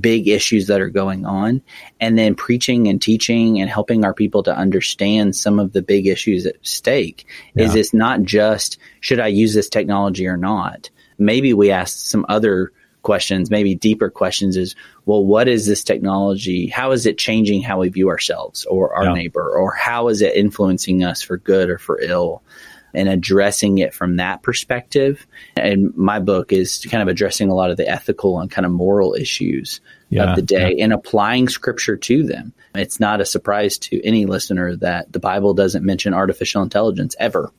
big 0.00 0.28
issues 0.28 0.68
that 0.68 0.80
are 0.80 0.88
going 0.88 1.26
on, 1.26 1.62
and 1.98 2.16
then 2.16 2.36
preaching 2.36 2.86
and 2.86 3.02
teaching 3.02 3.60
and 3.60 3.68
helping 3.68 4.04
our 4.04 4.14
people 4.14 4.44
to 4.44 4.56
understand 4.56 5.34
some 5.34 5.58
of 5.58 5.72
the 5.72 5.82
big 5.82 6.06
issues 6.06 6.46
at 6.46 6.64
stake. 6.64 7.26
Yeah. 7.56 7.64
Is 7.64 7.74
it's 7.74 7.92
not 7.92 8.22
just 8.22 8.78
should 9.00 9.18
I 9.18 9.26
use 9.26 9.52
this 9.52 9.68
technology 9.68 10.28
or 10.28 10.36
not? 10.36 10.90
Maybe 11.18 11.54
we 11.54 11.70
ask 11.70 11.96
some 11.96 12.26
other 12.28 12.72
questions, 13.02 13.50
maybe 13.50 13.74
deeper 13.74 14.08
questions 14.08 14.56
is, 14.56 14.74
well, 15.06 15.24
what 15.24 15.48
is 15.48 15.66
this 15.66 15.84
technology? 15.84 16.68
How 16.68 16.92
is 16.92 17.06
it 17.06 17.18
changing 17.18 17.62
how 17.62 17.80
we 17.80 17.88
view 17.88 18.08
ourselves 18.08 18.64
or 18.66 18.94
our 18.94 19.06
yeah. 19.06 19.14
neighbor? 19.14 19.50
Or 19.56 19.72
how 19.72 20.08
is 20.08 20.22
it 20.22 20.34
influencing 20.34 21.04
us 21.04 21.22
for 21.22 21.36
good 21.36 21.68
or 21.68 21.78
for 21.78 22.00
ill? 22.00 22.42
And 22.94 23.08
addressing 23.08 23.78
it 23.78 23.94
from 23.94 24.16
that 24.16 24.42
perspective. 24.42 25.26
And 25.56 25.96
my 25.96 26.18
book 26.18 26.52
is 26.52 26.86
kind 26.90 27.00
of 27.00 27.08
addressing 27.08 27.48
a 27.48 27.54
lot 27.54 27.70
of 27.70 27.78
the 27.78 27.88
ethical 27.88 28.38
and 28.38 28.50
kind 28.50 28.66
of 28.66 28.72
moral 28.72 29.14
issues 29.14 29.80
yeah, 30.10 30.30
of 30.30 30.36
the 30.36 30.42
day 30.42 30.74
yeah. 30.76 30.84
and 30.84 30.92
applying 30.92 31.48
scripture 31.48 31.96
to 31.96 32.22
them. 32.22 32.52
It's 32.74 33.00
not 33.00 33.22
a 33.22 33.24
surprise 33.24 33.78
to 33.78 34.04
any 34.04 34.26
listener 34.26 34.76
that 34.76 35.10
the 35.10 35.20
Bible 35.20 35.54
doesn't 35.54 35.86
mention 35.86 36.12
artificial 36.12 36.62
intelligence 36.62 37.16
ever 37.18 37.50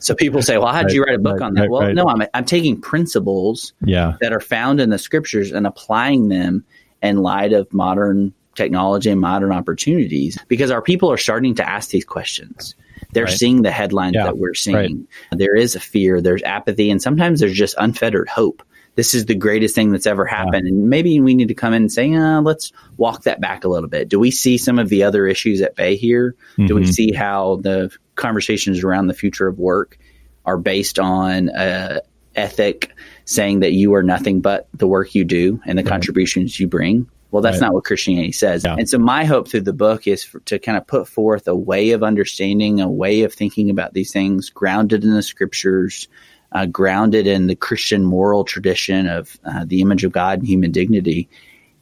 so 0.00 0.14
people 0.14 0.42
say, 0.42 0.58
well, 0.58 0.72
how 0.72 0.82
did 0.82 0.92
you 0.92 1.02
write 1.02 1.14
a 1.14 1.18
book 1.18 1.40
right, 1.40 1.46
on 1.46 1.54
that? 1.54 1.62
Right, 1.62 1.70
well, 1.70 1.82
right. 1.82 1.94
no, 1.94 2.06
I'm, 2.06 2.22
I'm 2.34 2.44
taking 2.44 2.80
principles 2.80 3.72
yeah. 3.84 4.16
that 4.20 4.32
are 4.32 4.40
found 4.40 4.80
in 4.80 4.90
the 4.90 4.98
scriptures 4.98 5.52
and 5.52 5.66
applying 5.66 6.28
them 6.28 6.64
in 7.02 7.18
light 7.18 7.52
of 7.52 7.72
modern 7.72 8.32
technology 8.54 9.10
and 9.10 9.20
modern 9.20 9.52
opportunities 9.52 10.38
because 10.48 10.70
our 10.70 10.82
people 10.82 11.10
are 11.10 11.18
starting 11.18 11.54
to 11.54 11.68
ask 11.68 11.90
these 11.90 12.04
questions. 12.04 12.74
They're 13.12 13.28
seeing 13.28 13.62
the 13.62 13.70
headlines 13.70 14.14
yeah. 14.14 14.24
that 14.24 14.38
we're 14.38 14.54
seeing. 14.54 15.06
There 15.30 15.54
is 15.54 15.74
a 15.74 15.80
fear, 15.80 16.20
there's 16.20 16.42
apathy, 16.42 16.90
and 16.90 17.00
sometimes 17.00 17.40
there's 17.40 17.56
just 17.56 17.74
unfettered 17.78 18.28
hope. 18.28 18.62
This 18.94 19.14
is 19.14 19.26
the 19.26 19.34
greatest 19.34 19.74
thing 19.74 19.92
that's 19.92 20.06
ever 20.06 20.24
happened. 20.24 20.66
Yeah. 20.66 20.72
And 20.72 20.88
maybe 20.88 21.20
we 21.20 21.34
need 21.34 21.48
to 21.48 21.54
come 21.54 21.74
in 21.74 21.82
and 21.82 21.92
say, 21.92 22.14
uh, 22.14 22.40
let's 22.40 22.72
walk 22.96 23.24
that 23.24 23.40
back 23.40 23.64
a 23.64 23.68
little 23.68 23.90
bit. 23.90 24.08
Do 24.08 24.18
we 24.18 24.30
see 24.30 24.56
some 24.56 24.78
of 24.78 24.88
the 24.88 25.02
other 25.02 25.26
issues 25.26 25.60
at 25.60 25.76
bay 25.76 25.96
here? 25.96 26.34
Mm-hmm. 26.52 26.66
Do 26.66 26.74
we 26.74 26.82
mm-hmm. 26.82 26.90
see 26.90 27.12
how 27.12 27.56
the 27.56 27.90
conversations 28.16 28.82
around 28.82 29.06
the 29.06 29.14
future 29.14 29.46
of 29.46 29.58
work 29.58 29.98
are 30.44 30.58
based 30.58 30.98
on 30.98 31.50
uh, 31.50 32.00
ethic 32.34 32.92
saying 33.24 33.60
that 33.60 33.72
you 33.72 33.94
are 33.94 34.02
nothing 34.02 34.40
but 34.40 34.68
the 34.74 34.86
work 34.86 35.14
you 35.14 35.24
do 35.24 35.60
and 35.66 35.78
the 35.78 35.82
right. 35.82 35.90
contributions 35.90 36.58
you 36.60 36.68
bring. 36.68 37.08
Well, 37.30 37.42
that's 37.42 37.56
right. 37.56 37.66
not 37.66 37.74
what 37.74 37.84
Christianity 37.84 38.32
says. 38.32 38.64
Yeah. 38.64 38.76
And 38.78 38.88
so, 38.88 38.98
my 38.98 39.24
hope 39.24 39.48
through 39.48 39.62
the 39.62 39.72
book 39.72 40.06
is 40.06 40.22
for, 40.22 40.40
to 40.40 40.58
kind 40.58 40.78
of 40.78 40.86
put 40.86 41.08
forth 41.08 41.48
a 41.48 41.56
way 41.56 41.90
of 41.90 42.02
understanding, 42.02 42.80
a 42.80 42.88
way 42.88 43.22
of 43.22 43.34
thinking 43.34 43.68
about 43.68 43.94
these 43.94 44.12
things 44.12 44.48
grounded 44.48 45.02
in 45.02 45.12
the 45.12 45.22
scriptures, 45.22 46.08
uh, 46.52 46.66
grounded 46.66 47.26
in 47.26 47.48
the 47.48 47.56
Christian 47.56 48.04
moral 48.04 48.44
tradition 48.44 49.08
of 49.08 49.38
uh, 49.44 49.64
the 49.66 49.80
image 49.80 50.04
of 50.04 50.12
God 50.12 50.38
and 50.38 50.48
human 50.48 50.70
dignity, 50.70 51.28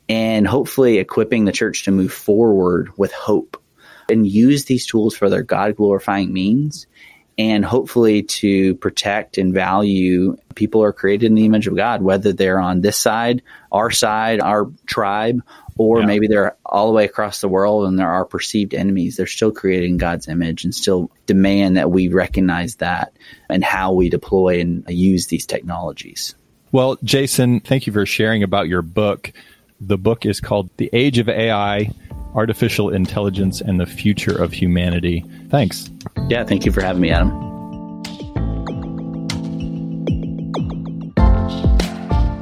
and 0.08 0.46
hopefully 0.46 0.98
equipping 0.98 1.44
the 1.44 1.52
church 1.52 1.84
to 1.84 1.90
move 1.90 2.12
forward 2.12 2.90
with 2.96 3.12
hope 3.12 3.62
and 4.08 4.26
use 4.26 4.64
these 4.64 4.86
tools 4.86 5.16
for 5.16 5.28
their 5.28 5.42
God 5.42 5.76
glorifying 5.76 6.32
means 6.32 6.86
and 7.36 7.64
hopefully 7.64 8.22
to 8.22 8.74
protect 8.76 9.38
and 9.38 9.52
value 9.52 10.36
people 10.54 10.82
are 10.82 10.92
created 10.92 11.26
in 11.26 11.34
the 11.34 11.44
image 11.44 11.66
of 11.66 11.74
God, 11.74 12.02
whether 12.02 12.32
they're 12.32 12.60
on 12.60 12.80
this 12.80 12.96
side, 12.96 13.42
our 13.72 13.90
side, 13.90 14.40
our 14.40 14.70
tribe, 14.86 15.42
or 15.76 16.00
yeah. 16.00 16.06
maybe 16.06 16.28
they're 16.28 16.56
all 16.64 16.86
the 16.86 16.92
way 16.92 17.04
across 17.04 17.40
the 17.40 17.48
world 17.48 17.88
and 17.88 17.98
they're 17.98 18.08
our 18.08 18.24
perceived 18.24 18.72
enemies. 18.72 19.16
They're 19.16 19.26
still 19.26 19.50
created 19.50 19.86
in 19.86 19.96
God's 19.96 20.28
image 20.28 20.64
and 20.64 20.72
still 20.74 21.10
demand 21.26 21.76
that 21.76 21.90
we 21.90 22.08
recognize 22.08 22.76
that 22.76 23.12
and 23.48 23.64
how 23.64 23.92
we 23.92 24.08
deploy 24.08 24.60
and 24.60 24.84
use 24.88 25.26
these 25.26 25.46
technologies. 25.46 26.36
Well, 26.70 26.98
Jason, 27.02 27.60
thank 27.60 27.86
you 27.86 27.92
for 27.92 28.06
sharing 28.06 28.42
about 28.44 28.68
your 28.68 28.82
book. 28.82 29.32
The 29.80 29.98
book 29.98 30.24
is 30.24 30.40
called 30.40 30.70
The 30.76 30.90
Age 30.92 31.18
of 31.18 31.28
AI 31.28 31.90
Artificial 32.34 32.90
Intelligence 32.90 33.60
and 33.60 33.78
the 33.78 33.86
Future 33.86 34.36
of 34.36 34.52
Humanity. 34.52 35.24
Thanks. 35.48 35.90
Yeah, 36.28 36.44
thank 36.44 36.64
you 36.64 36.72
for 36.72 36.80
having 36.80 37.02
me, 37.02 37.10
Adam. 37.10 37.30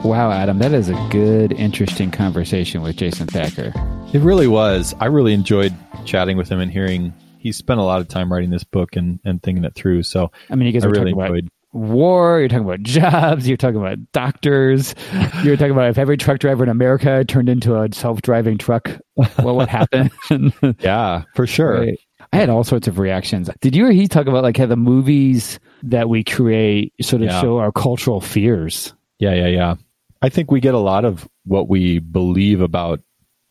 Wow, 0.03 0.33
Adam, 0.33 0.59
that 0.59 0.73
is 0.73 0.89
a 0.89 1.09
good, 1.11 1.53
interesting 1.53 2.11
conversation 2.11 2.83
with 2.83 2.97
Jason 2.97 3.29
Thacker. 3.29 3.73
It 4.13 4.21
really 4.21 4.49
was. 4.49 4.95
I 4.99 5.07
really 5.07 5.33
enjoyed 5.33 5.73
chatting 6.05 6.37
with 6.37 6.49
him 6.49 6.59
and 6.59 6.73
hearing 6.73 7.15
he 7.39 7.53
spent 7.53 7.79
a 7.79 7.83
lot 7.83 8.01
of 8.01 8.09
time 8.09 8.33
writing 8.33 8.51
this 8.51 8.65
book 8.65 8.97
and, 8.97 9.21
and 9.25 9.43
thinking 9.43 9.65
it 9.65 9.75
through. 9.75 10.03
So 10.03 10.31
I 10.51 10.55
mean, 10.55 10.67
you 10.67 10.73
guys 10.73 10.85
I 10.85 10.89
really 10.89 11.13
enjoyed 11.13 11.49
war, 11.73 12.39
you're 12.41 12.49
talking 12.49 12.65
about 12.65 12.83
jobs, 12.83 13.49
you're 13.49 13.57
talking 13.57 13.81
about 13.81 13.99
doctors, 14.13 14.95
you're 15.43 15.57
talking 15.57 15.73
about 15.73 15.91
if 15.91 15.99
every 15.99 16.17
truck 16.17 16.39
driver 16.39 16.63
in 16.63 16.71
America 16.71 17.25
turned 17.25 17.49
into 17.49 17.81
a 17.81 17.89
self-driving 17.93 18.59
truck, 18.59 18.91
what 19.15 19.57
would 19.57 19.69
happen? 19.69 20.11
yeah, 20.81 21.23
for 21.35 21.47
sure. 21.47 21.81
Right. 21.81 21.99
I 22.33 22.37
had 22.37 22.49
all 22.49 22.65
sorts 22.65 22.89
of 22.89 22.99
reactions. 22.99 23.51
Did 23.61 23.77
you 23.77 23.87
or 23.87 23.91
he 23.91 24.09
talk 24.09 24.27
about 24.27 24.43
like 24.43 24.57
how 24.57 24.67
the 24.67 24.77
movies 24.77 25.59
that 25.83 26.09
we 26.09 26.25
create 26.25 26.95
sort 27.03 27.23
of 27.23 27.29
yeah. 27.29 27.41
show 27.41 27.59
our 27.59 27.73
cultural 27.73 28.21
fears? 28.21 28.95
Yeah, 29.19 29.35
yeah, 29.35 29.49
yeah. 29.49 29.75
I 30.23 30.29
think 30.29 30.51
we 30.51 30.61
get 30.61 30.75
a 30.75 30.79
lot 30.79 31.05
of 31.05 31.29
what 31.45 31.69
we 31.69 31.99
believe 31.99 32.61
about 32.61 33.01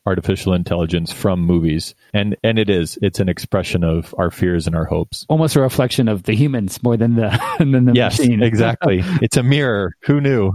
artificial 0.05 0.53
intelligence 0.53 1.11
from 1.11 1.41
movies. 1.41 1.95
And 2.13 2.35
and 2.43 2.57
it 2.57 2.69
is. 2.69 2.97
It's 3.01 3.19
an 3.19 3.29
expression 3.29 3.83
of 3.83 4.13
our 4.17 4.31
fears 4.31 4.67
and 4.67 4.75
our 4.75 4.85
hopes. 4.85 5.25
Almost 5.29 5.55
a 5.55 5.61
reflection 5.61 6.07
of 6.07 6.23
the 6.23 6.33
humans 6.33 6.81
more 6.83 6.97
than 6.97 7.15
the 7.15 7.29
than 7.59 7.85
the 7.85 7.93
yes, 7.93 8.19
machine. 8.19 8.41
exactly. 8.41 9.03
It's 9.21 9.37
a 9.37 9.43
mirror. 9.43 9.95
Who 10.03 10.19
knew? 10.19 10.53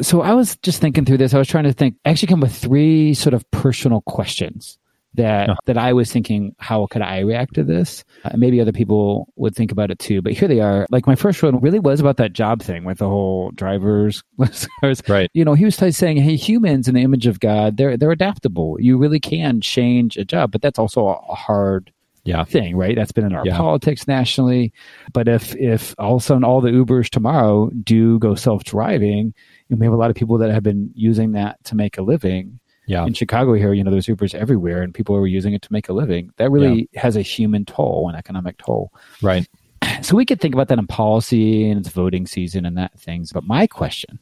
So 0.00 0.20
i 0.20 0.32
was 0.32 0.56
just 0.58 0.80
thinking 0.80 1.04
through 1.04 1.18
this. 1.18 1.34
I 1.34 1.38
was 1.38 1.48
trying 1.48 1.64
to 1.64 1.72
think 1.72 1.96
I 2.04 2.10
actually 2.10 2.28
come 2.28 2.40
with 2.40 2.54
three 2.54 3.14
sort 3.14 3.34
of 3.34 3.48
personal 3.50 4.00
questions 4.02 4.78
that 5.16 5.50
uh-huh. 5.50 5.58
that 5.66 5.78
I 5.78 5.92
was 5.92 6.10
thinking, 6.10 6.54
how 6.58 6.86
could 6.86 7.02
I 7.02 7.20
react 7.20 7.54
to 7.54 7.64
this? 7.64 8.04
Uh, 8.24 8.30
maybe 8.36 8.60
other 8.60 8.72
people 8.72 9.32
would 9.36 9.54
think 9.54 9.72
about 9.72 9.90
it 9.90 9.98
too, 9.98 10.22
but 10.22 10.32
here 10.32 10.48
they 10.48 10.60
are. 10.60 10.86
Like 10.90 11.06
my 11.06 11.16
first 11.16 11.42
one 11.42 11.60
really 11.60 11.80
was 11.80 12.00
about 12.00 12.16
that 12.18 12.32
job 12.32 12.62
thing 12.62 12.84
with 12.84 12.98
the 12.98 13.08
whole 13.08 13.50
drivers. 13.52 14.22
right. 15.08 15.30
You 15.34 15.44
know, 15.44 15.54
he 15.54 15.64
was 15.64 15.76
saying, 15.76 16.16
"Hey, 16.18 16.36
humans 16.36 16.88
in 16.88 16.94
the 16.94 17.02
image 17.02 17.26
of 17.26 17.40
God, 17.40 17.76
they're 17.76 17.96
they're 17.96 18.10
adaptable. 18.10 18.76
You 18.80 18.98
really 18.98 19.20
can 19.20 19.60
change 19.60 20.16
a 20.16 20.24
job, 20.24 20.52
but 20.52 20.62
that's 20.62 20.78
also 20.78 21.06
a 21.06 21.34
hard." 21.34 21.92
Yeah. 22.24 22.42
thing, 22.42 22.76
right? 22.76 22.96
That's 22.96 23.12
been 23.12 23.24
in 23.24 23.36
our 23.36 23.46
yeah. 23.46 23.56
politics 23.56 24.08
nationally. 24.08 24.72
But 25.12 25.28
if 25.28 25.54
if 25.54 25.94
all 25.96 26.16
of 26.16 26.22
a 26.22 26.24
sudden 26.24 26.42
all 26.42 26.60
the 26.60 26.70
Ubers 26.70 27.08
tomorrow 27.08 27.70
do 27.84 28.18
go 28.18 28.34
self 28.34 28.64
driving, 28.64 29.32
and 29.70 29.78
we 29.78 29.86
have 29.86 29.92
a 29.92 29.96
lot 29.96 30.10
of 30.10 30.16
people 30.16 30.38
that 30.38 30.50
have 30.50 30.64
been 30.64 30.90
using 30.94 31.32
that 31.32 31.62
to 31.66 31.76
make 31.76 31.98
a 31.98 32.02
living, 32.02 32.58
yeah. 32.86 33.04
In 33.04 33.12
Chicago 33.12 33.54
here, 33.54 33.72
you 33.72 33.82
know, 33.82 33.90
there's 33.90 34.06
Ubers 34.06 34.34
everywhere 34.34 34.82
and 34.82 34.94
people 34.94 35.14
are 35.16 35.26
using 35.26 35.52
it 35.52 35.62
to 35.62 35.72
make 35.72 35.88
a 35.88 35.92
living. 35.92 36.30
That 36.36 36.50
really 36.50 36.88
yeah. 36.92 37.00
has 37.00 37.16
a 37.16 37.22
human 37.22 37.64
toll, 37.64 38.08
an 38.08 38.14
economic 38.14 38.58
toll. 38.58 38.92
Right. 39.22 39.46
So 40.02 40.16
we 40.16 40.26
could 40.26 40.40
think 40.40 40.54
about 40.54 40.68
that 40.68 40.78
in 40.78 40.86
policy 40.86 41.70
and 41.70 41.80
it's 41.80 41.88
voting 41.88 42.26
season 42.26 42.66
and 42.66 42.76
that 42.76 42.98
things. 42.98 43.32
But 43.32 43.44
my 43.44 43.66
question 43.66 44.18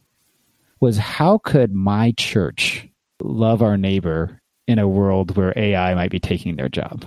was 0.78 0.98
how 0.98 1.38
could 1.38 1.72
my 1.72 2.12
church 2.16 2.86
love 3.20 3.62
our 3.62 3.76
neighbor 3.76 4.40
in 4.68 4.78
a 4.78 4.88
world 4.88 5.36
where 5.36 5.52
AI 5.56 5.94
might 5.94 6.10
be 6.10 6.20
taking 6.20 6.56
their 6.56 6.68
job? 6.68 7.04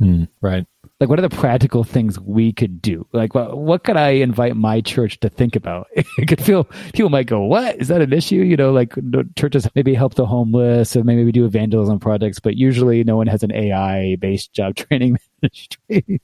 Mm, 0.00 0.28
right 0.40 0.66
like 1.00 1.08
what 1.08 1.18
are 1.18 1.28
the 1.28 1.34
practical 1.34 1.84
things 1.84 2.18
we 2.18 2.52
could 2.52 2.82
do? 2.82 3.06
Like 3.12 3.34
what, 3.34 3.56
what 3.56 3.84
could 3.84 3.96
i 3.96 4.10
invite 4.10 4.56
my 4.56 4.80
church 4.80 5.20
to 5.20 5.28
think 5.28 5.56
about? 5.56 5.88
It 6.18 6.26
could 6.26 6.40
feel 6.40 6.64
people 6.92 7.10
might 7.10 7.26
go 7.26 7.42
what? 7.42 7.76
Is 7.76 7.88
that 7.88 8.00
an 8.00 8.12
issue? 8.12 8.36
You 8.36 8.56
know 8.56 8.72
like 8.72 8.94
churches 9.36 9.68
maybe 9.74 9.94
help 9.94 10.14
the 10.14 10.26
homeless 10.26 10.96
or 10.96 11.04
maybe 11.04 11.24
we 11.24 11.32
do 11.32 11.44
evangelism 11.44 12.00
projects 12.00 12.40
but 12.40 12.56
usually 12.56 13.04
no 13.04 13.16
one 13.16 13.26
has 13.26 13.42
an 13.42 13.52
ai 13.52 14.16
based 14.20 14.52
job 14.52 14.74
training 14.76 15.18
ministry. 15.42 16.20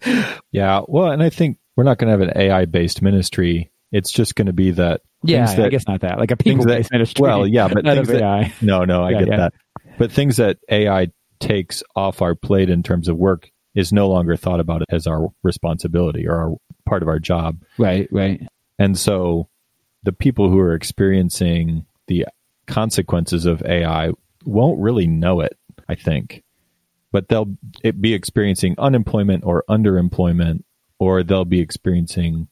Yeah 0.50 0.80
well 0.88 1.10
and 1.10 1.22
i 1.22 1.30
think 1.30 1.58
we're 1.76 1.84
not 1.84 1.98
going 1.98 2.06
to 2.06 2.12
have 2.12 2.28
an 2.28 2.36
ai 2.36 2.64
based 2.64 3.02
ministry. 3.02 3.70
It's 3.92 4.10
just 4.10 4.34
going 4.34 4.46
to 4.46 4.52
be 4.52 4.72
that 4.72 5.02
yeah 5.22 5.46
that, 5.46 5.66
i 5.66 5.68
guess 5.68 5.86
not 5.86 6.00
that. 6.00 6.18
Like 6.18 6.30
a 6.30 6.36
people 6.36 6.64
based 6.64 6.90
ministry 6.90 7.22
well 7.22 7.46
yeah 7.46 7.68
but 7.68 7.84
things 7.84 8.08
that, 8.08 8.22
AI. 8.22 8.52
no 8.60 8.84
no 8.84 9.04
i 9.04 9.10
yeah, 9.10 9.18
get 9.20 9.28
yeah. 9.28 9.36
that. 9.36 9.54
But 9.98 10.10
things 10.10 10.38
that 10.38 10.58
ai 10.68 11.08
takes 11.40 11.82
off 11.94 12.22
our 12.22 12.34
plate 12.34 12.70
in 12.70 12.82
terms 12.82 13.08
of 13.08 13.16
work 13.16 13.50
is 13.74 13.92
no 13.92 14.08
longer 14.08 14.36
thought 14.36 14.60
about 14.60 14.82
as 14.90 15.06
our 15.06 15.28
responsibility 15.42 16.26
or 16.26 16.36
our 16.36 16.56
part 16.86 17.02
of 17.02 17.08
our 17.08 17.18
job. 17.18 17.62
Right, 17.78 18.08
right. 18.10 18.46
And 18.78 18.98
so 18.98 19.48
the 20.02 20.12
people 20.12 20.50
who 20.50 20.58
are 20.60 20.74
experiencing 20.74 21.86
the 22.06 22.26
consequences 22.66 23.46
of 23.46 23.62
AI 23.62 24.12
won't 24.44 24.80
really 24.80 25.06
know 25.06 25.40
it, 25.40 25.56
I 25.88 25.94
think. 25.94 26.42
But 27.12 27.28
they'll 27.28 27.56
be 28.00 28.12
experiencing 28.12 28.74
unemployment 28.78 29.44
or 29.44 29.64
underemployment, 29.68 30.64
or 30.98 31.22
they'll 31.22 31.44
be 31.44 31.60
experiencing 31.60 32.48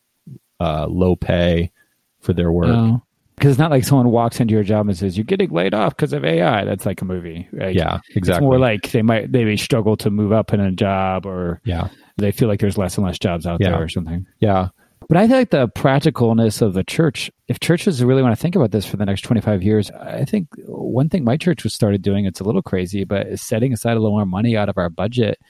uh, 0.61 0.87
low 0.87 1.16
pay 1.16 1.73
for 2.20 2.33
their 2.33 2.53
work. 2.53 2.68
Oh 2.68 3.03
because 3.43 3.55
it's 3.55 3.59
not 3.59 3.72
like 3.72 3.82
someone 3.82 4.12
walks 4.12 4.38
into 4.38 4.55
your 4.55 4.62
job 4.62 4.86
and 4.86 4.97
says 4.97 5.18
you're 5.18 5.24
getting 5.24 5.51
laid 5.51 5.74
off 5.74 5.97
because 5.97 6.12
of 6.12 6.24
AI. 6.24 6.64
That's 6.64 6.86
like 6.86 7.03
a 7.03 7.05
movie. 7.05 7.49
Right? 7.51 7.74
Yeah, 7.74 7.99
exactly. 8.14 8.34
It's 8.34 8.40
more 8.40 8.57
like 8.57 8.93
they 8.93 9.03
might 9.03 9.32
they 9.32 9.45
may 9.45 9.57
struggle 9.57 9.97
to 9.97 10.11
move 10.11 10.30
up 10.30 10.55
in 10.55 10.61
a 10.61 10.70
job, 10.70 11.26
or 11.26 11.61
yeah, 11.64 11.88
they 12.18 12.30
feel 12.30 12.47
like 12.47 12.61
there's 12.61 12.78
less 12.78 12.97
and 12.97 13.05
less 13.05 13.18
jobs 13.18 13.45
out 13.45 13.61
yeah. 13.61 13.70
there 13.70 13.82
or 13.82 13.88
something. 13.88 14.28
Yeah. 14.38 14.68
But 15.09 15.16
I 15.16 15.26
think 15.26 15.51
the 15.51 15.66
practicalness 15.66 16.62
of 16.62 16.74
the 16.74 16.84
church, 16.84 17.32
if 17.49 17.59
churches 17.59 18.05
really 18.05 18.22
want 18.22 18.36
to 18.36 18.40
think 18.40 18.55
about 18.55 18.70
this 18.70 18.86
for 18.86 18.97
the 18.97 19.05
next 19.05 19.22
25 19.22 19.61
years, 19.61 19.90
I 19.90 20.24
think 20.24 20.47
one 20.66 21.09
thing 21.09 21.24
my 21.24 21.36
church 21.36 21.64
was 21.64 21.74
started 21.74 22.01
doing, 22.01 22.24
it's 22.24 22.38
a 22.38 22.45
little 22.45 22.62
crazy, 22.62 23.03
but 23.03 23.26
is 23.26 23.43
setting 23.43 23.72
aside 23.72 23.97
a 23.97 24.01
little 24.01 24.16
more 24.16 24.24
money 24.24 24.57
out 24.57 24.68
of 24.68 24.78
our 24.78 24.88
budget 24.88 25.40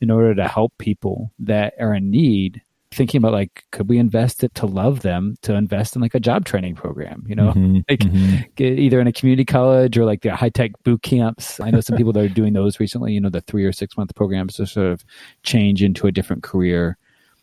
in 0.00 0.12
order 0.12 0.36
to 0.36 0.46
help 0.46 0.78
people 0.78 1.32
that 1.40 1.74
are 1.80 1.92
in 1.92 2.10
need 2.10 2.62
thinking 2.92 3.18
about 3.18 3.32
like 3.32 3.64
could 3.70 3.88
we 3.88 3.98
invest 3.98 4.42
it 4.42 4.54
to 4.54 4.66
love 4.66 5.00
them 5.00 5.36
to 5.42 5.54
invest 5.54 5.94
in 5.94 6.02
like 6.02 6.14
a 6.14 6.20
job 6.20 6.44
training 6.44 6.74
program 6.74 7.24
you 7.26 7.34
know? 7.34 7.52
Mm-hmm, 7.52 7.74
like 7.88 8.00
mm-hmm. 8.00 8.62
either 8.62 9.00
in 9.00 9.06
a 9.06 9.12
community 9.12 9.44
college 9.44 9.96
or 9.96 10.04
like 10.04 10.22
the 10.22 10.34
high-tech 10.34 10.72
boot 10.82 11.02
camps. 11.02 11.60
I 11.60 11.70
know 11.70 11.80
some 11.80 11.96
people 11.96 12.12
that 12.14 12.24
are 12.24 12.28
doing 12.28 12.52
those 12.52 12.80
recently 12.80 13.12
you 13.12 13.20
know 13.20 13.30
the 13.30 13.40
three 13.42 13.64
or 13.64 13.72
six 13.72 13.96
month 13.96 14.14
programs 14.14 14.54
to 14.54 14.66
sort 14.66 14.92
of 14.92 15.04
change 15.42 15.82
into 15.82 16.06
a 16.06 16.12
different 16.12 16.42
career 16.42 16.98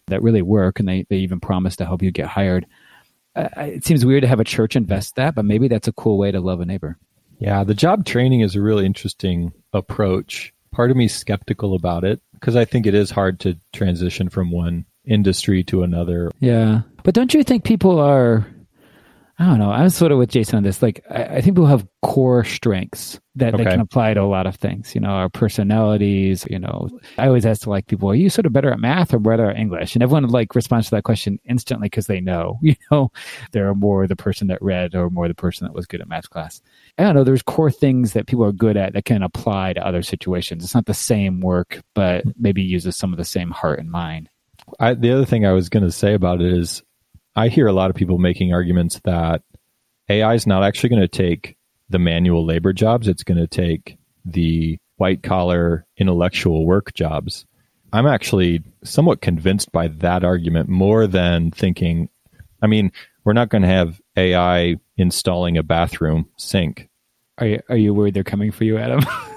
that 0.08 0.22
really 0.22 0.42
work 0.42 0.80
and 0.80 0.88
they, 0.88 1.06
they 1.10 1.18
even 1.18 1.40
promise 1.40 1.76
to 1.78 1.86
help 1.86 2.02
you 2.02 2.12
get 2.12 2.28
hired. 2.28 2.66
Uh, 3.36 3.50
it 3.58 3.86
seems 3.86 4.06
weird 4.06 4.22
to 4.22 4.28
have 4.28 4.40
a 4.40 4.46
church 4.46 4.76
invest 4.76 5.16
that 5.16 5.36
but 5.36 5.46
maybe 5.46 5.68
that's 5.68 5.88
a 5.88 5.94
cool 5.94 6.18
way 6.18 6.32
to 6.32 6.42
love 6.42 6.60
a 6.60 6.66
neighbor. 6.66 6.98
Yeah 7.40 7.64
the 7.64 7.74
job 7.74 8.06
training 8.06 8.42
is 8.42 8.56
a 8.56 8.62
really 8.62 8.86
interesting 8.86 9.54
approach. 9.72 10.54
Part 10.72 10.92
of 10.92 10.98
me 10.98 11.06
is 11.06 11.16
skeptical 11.16 11.74
about 11.74 12.04
it 12.04 12.22
because 12.34 12.56
i 12.56 12.66
think 12.66 12.86
it 12.86 12.94
is 12.94 13.10
hard 13.10 13.40
to 13.40 13.58
transition 13.74 14.30
from 14.30 14.52
one 14.52 14.86
industry 15.08 15.64
to 15.66 15.84
another. 15.84 16.32
Yeah. 16.40 16.82
But 17.04 17.14
don't 17.14 17.34
you 17.34 17.44
think 17.44 17.64
people 17.64 18.00
are 18.00 18.46
I 19.40 19.46
don't 19.46 19.60
know. 19.60 19.70
I'm 19.70 19.90
sort 19.90 20.12
of 20.12 20.18
with 20.18 20.32
Jason 20.32 20.58
on 20.58 20.64
this. 20.64 20.82
Like, 20.82 21.06
I, 21.12 21.24
I 21.24 21.42
think 21.42 21.56
people 21.56 21.68
have 21.68 21.88
core 22.02 22.44
strengths 22.44 23.20
that 23.36 23.54
okay. 23.54 23.64
they 23.64 23.70
can 23.70 23.80
apply 23.80 24.16
to 24.16 24.22
a 24.22 24.24
lot 24.24 24.48
of 24.48 24.56
things. 24.56 24.96
You 24.96 25.02
know, 25.02 25.10
our 25.10 25.30
personalities. 25.30 26.44
You 26.50 26.58
know, 26.58 26.90
I 27.20 27.28
always 27.28 27.46
ask 27.46 27.62
to 27.62 27.70
like 27.70 27.86
people, 27.86 28.10
are 28.10 28.16
you 28.16 28.32
sort 28.32 28.48
of 28.48 28.54
better 28.54 28.72
at 28.72 28.80
math 28.80 29.14
or 29.14 29.20
better 29.20 29.52
at 29.52 29.58
English? 29.58 29.96
And 29.96 30.02
everyone 30.02 30.28
like 30.30 30.56
responds 30.56 30.88
to 30.88 30.96
that 30.96 31.04
question 31.04 31.40
instantly 31.46 31.86
because 31.86 32.08
they 32.08 32.20
know. 32.20 32.60
You 32.68 32.76
know, 32.92 33.12
they're 33.54 33.74
more 33.74 34.08
the 34.08 34.16
person 34.16 34.48
that 34.48 34.62
read 34.62 34.94
or 34.94 35.10
more 35.10 35.28
the 35.28 35.36
person 35.36 35.66
that 35.66 35.74
was 35.74 35.86
good 35.86 36.02
at 36.02 36.10
math 36.10 36.30
class. 36.30 36.62
I 36.98 37.04
don't 37.04 37.16
know. 37.16 37.24
There's 37.24 37.44
core 37.44 37.72
things 37.72 38.12
that 38.14 38.28
people 38.28 38.44
are 38.44 38.52
good 38.52 38.76
at 38.76 38.94
that 38.94 39.06
can 39.06 39.24
apply 39.24 39.74
to 39.74 39.88
other 39.88 40.02
situations. 40.02 40.64
It's 40.64 40.76
not 40.76 40.86
the 40.86 40.94
same 40.94 41.40
work, 41.40 41.82
but 41.94 42.26
mm-hmm. 42.26 42.32
maybe 42.42 42.62
uses 42.62 42.98
some 42.98 43.14
of 43.14 43.18
the 43.18 43.26
same 43.26 43.52
heart 43.52 43.80
and 43.80 43.90
mind. 43.90 44.30
I, 44.80 44.94
the 44.94 45.12
other 45.12 45.26
thing 45.26 45.46
I 45.46 45.54
was 45.54 45.70
going 45.70 45.84
to 45.84 45.92
say 45.92 46.14
about 46.14 46.42
it 46.42 46.54
is 46.54 46.84
I 47.36 47.48
hear 47.48 47.68
a 47.68 47.74
lot 47.74 47.90
of 47.90 47.96
people 47.96 48.18
making 48.18 48.54
arguments 48.54 49.00
that 49.04 49.44
AI 50.10 50.34
is 50.34 50.48
not 50.48 50.64
actually 50.64 50.90
going 50.90 51.02
to 51.02 51.08
take 51.08 51.58
the 51.90 52.00
manual 52.00 52.46
labor 52.46 52.74
jobs. 52.74 53.08
It's 53.08 53.24
going 53.24 53.40
to 53.40 53.48
take 53.48 53.98
the 54.26 54.78
white 54.98 55.24
collar 55.24 55.86
intellectual 55.98 56.66
work 56.66 56.94
jobs. 56.94 57.46
I'm 57.94 58.08
actually 58.08 58.64
somewhat 58.84 59.22
convinced 59.22 59.72
by 59.72 59.88
that 59.88 60.24
argument 60.24 60.70
more 60.70 61.08
than 61.08 61.52
thinking, 61.52 62.10
I 62.62 62.68
mean, 62.68 62.92
we're 63.24 63.34
not 63.34 63.50
going 63.50 63.62
to 63.62 63.68
have 63.68 64.02
AI 64.16 64.76
installing 64.98 65.58
a 65.58 65.64
bathroom 65.64 66.30
sink. 66.38 66.90
Are 67.38 67.48
you, 67.48 67.62
are 67.70 67.78
you 67.78 67.94
worried 67.94 68.14
they're 68.14 68.24
coming 68.24 68.52
for 68.52 68.64
you, 68.64 68.78
Adam? 68.78 69.06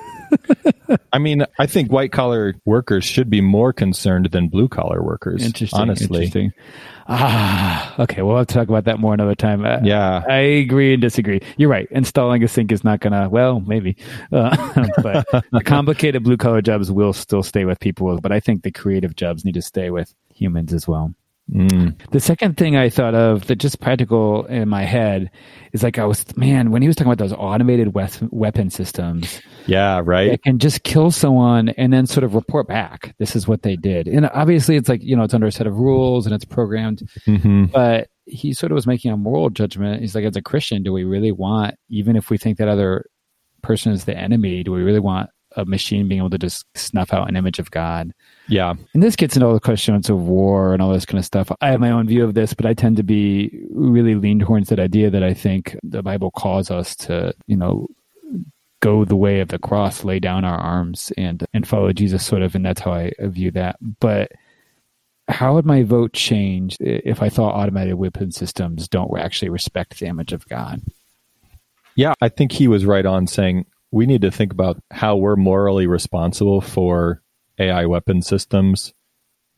I 1.12 1.18
mean, 1.18 1.44
I 1.58 1.66
think 1.66 1.90
white 1.90 2.12
collar 2.12 2.54
workers 2.64 3.04
should 3.04 3.30
be 3.30 3.40
more 3.40 3.72
concerned 3.72 4.26
than 4.32 4.48
blue 4.48 4.68
collar 4.68 5.02
workers. 5.02 5.44
Interesting. 5.44 5.80
Honestly. 5.80 6.24
Interesting. 6.24 6.52
Ah, 7.08 7.94
okay. 7.98 8.22
Well, 8.22 8.36
I'll 8.36 8.46
talk 8.46 8.68
about 8.68 8.84
that 8.84 9.00
more 9.00 9.12
another 9.12 9.34
time. 9.34 9.64
Uh, 9.64 9.80
yeah. 9.82 10.22
I 10.28 10.38
agree 10.38 10.92
and 10.92 11.02
disagree. 11.02 11.40
You're 11.56 11.68
right. 11.68 11.88
Installing 11.90 12.44
a 12.44 12.48
sink 12.48 12.70
is 12.70 12.84
not 12.84 13.00
going 13.00 13.12
to, 13.12 13.28
well, 13.28 13.60
maybe. 13.60 13.96
Uh, 14.30 14.84
but 15.02 15.26
the 15.50 15.62
complicated 15.64 16.22
blue 16.22 16.36
collar 16.36 16.62
jobs 16.62 16.90
will 16.92 17.12
still 17.12 17.42
stay 17.42 17.64
with 17.64 17.80
people. 17.80 18.20
But 18.20 18.30
I 18.30 18.38
think 18.38 18.62
the 18.62 18.70
creative 18.70 19.16
jobs 19.16 19.44
need 19.44 19.54
to 19.54 19.62
stay 19.62 19.90
with 19.90 20.14
humans 20.32 20.72
as 20.72 20.86
well. 20.86 21.12
Mm. 21.52 21.94
The 22.10 22.20
second 22.20 22.56
thing 22.56 22.76
I 22.76 22.88
thought 22.88 23.14
of 23.14 23.46
that 23.48 23.56
just 23.56 23.80
practical 23.80 24.46
in 24.46 24.68
my 24.68 24.84
head 24.84 25.30
is 25.72 25.82
like 25.82 25.98
I 25.98 26.04
was 26.04 26.24
man 26.36 26.70
when 26.70 26.82
he 26.82 26.88
was 26.88 26.96
talking 26.96 27.12
about 27.12 27.22
those 27.22 27.32
automated 27.32 27.94
we- 27.94 28.28
weapon 28.30 28.70
systems. 28.70 29.40
Yeah, 29.66 30.00
right. 30.04 30.30
That 30.30 30.42
can 30.42 30.58
just 30.58 30.84
kill 30.84 31.10
someone 31.10 31.70
and 31.70 31.92
then 31.92 32.06
sort 32.06 32.24
of 32.24 32.34
report 32.34 32.68
back. 32.68 33.14
This 33.18 33.34
is 33.34 33.48
what 33.48 33.62
they 33.62 33.76
did, 33.76 34.06
and 34.06 34.28
obviously 34.32 34.76
it's 34.76 34.88
like 34.88 35.02
you 35.02 35.16
know 35.16 35.24
it's 35.24 35.34
under 35.34 35.46
a 35.46 35.52
set 35.52 35.66
of 35.66 35.76
rules 35.76 36.26
and 36.26 36.34
it's 36.34 36.44
programmed. 36.44 37.08
Mm-hmm. 37.26 37.66
But 37.66 38.08
he 38.26 38.52
sort 38.52 38.70
of 38.70 38.76
was 38.76 38.86
making 38.86 39.10
a 39.10 39.16
moral 39.16 39.50
judgment. 39.50 40.00
He's 40.00 40.14
like, 40.14 40.24
as 40.24 40.36
a 40.36 40.42
Christian, 40.42 40.84
do 40.84 40.92
we 40.92 41.02
really 41.02 41.32
want, 41.32 41.74
even 41.88 42.14
if 42.14 42.30
we 42.30 42.38
think 42.38 42.58
that 42.58 42.68
other 42.68 43.06
person 43.62 43.92
is 43.92 44.04
the 44.04 44.16
enemy, 44.16 44.62
do 44.62 44.70
we 44.70 44.82
really 44.82 45.00
want 45.00 45.30
a 45.56 45.64
machine 45.64 46.08
being 46.08 46.20
able 46.20 46.30
to 46.30 46.38
just 46.38 46.64
snuff 46.76 47.12
out 47.12 47.28
an 47.28 47.36
image 47.36 47.58
of 47.58 47.70
God. 47.70 48.12
Yeah. 48.48 48.74
And 48.94 49.02
this 49.02 49.16
gets 49.16 49.36
into 49.36 49.46
all 49.46 49.54
the 49.54 49.60
questions 49.60 50.10
of 50.10 50.18
war 50.22 50.72
and 50.72 50.82
all 50.82 50.92
this 50.92 51.06
kind 51.06 51.18
of 51.18 51.24
stuff. 51.24 51.52
I 51.60 51.68
have 51.70 51.80
my 51.80 51.90
own 51.90 52.08
view 52.08 52.24
of 52.24 52.34
this, 52.34 52.52
but 52.52 52.66
I 52.66 52.74
tend 52.74 52.96
to 52.96 53.02
be 53.02 53.64
really 53.70 54.16
lean 54.16 54.40
towards 54.40 54.68
that 54.70 54.80
idea 54.80 55.10
that 55.10 55.22
I 55.22 55.34
think 55.34 55.76
the 55.82 56.02
Bible 56.02 56.30
calls 56.32 56.70
us 56.70 56.96
to, 56.96 57.32
you 57.46 57.56
know, 57.56 57.86
go 58.80 59.04
the 59.04 59.16
way 59.16 59.40
of 59.40 59.48
the 59.48 59.58
cross, 59.58 60.04
lay 60.04 60.18
down 60.18 60.44
our 60.44 60.58
arms 60.58 61.12
and 61.16 61.44
and 61.52 61.68
follow 61.68 61.92
Jesus 61.92 62.24
sort 62.24 62.42
of 62.42 62.54
and 62.54 62.64
that's 62.64 62.80
how 62.80 62.92
I 62.92 63.12
view 63.20 63.50
that. 63.52 63.76
But 64.00 64.32
how 65.28 65.54
would 65.54 65.66
my 65.66 65.82
vote 65.82 66.12
change 66.12 66.76
if 66.80 67.22
I 67.22 67.28
thought 67.28 67.54
automated 67.54 67.94
weapon 67.94 68.32
systems 68.32 68.88
don't 68.88 69.16
actually 69.18 69.50
respect 69.50 70.00
the 70.00 70.06
image 70.06 70.32
of 70.32 70.48
God? 70.48 70.82
Yeah, 71.94 72.14
I 72.20 72.28
think 72.28 72.52
he 72.52 72.66
was 72.66 72.84
right 72.84 73.06
on 73.06 73.26
saying 73.26 73.66
we 73.92 74.06
need 74.06 74.22
to 74.22 74.30
think 74.30 74.52
about 74.52 74.82
how 74.90 75.16
we're 75.16 75.36
morally 75.36 75.86
responsible 75.86 76.60
for 76.60 77.22
AI 77.60 77.86
weapon 77.86 78.22
systems. 78.22 78.92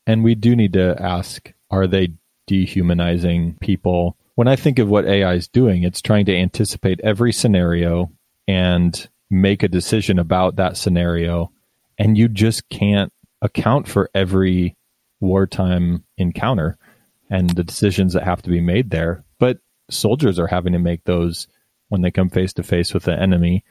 And 0.07 0.25
we 0.25 0.35
do 0.35 0.57
need 0.57 0.73
to 0.75 1.01
ask 1.01 1.53
are 1.71 1.87
they 1.87 2.15
dehumanizing 2.47 3.57
people? 3.61 4.17
When 4.35 4.49
I 4.49 4.57
think 4.57 4.79
of 4.79 4.89
what 4.89 5.07
AI 5.07 5.35
is 5.35 5.49
doing, 5.49 5.85
it's 5.85 6.03
trying 6.03 6.27
to 6.27 6.37
anticipate 6.37 7.01
every 7.03 7.33
scenario 7.33 8.11
and 8.49 9.09
make 9.31 9.63
a 9.63 9.69
decision 9.69 10.19
about 10.19 10.57
that 10.57 10.77
scenario. 10.77 11.51
And 11.99 12.19
you 12.19 12.29
just 12.29 12.69
can't 12.69 13.13
account 13.41 13.89
for 13.89 14.11
every 14.15 14.77
wartime 15.21 16.05
encounter 16.19 16.77
and 17.31 17.49
the 17.51 17.65
decisions 17.65 18.13
that 18.13 18.25
have 18.25 18.43
to 18.43 18.51
be 18.51 18.61
made 18.61 18.91
there. 18.91 19.25
But 19.39 19.59
soldiers 19.91 20.39
are 20.39 20.47
having 20.47 20.73
to 20.75 20.79
make 20.79 21.05
those 21.05 21.49
when 21.89 22.03
they 22.03 22.11
come 22.11 22.29
face 22.29 22.53
to 22.55 22.63
face 22.63 22.93
with 22.93 23.05
the 23.05 23.19
enemy. 23.19 23.65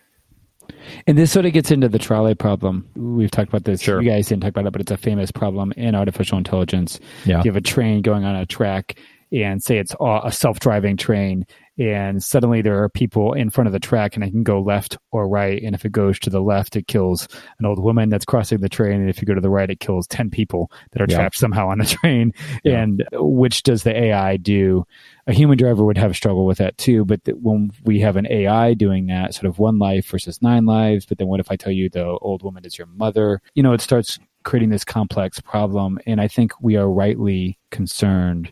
And 1.07 1.17
this 1.17 1.31
sort 1.31 1.45
of 1.45 1.53
gets 1.53 1.71
into 1.71 1.89
the 1.89 1.99
trolley 1.99 2.35
problem. 2.35 2.87
We've 2.95 3.31
talked 3.31 3.49
about 3.49 3.63
this. 3.63 3.81
Sure. 3.81 4.01
You 4.01 4.09
guys 4.09 4.27
didn't 4.27 4.43
talk 4.43 4.49
about 4.49 4.65
it, 4.65 4.71
but 4.71 4.81
it's 4.81 4.91
a 4.91 4.97
famous 4.97 5.31
problem 5.31 5.71
in 5.77 5.95
artificial 5.95 6.37
intelligence. 6.37 6.99
Yeah. 7.25 7.37
You 7.43 7.51
have 7.51 7.57
a 7.57 7.61
train 7.61 8.01
going 8.01 8.23
on 8.23 8.35
a 8.35 8.45
track 8.45 8.99
and 9.31 9.63
say 9.63 9.77
it's 9.77 9.95
a 9.99 10.31
self-driving 10.31 10.97
train 10.97 11.45
and 11.77 12.21
suddenly 12.23 12.61
there 12.61 12.83
are 12.83 12.89
people 12.89 13.33
in 13.33 13.49
front 13.49 13.67
of 13.67 13.71
the 13.73 13.79
track 13.79 14.15
and 14.15 14.23
I 14.23 14.29
can 14.29 14.43
go 14.43 14.61
left 14.61 14.97
or 15.11 15.27
right. 15.27 15.61
And 15.63 15.73
if 15.73 15.85
it 15.85 15.91
goes 15.91 16.19
to 16.19 16.29
the 16.29 16.41
left 16.41 16.75
it 16.75 16.87
kills 16.87 17.27
an 17.59 17.65
old 17.65 17.79
woman 17.81 18.09
that's 18.09 18.25
crossing 18.25 18.59
the 18.59 18.69
train. 18.69 18.99
And 19.01 19.09
if 19.09 19.21
you 19.21 19.25
go 19.25 19.33
to 19.33 19.41
the 19.41 19.49
right 19.49 19.69
it 19.69 19.79
kills 19.79 20.05
10 20.07 20.29
people 20.29 20.71
that 20.91 21.01
are 21.01 21.05
Yeah. 21.09 21.17
trapped 21.17 21.37
somehow 21.37 21.69
on 21.69 21.77
the 21.79 21.85
train. 22.01 22.33
Yeah. 22.63 22.81
and 22.81 23.03
which 23.13 23.63
does 23.63 23.83
the 23.83 23.95
ai 23.95 24.37
do? 24.37 24.85
A 25.27 25.33
human 25.33 25.57
driver 25.57 25.83
would 25.85 25.97
have 25.97 26.11
a 26.11 26.15
struggle 26.15 26.45
with 26.45 26.57
that 26.57 26.77
too. 26.77 27.05
But 27.05 27.23
th- 27.23 27.37
when 27.41 27.71
we 27.85 27.99
have 28.01 28.17
an 28.17 28.27
ai 28.29 28.73
doing 28.73 29.07
that 29.07 29.33
sort 29.33 29.45
of 29.45 29.57
one 29.59 29.79
life 29.79 30.07
versus 30.09 30.41
nine 30.41 30.65
lives. 30.65 31.05
But 31.05 31.17
then 31.19 31.27
what 31.27 31.39
if 31.39 31.49
i 31.51 31.55
tell 31.55 31.71
you 31.71 31.89
the 31.89 32.05
old 32.05 32.43
woman 32.43 32.65
is 32.65 32.77
your 32.77 32.87
mother? 32.87 33.41
You 33.55 33.63
know 33.63 33.73
it 33.73 33.81
starts 33.81 34.19
creating 34.43 34.69
this 34.69 34.83
complex 34.83 35.39
problem. 35.39 35.99
And 36.05 36.19
i 36.19 36.27
think 36.27 36.51
we 36.61 36.75
are 36.75 36.89
rightly 36.89 37.57
concerned 37.71 38.51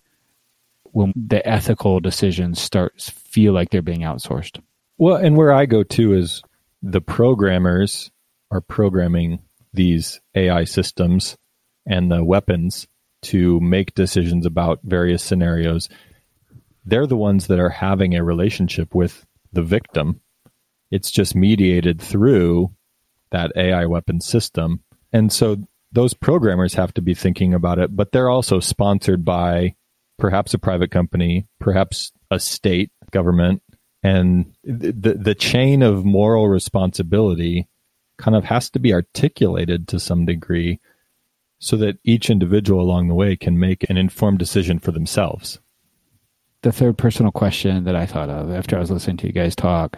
when 0.91 1.13
the 1.15 1.45
ethical 1.47 1.99
decisions 1.99 2.59
start 2.59 3.01
feel 3.01 3.53
like 3.53 3.69
they're 3.69 3.81
being 3.81 4.01
outsourced. 4.01 4.61
Well, 4.97 5.17
and 5.17 5.37
where 5.37 5.53
I 5.53 5.65
go 5.65 5.83
to 5.83 6.13
is 6.13 6.41
the 6.81 7.01
programmers 7.01 8.11
are 8.51 8.61
programming 8.61 9.39
these 9.73 10.19
AI 10.35 10.63
systems 10.63 11.37
and 11.85 12.11
the 12.11 12.23
weapons 12.23 12.87
to 13.21 13.59
make 13.59 13.93
decisions 13.93 14.45
about 14.45 14.79
various 14.83 15.23
scenarios. 15.23 15.89
They're 16.85 17.07
the 17.07 17.17
ones 17.17 17.47
that 17.47 17.59
are 17.59 17.69
having 17.69 18.15
a 18.15 18.23
relationship 18.23 18.95
with 18.95 19.25
the 19.51 19.61
victim. 19.61 20.21
It's 20.91 21.11
just 21.11 21.35
mediated 21.35 22.01
through 22.01 22.71
that 23.31 23.51
AI 23.55 23.85
weapon 23.85 24.21
system. 24.21 24.83
And 25.13 25.31
so 25.31 25.57
those 25.91 26.13
programmers 26.13 26.75
have 26.75 26.93
to 26.95 27.01
be 27.01 27.13
thinking 27.13 27.53
about 27.53 27.79
it, 27.79 27.95
but 27.95 28.11
they're 28.11 28.29
also 28.29 28.59
sponsored 28.59 29.25
by 29.25 29.75
perhaps 30.19 30.53
a 30.53 30.59
private 30.59 30.91
company, 30.91 31.47
perhaps 31.59 32.11
a 32.29 32.39
state 32.39 32.91
government, 33.11 33.61
and 34.03 34.53
the 34.63 35.17
the 35.19 35.35
chain 35.35 35.81
of 35.81 36.05
moral 36.05 36.47
responsibility 36.47 37.67
kind 38.17 38.35
of 38.35 38.43
has 38.45 38.69
to 38.69 38.79
be 38.79 38.93
articulated 38.93 39.87
to 39.87 39.99
some 39.99 40.25
degree 40.25 40.79
so 41.59 41.75
that 41.77 41.97
each 42.03 42.29
individual 42.29 42.81
along 42.81 43.07
the 43.07 43.15
way 43.15 43.35
can 43.35 43.59
make 43.59 43.89
an 43.89 43.97
informed 43.97 44.39
decision 44.39 44.79
for 44.79 44.91
themselves. 44.91 45.59
The 46.61 46.71
third 46.71 46.97
personal 46.97 47.31
question 47.31 47.85
that 47.85 47.95
I 47.95 48.05
thought 48.05 48.29
of 48.29 48.51
after 48.51 48.75
I 48.75 48.79
was 48.79 48.91
listening 48.91 49.17
to 49.17 49.27
you 49.27 49.33
guys 49.33 49.55
talk 49.55 49.97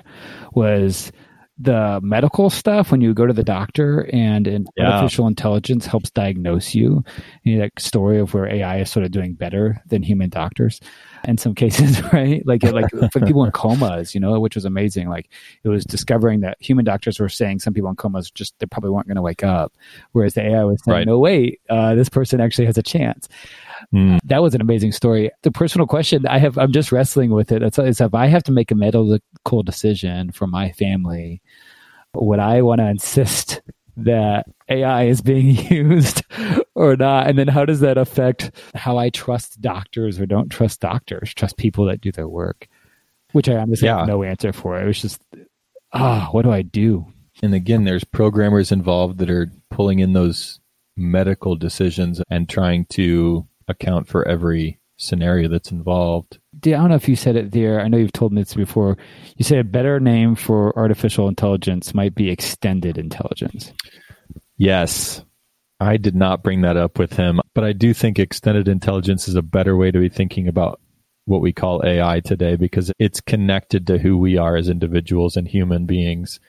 was 0.54 1.12
the 1.58 2.00
medical 2.02 2.50
stuff 2.50 2.92
when 2.92 3.02
you 3.02 3.14
go 3.14 3.28
to 3.28 3.34
the 3.34 3.44
doctor 3.44 4.10
and 4.12 4.48
an 4.48 4.66
Yeah. 4.78 4.92
artificial 4.94 5.28
intelligence 5.28 5.86
helps 5.86 6.10
diagnose 6.10 6.74
you. 6.74 7.04
You 7.44 7.58
know, 7.58 7.62
that 7.64 7.80
story 7.80 8.20
of 8.20 8.34
where 8.34 8.48
AI 8.48 8.80
is 8.80 8.90
sort 8.90 9.06
of 9.06 9.12
doing 9.12 9.34
better 9.34 9.80
than 9.88 10.02
human 10.02 10.30
doctors 10.30 10.80
in 11.28 11.38
some 11.38 11.54
cases, 11.64 12.02
right? 12.14 12.42
Like 12.48 12.64
like 12.64 12.90
for 13.12 13.20
people 13.20 13.44
in 13.44 13.52
comas, 13.52 14.16
you 14.16 14.22
know, 14.22 14.40
which 14.40 14.56
was 14.56 14.66
amazing. 14.66 15.08
Like 15.10 15.30
it 15.64 15.70
was 15.70 15.86
discovering 15.86 16.40
that 16.40 16.58
human 16.60 16.84
doctors 16.86 17.20
were 17.20 17.30
saying 17.30 17.60
some 17.60 17.74
people 17.74 17.90
in 17.92 17.96
comas 17.96 18.32
just 18.32 18.58
they 18.60 18.66
probably 18.66 18.90
weren't 18.90 19.08
going 19.08 19.18
to 19.18 19.22
wake 19.22 19.44
up, 19.44 19.74
whereas 20.14 20.34
the 20.34 20.42
AI 20.44 20.64
was 20.64 20.82
saying, 20.84 20.96
Right. 21.00 21.06
no, 21.08 21.20
wait, 21.20 21.62
uh, 21.70 21.94
this 21.94 22.10
person 22.10 22.42
actually 22.42 22.66
has 22.66 22.78
a 22.78 22.84
chance 22.84 23.28
Hmm. 23.92 24.18
that 24.26 24.42
was 24.42 24.54
an 24.54 24.62
amazing 24.62 24.92
story. 24.92 25.32
The 25.44 25.52
personal 25.52 25.88
question 25.88 26.26
I 26.28 26.38
have, 26.40 26.58
I'm 26.58 26.72
just 26.72 26.92
wrestling 26.92 27.32
with 27.32 27.52
it. 27.52 27.64
It's, 27.64 27.80
it's 27.80 28.02
if 28.02 28.14
I 28.14 28.28
have 28.28 28.44
to 28.44 28.52
make 28.52 28.72
a 28.72 28.76
medical 28.76 29.64
decision 29.64 30.32
for 30.32 30.48
my 30.48 30.72
family, 30.72 31.42
would 32.14 32.40
I 32.40 32.62
want 32.62 32.80
to 32.80 32.88
insist 32.88 33.62
that 33.98 34.46
AI 34.70 35.04
is 35.06 35.22
being 35.22 35.48
used 35.72 36.24
or 36.76 36.96
not? 36.96 37.28
And 37.28 37.38
then 37.40 37.48
how 37.48 37.66
does 37.66 37.80
that 37.82 37.98
affect 37.98 38.52
how 38.76 38.98
I 38.98 39.10
trust 39.10 39.62
doctors 39.62 40.20
or 40.20 40.26
don't 40.26 40.50
trust 40.50 40.80
doctors, 40.82 41.34
trust 41.34 41.58
people 41.58 41.86
that 41.86 42.02
do 42.02 42.12
their 42.12 42.28
work? 42.30 42.68
Which 43.32 43.48
I 43.50 43.56
honestly 43.56 43.88
Yeah. 43.88 44.00
have 44.00 44.08
no 44.08 44.24
answer 44.24 44.52
for. 44.54 44.80
It 44.82 44.86
was 44.86 45.02
just, 45.02 45.22
ah, 45.94 46.28
what 46.32 46.42
do 46.44 46.52
I 46.52 46.62
do? 46.62 47.06
And 47.42 47.54
again, 47.56 47.86
there's 47.86 48.04
programmers 48.04 48.72
involved 48.72 49.18
that 49.20 49.30
are 49.30 49.50
pulling 49.70 50.00
in 50.00 50.14
those 50.14 50.60
medical 50.98 51.56
decisions 51.56 52.22
and 52.30 52.48
trying 52.50 52.86
to 52.86 53.48
account 53.68 54.08
for 54.08 54.28
every 54.28 54.80
scenario 54.98 55.50
that's 55.50 55.72
involved. 55.72 56.40
I 56.66 56.70
don't 56.70 56.90
know 56.90 56.96
if 56.96 57.10
you 57.10 57.16
said 57.16 57.36
it 57.36 57.52
there. 57.52 57.82
I 57.82 57.88
know 57.88 57.98
you've 57.98 58.14
told 58.14 58.34
me 58.34 58.42
this 58.42 58.54
before. 58.54 58.98
You 59.36 59.44
said 59.44 59.60
a 59.60 59.64
better 59.64 60.00
name 60.00 60.36
for 60.36 60.78
artificial 60.78 61.28
intelligence 61.28 61.94
might 61.94 62.14
be 62.14 62.30
extended 62.30 62.98
intelligence. 62.98 63.74
Yes. 64.58 65.24
I 65.80 65.98
did 65.98 66.16
not 66.16 66.44
bring 66.44 66.62
that 66.62 66.78
up 66.78 67.00
with 67.00 67.14
him, 67.14 67.40
but 67.56 67.64
I 67.64 67.74
do 67.74 67.94
think 67.94 68.20
extended 68.20 68.68
intelligence 68.68 69.28
is 69.28 69.34
a 69.34 69.42
better 69.42 69.76
way 69.76 69.90
to 69.90 70.00
be 70.00 70.10
thinking 70.10 70.48
about 70.48 70.80
what 71.26 71.42
we 71.42 71.52
call 71.54 71.84
AI 71.84 72.20
today 72.20 72.56
because 72.56 72.92
it's 73.00 73.22
connected 73.22 73.88
to 73.88 73.98
who 73.98 74.18
we 74.18 74.38
are 74.38 74.56
as 74.56 74.70
individuals 74.70 75.36
and 75.38 75.48
human 75.48 75.86
beings 75.86 76.40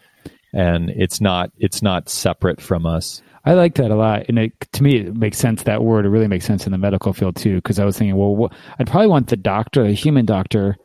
and 0.53 0.91
it's 0.91 1.21
not 1.21 1.51
it's 1.57 1.83
not 1.83 2.09
separate 2.09 2.61
from 2.61 2.87
us. 2.87 3.23
I 3.45 3.55
like 3.55 3.74
that 3.74 3.90
a 3.90 3.97
lot, 3.97 4.26
and 4.28 4.38
it, 4.38 4.53
to 4.72 4.82
me, 4.82 4.99
it 4.99 5.16
makes 5.16 5.36
sense. 5.38 5.64
That 5.64 5.82
word 5.82 6.07
it 6.07 6.11
really 6.11 6.28
makes 6.28 6.45
sense 6.45 6.64
in 6.66 6.72
the 6.72 6.78
medical 6.78 7.12
field 7.12 7.36
too, 7.36 7.57
because 7.57 7.78
I 7.80 7.84
was 7.84 7.99
thinking, 7.99 8.16
well, 8.16 8.53
I'd 8.78 8.86
probably 8.86 9.09
want 9.09 9.28
the 9.28 9.36
doctor, 9.36 9.84
the 9.84 9.93
human 9.95 10.24
doctor, 10.26 10.76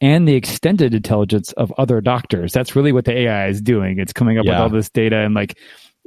and 0.00 0.28
the 0.28 0.34
extended 0.34 0.94
intelligence 0.94 1.52
of 1.52 1.72
other 1.78 2.00
doctors. 2.00 2.52
That's 2.52 2.76
really 2.76 2.92
what 2.92 3.04
the 3.06 3.16
AI 3.16 3.48
is 3.48 3.60
doing. 3.62 3.98
It's 3.98 4.12
coming 4.12 4.38
up 4.38 4.44
with 4.44 4.54
all 4.62 4.68
this 4.70 4.90
data, 4.90 5.16
and 5.18 5.34
like 5.34 5.58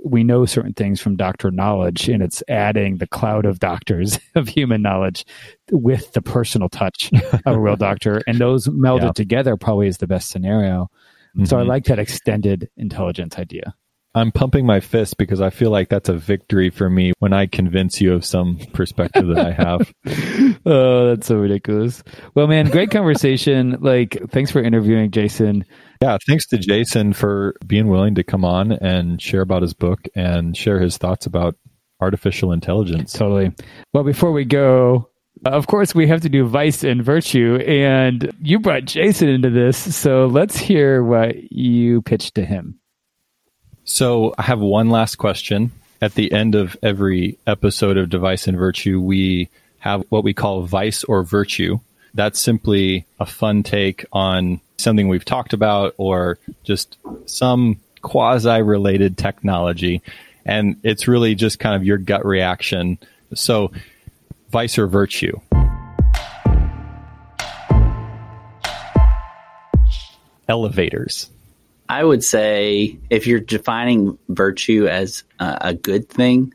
we 0.03 0.23
know 0.23 0.45
certain 0.45 0.73
things 0.73 0.99
from 1.01 1.15
doctor 1.15 1.49
knowledge, 1.51 2.09
and 2.09 2.21
it's 2.23 2.41
adding 2.47 2.97
the 2.97 3.07
cloud 3.07 3.45
of 3.45 3.59
doctors 3.59 4.19
of 4.35 4.47
human 4.47 4.81
knowledge 4.83 5.25
with 5.71 6.11
the 6.13 6.21
personal 6.21 6.69
touch 6.69 7.11
of 7.45 7.55
a 7.55 7.59
real 7.59 7.75
doctor, 7.75 8.21
and 8.27 8.37
those 8.37 8.67
melded 8.67 9.01
Yeah. 9.03 9.11
together 9.13 9.57
probably 9.57 9.87
is 9.87 9.97
the 9.97 10.07
best 10.07 10.29
scenario. 10.29 10.89
So 11.45 11.57
I 11.57 11.63
Mhm. 11.63 11.67
like 11.67 11.85
that 11.85 11.97
extended 11.97 12.69
intelligence 12.77 13.37
idea. 13.39 13.73
I'm 14.13 14.31
pumping 14.31 14.65
my 14.65 14.81
fist 14.81 15.17
because 15.17 15.39
I 15.39 15.49
feel 15.49 15.71
like 15.71 15.87
that's 15.87 16.09
a 16.09 16.13
victory 16.13 16.69
for 16.69 16.89
me 16.89 17.13
when 17.19 17.31
I 17.31 17.45
convince 17.45 18.01
you 18.01 18.13
of 18.13 18.25
some 18.25 18.57
perspective 18.73 19.27
that 19.27 19.39
I 19.39 19.51
have. 19.51 19.93
oh, 20.65 21.07
that's 21.09 21.27
so 21.27 21.37
ridiculous. 21.37 22.03
Well, 22.35 22.47
man, 22.47 22.69
great 22.69 22.91
conversation. 22.91 23.77
Like, 23.91 24.17
thanks 24.29 24.51
for 24.51 24.61
interviewing 24.61 25.11
Jason. 25.11 25.65
Yeah, 26.01 26.17
thanks 26.27 26.47
to 26.47 26.57
Jason 26.57 27.13
for 27.13 27.55
being 27.65 27.87
willing 27.87 28.15
to 28.15 28.23
come 28.23 28.45
on 28.45 28.71
and 28.71 29.21
share 29.21 29.41
about 29.41 29.63
his 29.63 29.73
book 29.73 29.99
and 30.15 30.55
share 30.55 30.79
his 30.79 30.97
thoughts 30.97 31.25
about 31.25 31.55
artificial 31.99 32.51
intelligence. 32.51 33.13
Totally. 33.13 33.53
Well, 33.93 34.03
before 34.03 34.31
we 34.31 34.45
go, 34.45 35.09
uh, 35.45 35.49
of 35.49 35.67
course, 35.67 35.95
we 35.95 36.07
have 36.07 36.21
to 36.21 36.29
do 36.29 36.45
vice 36.45 36.83
and 36.83 37.03
virtue, 37.03 37.55
and 37.67 38.31
you 38.41 38.59
brought 38.59 38.85
Jason 38.85 39.29
into 39.29 39.49
this. 39.49 39.95
So 39.95 40.27
let's 40.27 40.57
hear 40.57 41.03
what 41.03 41.51
you 41.51 42.01
pitched 42.03 42.35
to 42.35 42.45
him. 42.45 42.79
So 43.91 44.33
I 44.37 44.43
have 44.43 44.61
one 44.61 44.89
last 44.89 45.17
question. 45.17 45.73
At 46.01 46.13
the 46.13 46.31
end 46.31 46.55
of 46.55 46.77
every 46.81 47.37
episode 47.45 47.97
of 47.97 48.09
Device 48.09 48.47
and 48.47 48.57
Virtue, 48.57 49.01
we 49.01 49.49
have 49.79 50.05
what 50.07 50.23
we 50.23 50.33
call 50.33 50.61
vice 50.61 51.03
or 51.03 51.23
virtue. 51.23 51.77
That's 52.13 52.39
simply 52.39 53.05
a 53.19 53.25
fun 53.25 53.63
take 53.63 54.05
on 54.13 54.61
something 54.77 55.09
we've 55.09 55.25
talked 55.25 55.51
about 55.51 55.93
or 55.97 56.39
just 56.63 56.97
some 57.25 57.81
quasi 58.01 58.61
related 58.61 59.17
technology. 59.17 60.01
And 60.45 60.77
it's 60.83 61.09
really 61.09 61.35
just 61.35 61.59
kind 61.59 61.75
of 61.75 61.83
your 61.83 61.97
gut 61.97 62.25
reaction. 62.25 62.97
So, 63.33 63.73
vice 64.51 64.77
or 64.77 64.87
virtue? 64.87 65.37
Elevators. 70.47 71.29
I 71.91 72.01
would 72.05 72.23
say 72.23 72.97
if 73.09 73.27
you're 73.27 73.41
defining 73.41 74.17
virtue 74.29 74.87
as 74.87 75.25
a, 75.41 75.57
a 75.59 75.73
good 75.73 76.07
thing, 76.07 76.53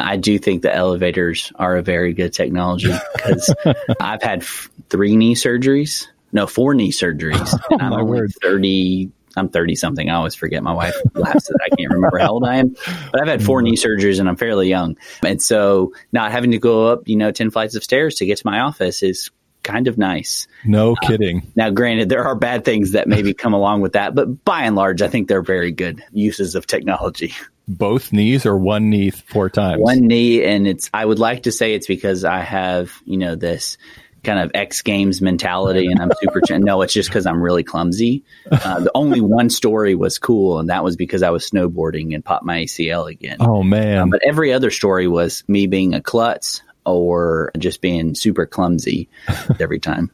I 0.00 0.16
do 0.16 0.38
think 0.38 0.62
the 0.62 0.74
elevators 0.74 1.52
are 1.56 1.76
a 1.76 1.82
very 1.82 2.14
good 2.14 2.32
technology 2.32 2.90
because 3.14 3.54
I've 4.00 4.22
had 4.22 4.38
f- 4.38 4.70
three 4.88 5.16
knee 5.16 5.34
surgeries. 5.34 6.06
No, 6.32 6.46
four 6.46 6.72
knee 6.72 6.92
surgeries. 6.92 7.60
And 7.70 7.82
I'm 7.82 7.92
only 7.92 8.20
word. 8.20 8.32
30, 8.40 9.10
I'm 9.36 9.50
30 9.50 9.74
something. 9.74 10.08
I 10.08 10.14
always 10.14 10.34
forget. 10.34 10.62
My 10.62 10.72
wife 10.72 10.96
laughs 11.14 11.50
I 11.62 11.76
can't 11.76 11.92
remember 11.92 12.16
how 12.16 12.30
old 12.30 12.44
I 12.44 12.56
am. 12.56 12.74
But 13.12 13.20
I've 13.20 13.28
had 13.28 13.44
four 13.44 13.60
knee 13.60 13.76
surgeries 13.76 14.18
and 14.18 14.30
I'm 14.30 14.36
fairly 14.36 14.70
young. 14.70 14.96
And 15.22 15.42
so 15.42 15.92
not 16.10 16.32
having 16.32 16.52
to 16.52 16.58
go 16.58 16.86
up, 16.86 17.06
you 17.06 17.16
know, 17.16 17.32
10 17.32 17.50
flights 17.50 17.74
of 17.74 17.84
stairs 17.84 18.14
to 18.14 18.24
get 18.24 18.38
to 18.38 18.46
my 18.46 18.60
office 18.60 19.02
is 19.02 19.30
kind 19.62 19.88
of 19.88 19.98
nice. 19.98 20.46
No 20.64 20.92
uh, 20.92 21.06
kidding. 21.06 21.50
Now, 21.56 21.70
granted, 21.70 22.08
there 22.08 22.24
are 22.24 22.34
bad 22.34 22.64
things 22.64 22.92
that 22.92 23.08
maybe 23.08 23.34
come 23.34 23.52
along 23.52 23.80
with 23.80 23.92
that, 23.92 24.14
but 24.14 24.44
by 24.44 24.62
and 24.62 24.76
large, 24.76 25.02
I 25.02 25.08
think 25.08 25.28
they're 25.28 25.42
very 25.42 25.72
good 25.72 26.02
uses 26.12 26.54
of 26.54 26.66
technology. 26.66 27.34
Both 27.68 28.12
knees 28.12 28.46
or 28.46 28.56
one 28.56 28.90
knee 28.90 29.10
four 29.10 29.48
times? 29.48 29.80
One 29.80 30.06
knee. 30.06 30.44
And 30.44 30.66
it's, 30.66 30.90
I 30.92 31.04
would 31.04 31.18
like 31.18 31.44
to 31.44 31.52
say 31.52 31.74
it's 31.74 31.86
because 31.86 32.24
I 32.24 32.40
have, 32.40 32.92
you 33.04 33.16
know, 33.16 33.36
this 33.36 33.78
kind 34.22 34.38
of 34.38 34.50
X 34.54 34.82
Games 34.82 35.20
mentality 35.20 35.86
and 35.86 36.00
I'm 36.00 36.10
super. 36.20 36.40
ch- 36.40 36.50
no, 36.58 36.82
it's 36.82 36.92
just 36.92 37.08
because 37.08 37.26
I'm 37.26 37.42
really 37.42 37.62
clumsy. 37.62 38.24
Uh, 38.50 38.80
the 38.80 38.90
only 38.94 39.20
one 39.20 39.50
story 39.50 39.94
was 39.94 40.18
cool, 40.18 40.58
and 40.58 40.68
that 40.68 40.84
was 40.84 40.96
because 40.96 41.22
I 41.22 41.30
was 41.30 41.48
snowboarding 41.48 42.14
and 42.14 42.24
popped 42.24 42.44
my 42.44 42.64
ACL 42.64 43.10
again. 43.10 43.38
Oh 43.40 43.62
man! 43.62 43.98
Um, 43.98 44.10
but 44.10 44.22
every 44.26 44.52
other 44.52 44.70
story 44.70 45.08
was 45.08 45.44
me 45.48 45.66
being 45.66 45.94
a 45.94 46.00
klutz 46.00 46.62
or 46.94 47.50
just 47.58 47.80
being 47.80 48.14
super 48.14 48.46
clumsy 48.46 49.08
every 49.60 49.78
time. 49.78 50.10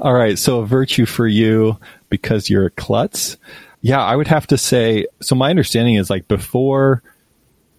All 0.00 0.12
right, 0.12 0.38
so 0.38 0.60
a 0.60 0.66
virtue 0.66 1.06
for 1.06 1.26
you 1.26 1.78
because 2.08 2.50
you're 2.50 2.66
a 2.66 2.70
klutz. 2.70 3.36
Yeah, 3.80 4.02
I 4.02 4.16
would 4.16 4.28
have 4.28 4.46
to 4.48 4.58
say. 4.58 5.06
So 5.20 5.34
my 5.34 5.50
understanding 5.50 5.94
is 5.94 6.10
like 6.10 6.28
before 6.28 7.02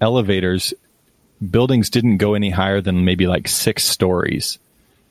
elevators, 0.01 0.73
buildings 1.49 1.89
didn't 1.89 2.17
go 2.17 2.33
any 2.33 2.49
higher 2.49 2.81
than 2.81 3.05
maybe 3.05 3.27
like 3.27 3.47
six 3.47 3.83
stories. 3.83 4.59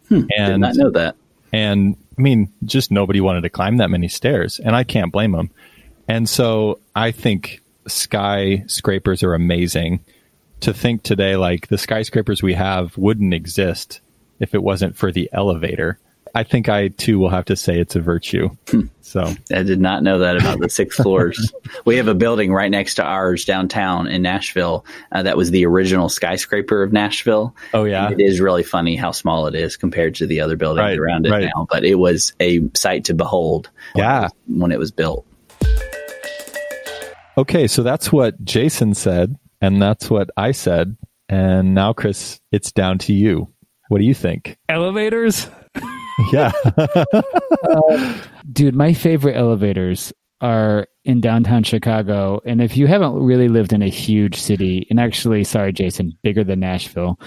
Hmm, 0.08 0.22
and, 0.36 0.52
did 0.52 0.58
not 0.58 0.76
know 0.76 0.90
that. 0.90 1.16
And 1.52 1.96
I 2.18 2.22
mean, 2.22 2.52
just 2.64 2.90
nobody 2.90 3.20
wanted 3.20 3.42
to 3.42 3.50
climb 3.50 3.78
that 3.78 3.90
many 3.90 4.08
stairs, 4.08 4.60
and 4.60 4.74
I 4.76 4.84
can't 4.84 5.12
blame 5.12 5.32
them. 5.32 5.50
And 6.08 6.28
so 6.28 6.78
I 6.94 7.10
think 7.10 7.60
skyscrapers 7.86 9.22
are 9.22 9.34
amazing. 9.34 10.00
To 10.64 10.72
think 10.72 11.02
today, 11.02 11.36
like 11.36 11.68
the 11.68 11.76
skyscrapers 11.76 12.42
we 12.42 12.54
have 12.54 12.96
wouldn't 12.96 13.34
exist 13.34 14.00
if 14.40 14.54
it 14.54 14.62
wasn't 14.62 14.96
for 14.96 15.12
the 15.12 15.28
elevator. 15.30 15.98
I 16.34 16.42
think 16.42 16.70
I 16.70 16.88
too 16.88 17.18
will 17.18 17.28
have 17.28 17.44
to 17.44 17.54
say 17.54 17.78
it's 17.78 17.96
a 17.96 18.00
virtue. 18.00 18.48
Hmm. 18.70 18.86
So 19.02 19.34
I 19.52 19.62
did 19.62 19.78
not 19.78 20.02
know 20.02 20.20
that 20.20 20.38
about 20.38 20.60
the 20.60 20.70
six 20.70 20.96
floors. 21.02 21.52
we 21.84 21.98
have 21.98 22.08
a 22.08 22.14
building 22.14 22.50
right 22.50 22.70
next 22.70 22.94
to 22.94 23.04
ours 23.04 23.44
downtown 23.44 24.06
in 24.06 24.22
Nashville 24.22 24.86
uh, 25.12 25.22
that 25.22 25.36
was 25.36 25.50
the 25.50 25.66
original 25.66 26.08
skyscraper 26.08 26.82
of 26.82 26.94
Nashville. 26.94 27.54
Oh 27.74 27.84
yeah, 27.84 28.06
and 28.06 28.18
it 28.18 28.24
is 28.24 28.40
really 28.40 28.62
funny 28.62 28.96
how 28.96 29.10
small 29.10 29.46
it 29.46 29.54
is 29.54 29.76
compared 29.76 30.14
to 30.14 30.26
the 30.26 30.40
other 30.40 30.56
buildings 30.56 30.80
right, 30.86 30.98
around 30.98 31.26
it 31.26 31.30
right. 31.30 31.50
now. 31.54 31.66
But 31.68 31.84
it 31.84 31.96
was 31.96 32.32
a 32.40 32.62
sight 32.72 33.04
to 33.04 33.12
behold. 33.12 33.68
Yeah, 33.94 34.20
when 34.22 34.22
it 34.22 34.32
was, 34.38 34.62
when 34.62 34.72
it 34.72 34.78
was 34.78 34.90
built. 34.92 35.26
Okay, 37.36 37.66
so 37.66 37.82
that's 37.82 38.10
what 38.10 38.42
Jason 38.46 38.94
said, 38.94 39.36
and 39.64 39.80
that's 39.80 40.10
what 40.10 40.28
I 40.36 40.52
said, 40.52 40.96
and 41.28 41.74
now 41.74 41.94
Chris, 41.94 42.38
it's 42.52 42.70
down 42.70 42.98
to 42.98 43.14
you. 43.14 43.48
What 43.88 43.98
do 43.98 44.04
you 44.04 44.12
think? 44.12 44.58
Elevators. 44.68 45.48
yeah. 46.32 46.52
uh, 46.76 48.14
dude, 48.52 48.74
my 48.74 48.92
favorite 48.92 49.36
elevators 49.36 50.12
are 50.42 50.86
in 51.04 51.20
downtown 51.20 51.62
Chicago. 51.62 52.40
And 52.44 52.62
if 52.62 52.76
you 52.76 52.86
haven't 52.86 53.14
really 53.14 53.48
lived 53.48 53.72
in 53.72 53.82
a 53.82 53.88
huge 53.88 54.40
city, 54.40 54.86
and 54.88 54.98
actually, 54.98 55.44
sorry, 55.44 55.72
Jason, 55.72 56.16
bigger 56.22 56.42
than 56.42 56.60
Nashville. 56.60 57.18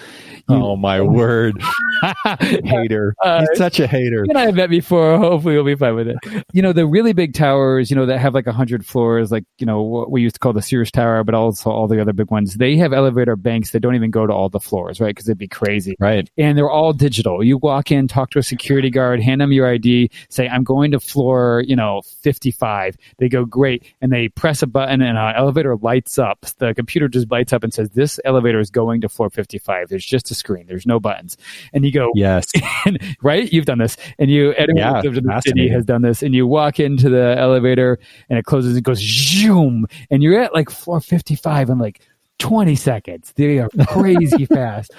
You, 0.49 0.55
oh, 0.55 0.75
my 0.75 1.01
word. 1.01 1.61
hater. 2.41 3.15
Uh, 3.23 3.41
He's 3.41 3.57
such 3.57 3.79
a 3.79 3.87
hater. 3.87 4.23
And 4.27 4.37
I 4.37 4.45
have 4.45 4.55
met 4.55 4.69
before. 4.69 5.17
Hopefully, 5.19 5.53
you'll 5.53 5.63
be 5.63 5.75
fine 5.75 5.95
with 5.95 6.07
it. 6.07 6.17
You 6.53 6.61
know, 6.61 6.73
the 6.73 6.87
really 6.87 7.13
big 7.13 7.33
towers, 7.33 7.89
you 7.89 7.95
know, 7.95 8.05
that 8.05 8.19
have 8.19 8.33
like 8.33 8.45
100 8.45 8.85
floors, 8.85 9.31
like, 9.31 9.45
you 9.59 9.65
know, 9.65 9.81
what 9.81 10.11
we 10.11 10.21
used 10.21 10.35
to 10.35 10.39
call 10.39 10.53
the 10.53 10.61
Sears 10.61 10.91
Tower, 10.91 11.23
but 11.23 11.35
also 11.35 11.69
all 11.69 11.87
the 11.87 12.01
other 12.01 12.13
big 12.13 12.31
ones, 12.31 12.55
they 12.55 12.75
have 12.77 12.93
elevator 12.93 13.35
banks 13.35 13.71
that 13.71 13.81
don't 13.81 13.95
even 13.95 14.11
go 14.11 14.25
to 14.25 14.33
all 14.33 14.49
the 14.49 14.59
floors, 14.59 14.99
right? 14.99 15.15
Because 15.15 15.27
it'd 15.27 15.37
be 15.37 15.47
crazy. 15.47 15.95
Right. 15.99 16.29
And 16.37 16.57
they're 16.57 16.69
all 16.69 16.93
digital. 16.93 17.43
You 17.43 17.57
walk 17.57 17.91
in, 17.91 18.07
talk 18.07 18.31
to 18.31 18.39
a 18.39 18.43
security 18.43 18.89
guard, 18.89 19.21
hand 19.21 19.41
them 19.41 19.51
your 19.51 19.67
ID, 19.67 20.09
say, 20.29 20.47
I'm 20.47 20.63
going 20.63 20.91
to 20.91 20.99
floor, 20.99 21.63
you 21.65 21.75
know, 21.75 22.01
55. 22.21 22.97
They 23.17 23.29
go, 23.29 23.45
great. 23.45 23.66
And 24.01 24.11
they 24.11 24.29
press 24.29 24.61
a 24.61 24.67
button 24.67 25.01
and 25.01 25.17
an 25.17 25.35
elevator 25.35 25.75
lights 25.77 26.17
up. 26.17 26.45
The 26.57 26.73
computer 26.73 27.07
just 27.07 27.29
lights 27.31 27.53
up 27.53 27.63
and 27.63 27.73
says, 27.73 27.89
this 27.91 28.19
elevator 28.25 28.59
is 28.59 28.69
going 28.69 29.01
to 29.01 29.09
floor 29.09 29.29
55. 29.29 29.89
There's 29.89 30.05
just 30.05 30.31
a 30.31 30.35
screen. 30.35 30.65
There's 30.67 30.85
no 30.85 30.99
buttons. 30.99 31.37
And 31.73 31.85
you 31.85 31.91
go, 31.91 32.11
yes. 32.15 32.45
and, 32.85 32.99
right? 33.21 33.51
You've 33.51 33.65
done 33.65 33.79
this, 33.79 33.97
and 34.19 34.29
you 34.29 34.53
anyone 34.53 34.77
yeah, 34.77 35.01
in 35.03 35.23
the 35.23 35.41
city 35.41 35.67
has 35.69 35.85
done 35.85 36.01
this, 36.01 36.23
and 36.23 36.33
you 36.33 36.47
walk 36.47 36.79
into 36.79 37.09
the 37.09 37.35
elevator 37.37 37.99
and 38.29 38.37
it 38.37 38.45
closes 38.45 38.75
and 38.75 38.83
goes 38.83 38.99
zoom, 38.99 39.87
and 40.09 40.23
you're 40.23 40.39
at 40.39 40.53
like 40.53 40.69
floor 40.69 40.99
fifty 40.99 41.35
five 41.35 41.69
in 41.69 41.77
like 41.77 42.01
twenty 42.39 42.75
seconds. 42.75 43.33
They 43.35 43.59
are 43.59 43.69
crazy 43.87 44.45
fast. 44.53 44.91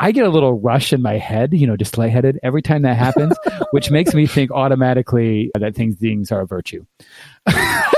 I 0.00 0.10
get 0.12 0.26
a 0.26 0.30
little 0.30 0.60
rush 0.60 0.92
in 0.92 1.00
my 1.00 1.18
head, 1.18 1.52
you 1.52 1.66
know, 1.66 1.76
just 1.76 1.96
lightheaded 1.96 2.40
every 2.42 2.62
time 2.62 2.82
that 2.82 2.96
happens, 2.96 3.36
which 3.70 3.90
makes 3.90 4.14
me 4.14 4.26
think 4.26 4.50
automatically 4.50 5.50
that 5.58 5.74
things 5.76 5.96
things 5.96 6.32
are 6.32 6.40
a 6.40 6.46
virtue. 6.46 6.84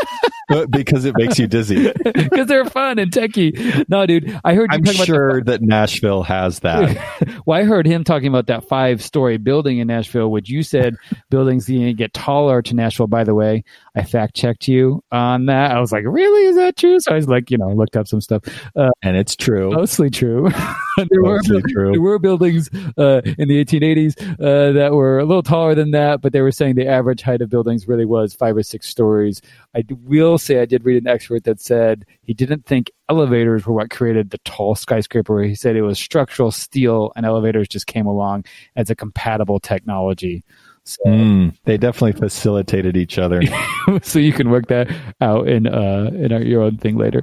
because 0.70 1.04
it 1.04 1.14
makes 1.16 1.38
you 1.38 1.46
dizzy. 1.46 1.92
Because 2.04 2.46
they're 2.46 2.64
fun 2.64 2.98
and 2.98 3.12
techy. 3.12 3.52
No, 3.88 4.06
dude, 4.06 4.38
I 4.44 4.54
heard. 4.54 4.70
I'm 4.72 4.84
sure 4.84 5.42
that 5.44 5.62
Nashville 5.62 6.22
has 6.22 6.60
that. 6.60 7.42
well, 7.46 7.58
I 7.58 7.64
heard 7.64 7.86
him 7.86 8.04
talking 8.04 8.28
about 8.28 8.46
that 8.46 8.68
five 8.68 9.02
story 9.02 9.36
building 9.36 9.78
in 9.78 9.88
Nashville, 9.88 10.30
which 10.30 10.48
you 10.48 10.62
said 10.62 10.96
buildings 11.30 11.66
get 11.66 12.12
taller 12.12 12.62
to 12.62 12.74
Nashville. 12.74 13.06
By 13.06 13.24
the 13.24 13.34
way, 13.34 13.64
I 13.96 14.04
fact 14.04 14.34
checked 14.34 14.68
you 14.68 15.02
on 15.10 15.46
that. 15.46 15.70
I 15.70 15.80
was 15.80 15.92
like, 15.92 16.04
really? 16.06 16.46
Is 16.46 16.56
that 16.56 16.76
true? 16.76 16.98
So 17.00 17.12
I 17.12 17.16
was 17.16 17.28
like, 17.28 17.50
you 17.50 17.58
know, 17.58 17.68
looked 17.68 17.96
up 17.96 18.06
some 18.06 18.20
stuff, 18.20 18.42
uh, 18.76 18.90
and 19.02 19.16
it's 19.16 19.36
true. 19.36 19.70
Mostly 19.70 20.10
true. 20.10 20.50
there 21.10 21.22
were 21.22 21.40
there 21.42 22.00
were 22.00 22.18
buildings 22.18 22.68
uh, 22.98 23.20
in 23.38 23.48
the 23.48 23.64
1880s 23.64 24.20
uh, 24.40 24.72
that 24.72 24.92
were 24.92 25.18
a 25.18 25.24
little 25.24 25.42
taller 25.42 25.74
than 25.74 25.90
that, 25.92 26.20
but 26.20 26.32
they 26.32 26.40
were 26.40 26.52
saying 26.52 26.74
the 26.74 26.86
average 26.86 27.22
height 27.22 27.40
of 27.40 27.50
buildings 27.50 27.88
really 27.88 28.04
was 28.04 28.34
five 28.34 28.56
or 28.56 28.62
six 28.62 28.88
stories. 28.88 29.40
I 29.74 29.84
will 30.04 30.38
say 30.38 30.60
I 30.60 30.66
did 30.66 30.84
read 30.84 31.02
an 31.02 31.08
expert 31.08 31.44
that 31.44 31.60
said 31.60 32.04
he 32.22 32.34
didn't 32.34 32.66
think 32.66 32.90
elevators 33.08 33.66
were 33.66 33.74
what 33.74 33.90
created 33.90 34.30
the 34.30 34.38
tall 34.38 34.74
skyscraper. 34.74 35.42
He 35.42 35.54
said 35.54 35.76
it 35.76 35.82
was 35.82 35.98
structural 35.98 36.50
steel 36.50 37.12
and 37.16 37.26
elevators 37.26 37.68
just 37.68 37.86
came 37.86 38.06
along 38.06 38.44
as 38.76 38.90
a 38.90 38.94
compatible 38.94 39.60
technology. 39.60 40.44
So, 40.84 41.02
mm, 41.06 41.56
they 41.64 41.78
definitely 41.78 42.20
facilitated 42.20 42.96
each 42.96 43.18
other. 43.18 43.40
so 44.02 44.18
you 44.18 44.32
can 44.32 44.50
work 44.50 44.66
that 44.68 44.94
out 45.20 45.48
in 45.48 45.66
uh, 45.66 46.10
in 46.14 46.32
our, 46.32 46.42
your 46.42 46.62
own 46.62 46.76
thing 46.76 46.96
later. 46.96 47.22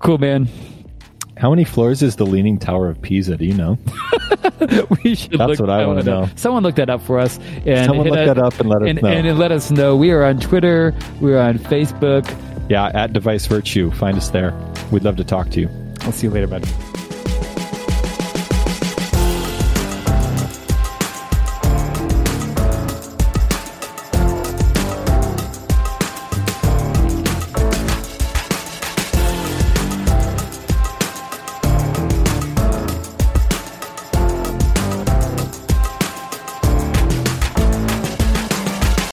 Cool, 0.00 0.18
man. 0.18 0.48
How 1.36 1.50
many 1.50 1.64
floors 1.64 2.02
is 2.02 2.16
the 2.16 2.24
Leaning 2.24 2.58
Tower 2.58 2.88
of 2.88 3.00
Pisa? 3.02 3.36
Do 3.36 3.44
you 3.44 3.52
know? 3.52 3.78
we 5.04 5.14
should 5.14 5.38
That's 5.38 5.60
what 5.60 5.68
I 5.68 5.86
want 5.86 5.98
to 5.98 6.04
know. 6.04 6.28
Someone 6.34 6.62
look 6.62 6.76
that 6.76 6.88
up 6.88 7.02
for 7.02 7.18
us. 7.18 7.38
And 7.66 7.84
Someone 7.86 8.08
look 8.08 8.14
that 8.14 8.38
up 8.38 8.58
and 8.58 8.70
let 8.70 8.82
us 8.82 8.88
and, 8.88 9.02
know. 9.02 9.08
And, 9.08 9.38
let 9.38 9.52
us 9.52 9.70
know. 9.70 9.96
We 9.96 10.12
are 10.12 10.24
on 10.24 10.40
Twitter. 10.40 10.94
We're 11.20 11.38
on 11.38 11.58
Facebook. 11.58 12.26
Yeah, 12.70 12.86
at 12.94 13.12
Device 13.12 13.46
Virtue. 13.46 13.90
Find 13.90 14.16
us 14.16 14.30
there. 14.30 14.54
We'd 14.90 15.04
love 15.04 15.16
to 15.16 15.24
talk 15.24 15.50
to 15.50 15.60
you. 15.60 15.68
I'll 16.00 16.12
see 16.12 16.26
you 16.26 16.32
later, 16.32 16.46
buddy. 16.46 16.68